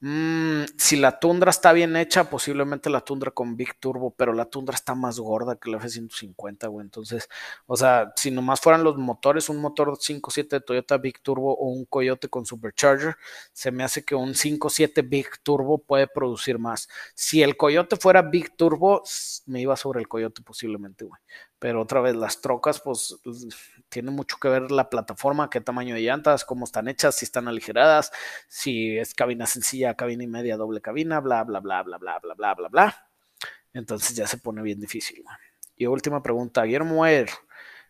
Mm, 0.00 0.64
si 0.76 0.96
la 0.96 1.18
Tundra 1.18 1.50
está 1.50 1.72
bien 1.72 1.96
hecha, 1.96 2.28
posiblemente 2.28 2.90
la 2.90 3.00
Tundra 3.00 3.30
con 3.30 3.56
Big 3.56 3.78
Turbo, 3.80 4.10
pero 4.14 4.34
la 4.34 4.44
Tundra 4.44 4.74
está 4.74 4.94
más 4.94 5.18
gorda 5.18 5.56
que 5.56 5.70
la 5.70 5.78
F-150, 5.78 6.68
güey. 6.68 6.84
Entonces, 6.84 7.28
o 7.66 7.74
sea, 7.76 8.12
si 8.16 8.30
nomás 8.30 8.60
fueran 8.60 8.84
los 8.84 8.98
motores, 8.98 9.48
un 9.48 9.58
motor 9.62 9.96
5.7 9.98 10.56
de 10.56 10.60
Toyota 10.60 10.98
Big 10.98 11.22
Turbo 11.22 11.54
o 11.56 11.68
un 11.68 11.86
Coyote 11.86 12.28
con 12.28 12.44
Supercharger, 12.44 13.16
se 13.52 13.70
me 13.70 13.82
hace 13.82 14.04
que 14.04 14.14
un 14.14 14.34
5.7 14.34 15.08
Big 15.08 15.28
Turbo 15.42 15.78
puede 15.78 16.06
producir 16.06 16.58
más. 16.58 16.88
Si 17.14 17.42
el 17.42 17.56
Coyote 17.56 17.96
fuera 17.96 18.20
Big 18.22 18.54
Turbo, 18.56 19.02
me 19.46 19.60
iba 19.62 19.76
sobre 19.76 20.00
el 20.00 20.08
Coyote 20.08 20.42
posiblemente, 20.42 21.04
güey. 21.06 21.20
Pero 21.58 21.80
otra 21.80 22.00
vez, 22.00 22.14
las 22.14 22.40
trocas, 22.42 22.80
pues, 22.80 23.16
tiene 23.88 24.10
mucho 24.10 24.36
que 24.38 24.48
ver 24.48 24.70
la 24.70 24.90
plataforma, 24.90 25.48
qué 25.48 25.60
tamaño 25.60 25.94
de 25.94 26.02
llantas, 26.02 26.44
cómo 26.44 26.64
están 26.64 26.88
hechas, 26.88 27.14
si 27.14 27.24
están 27.24 27.48
aligeradas, 27.48 28.10
si 28.48 28.98
es 28.98 29.14
cabina 29.14 29.46
sencilla, 29.46 29.83
cabina 29.92 30.24
y 30.24 30.26
media, 30.26 30.56
doble 30.56 30.80
cabina, 30.80 31.20
bla, 31.20 31.44
bla, 31.44 31.60
bla, 31.60 31.82
bla, 31.82 31.98
bla, 31.98 32.18
bla, 32.18 32.34
bla, 32.34 32.54
bla, 32.54 32.68
bla. 32.68 33.08
Entonces 33.74 34.16
ya 34.16 34.26
se 34.26 34.38
pone 34.38 34.62
bien 34.62 34.80
difícil. 34.80 35.22
Y 35.76 35.84
última 35.84 36.22
pregunta, 36.22 36.62
Guillermo 36.62 37.04
Er, 37.04 37.28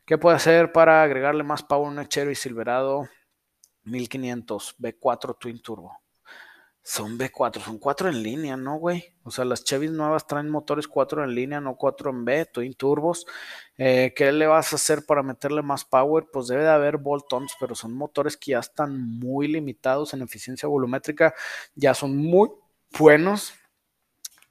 ¿qué 0.04 0.18
puede 0.18 0.34
hacer 0.34 0.72
para 0.72 1.04
agregarle 1.04 1.44
más 1.44 1.62
power 1.62 1.86
a 1.86 2.00
un 2.00 2.08
Cherry 2.08 2.34
Silverado 2.34 3.08
1500 3.84 4.74
B4 4.80 5.38
Twin 5.38 5.62
Turbo? 5.62 6.03
Son 6.86 7.16
B4, 7.16 7.62
son 7.62 7.78
4 7.78 8.10
en 8.10 8.22
línea, 8.22 8.58
¿no, 8.58 8.76
güey? 8.76 9.14
O 9.22 9.30
sea, 9.30 9.46
las 9.46 9.64
Chevys 9.64 9.90
nuevas 9.90 10.26
traen 10.26 10.50
motores 10.50 10.86
4 10.86 11.24
en 11.24 11.34
línea, 11.34 11.58
no 11.58 11.76
4 11.76 12.10
en 12.10 12.26
B, 12.26 12.44
twin 12.44 12.74
turbos. 12.74 13.26
Eh, 13.78 14.12
¿Qué 14.14 14.30
le 14.32 14.46
vas 14.46 14.72
a 14.72 14.76
hacer 14.76 15.06
para 15.06 15.22
meterle 15.22 15.62
más 15.62 15.86
power? 15.86 16.26
Pues 16.30 16.46
debe 16.46 16.62
de 16.62 16.68
haber 16.68 16.98
bolt-ons, 16.98 17.54
pero 17.58 17.74
son 17.74 17.94
motores 17.94 18.36
que 18.36 18.50
ya 18.50 18.58
están 18.58 19.00
muy 19.00 19.48
limitados 19.48 20.12
en 20.12 20.20
eficiencia 20.20 20.68
volumétrica, 20.68 21.34
ya 21.74 21.94
son 21.94 22.18
muy 22.18 22.50
buenos 22.98 23.54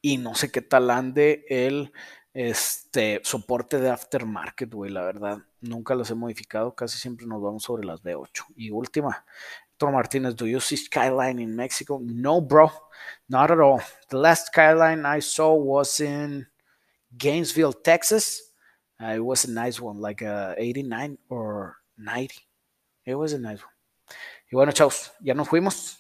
y 0.02 0.18
no 0.18 0.34
sé 0.36 0.52
qué 0.52 0.62
tal 0.62 0.90
ande 0.90 1.46
el 1.50 1.94
este, 2.34 3.22
soporte 3.24 3.80
de 3.80 3.90
aftermarket, 3.90 4.74
güey, 4.74 4.92
la 4.92 5.04
verdad. 5.04 5.40
Nunca 5.62 5.96
los 5.96 6.10
he 6.10 6.16
modificado, 6.16 6.76
casi 6.76 6.98
siempre 6.98 7.28
nos 7.28 7.42
vamos 7.42 7.64
sobre 7.64 7.86
las 7.86 8.02
B8. 8.04 8.46
Y 8.56 8.72
última, 8.72 9.26
Martinez, 9.92 10.36
do 10.36 10.46
you 10.46 10.60
see 10.60 10.76
skyline 10.76 11.40
in 11.40 11.56
Mexico? 11.56 12.00
No, 12.02 12.42
bro, 12.42 12.72
not 13.30 13.52
at 13.52 13.60
all. 13.60 13.82
The 14.10 14.18
last 14.18 14.48
skyline 14.48 15.06
I 15.06 15.20
saw 15.20 15.54
was 15.54 16.00
in 16.00 16.48
Gainesville, 17.18 17.74
Texas. 17.74 18.54
Uh, 19.02 19.16
it 19.16 19.20
was 19.24 19.46
a 19.46 19.52
nice 19.52 19.80
one, 19.80 20.00
like 20.00 20.22
a 20.22 20.56
89 20.58 21.18
or 21.30 21.78
90. 21.98 22.36
It 23.06 23.16
was 23.16 23.34
a 23.34 23.40
nice 23.40 23.62
one. 23.62 23.74
Y 24.52 24.56
bueno, 24.56 24.72
chavos, 24.72 25.12
ya 25.20 25.34
nos 25.34 25.50
fuimos. 25.50 25.98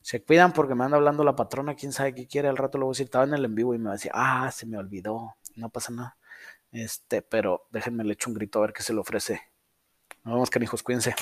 Se 0.00 0.22
cuidan 0.22 0.52
porque 0.52 0.74
me 0.74 0.84
anda 0.84 0.96
hablando 0.96 1.24
la 1.24 1.34
patrona, 1.34 1.74
quién 1.74 1.92
sabe 1.92 2.14
qué 2.14 2.28
quiere. 2.28 2.48
Al 2.48 2.56
rato 2.56 2.78
lo 2.78 2.86
voy 2.86 2.92
a 2.92 2.94
decir, 2.94 3.06
estaba 3.06 3.24
en 3.24 3.34
el 3.34 3.44
en 3.44 3.54
vivo 3.54 3.74
y 3.74 3.78
me 3.78 3.86
va 3.86 3.90
a 3.90 3.94
decir, 3.94 4.12
ah, 4.14 4.50
se 4.52 4.64
me 4.64 4.78
olvidó, 4.78 5.34
no 5.56 5.68
pasa 5.70 5.92
nada. 5.92 6.16
Este, 6.70 7.22
pero 7.22 7.66
déjenme 7.70 8.04
le 8.04 8.12
echo 8.12 8.30
un 8.30 8.34
grito 8.34 8.58
a 8.58 8.62
ver 8.62 8.72
qué 8.72 8.82
se 8.82 8.92
le 8.92 9.00
ofrece. 9.00 9.40
Nos 10.24 10.34
vemos, 10.34 10.50
canijos, 10.50 10.82
cuídense. 10.82 11.14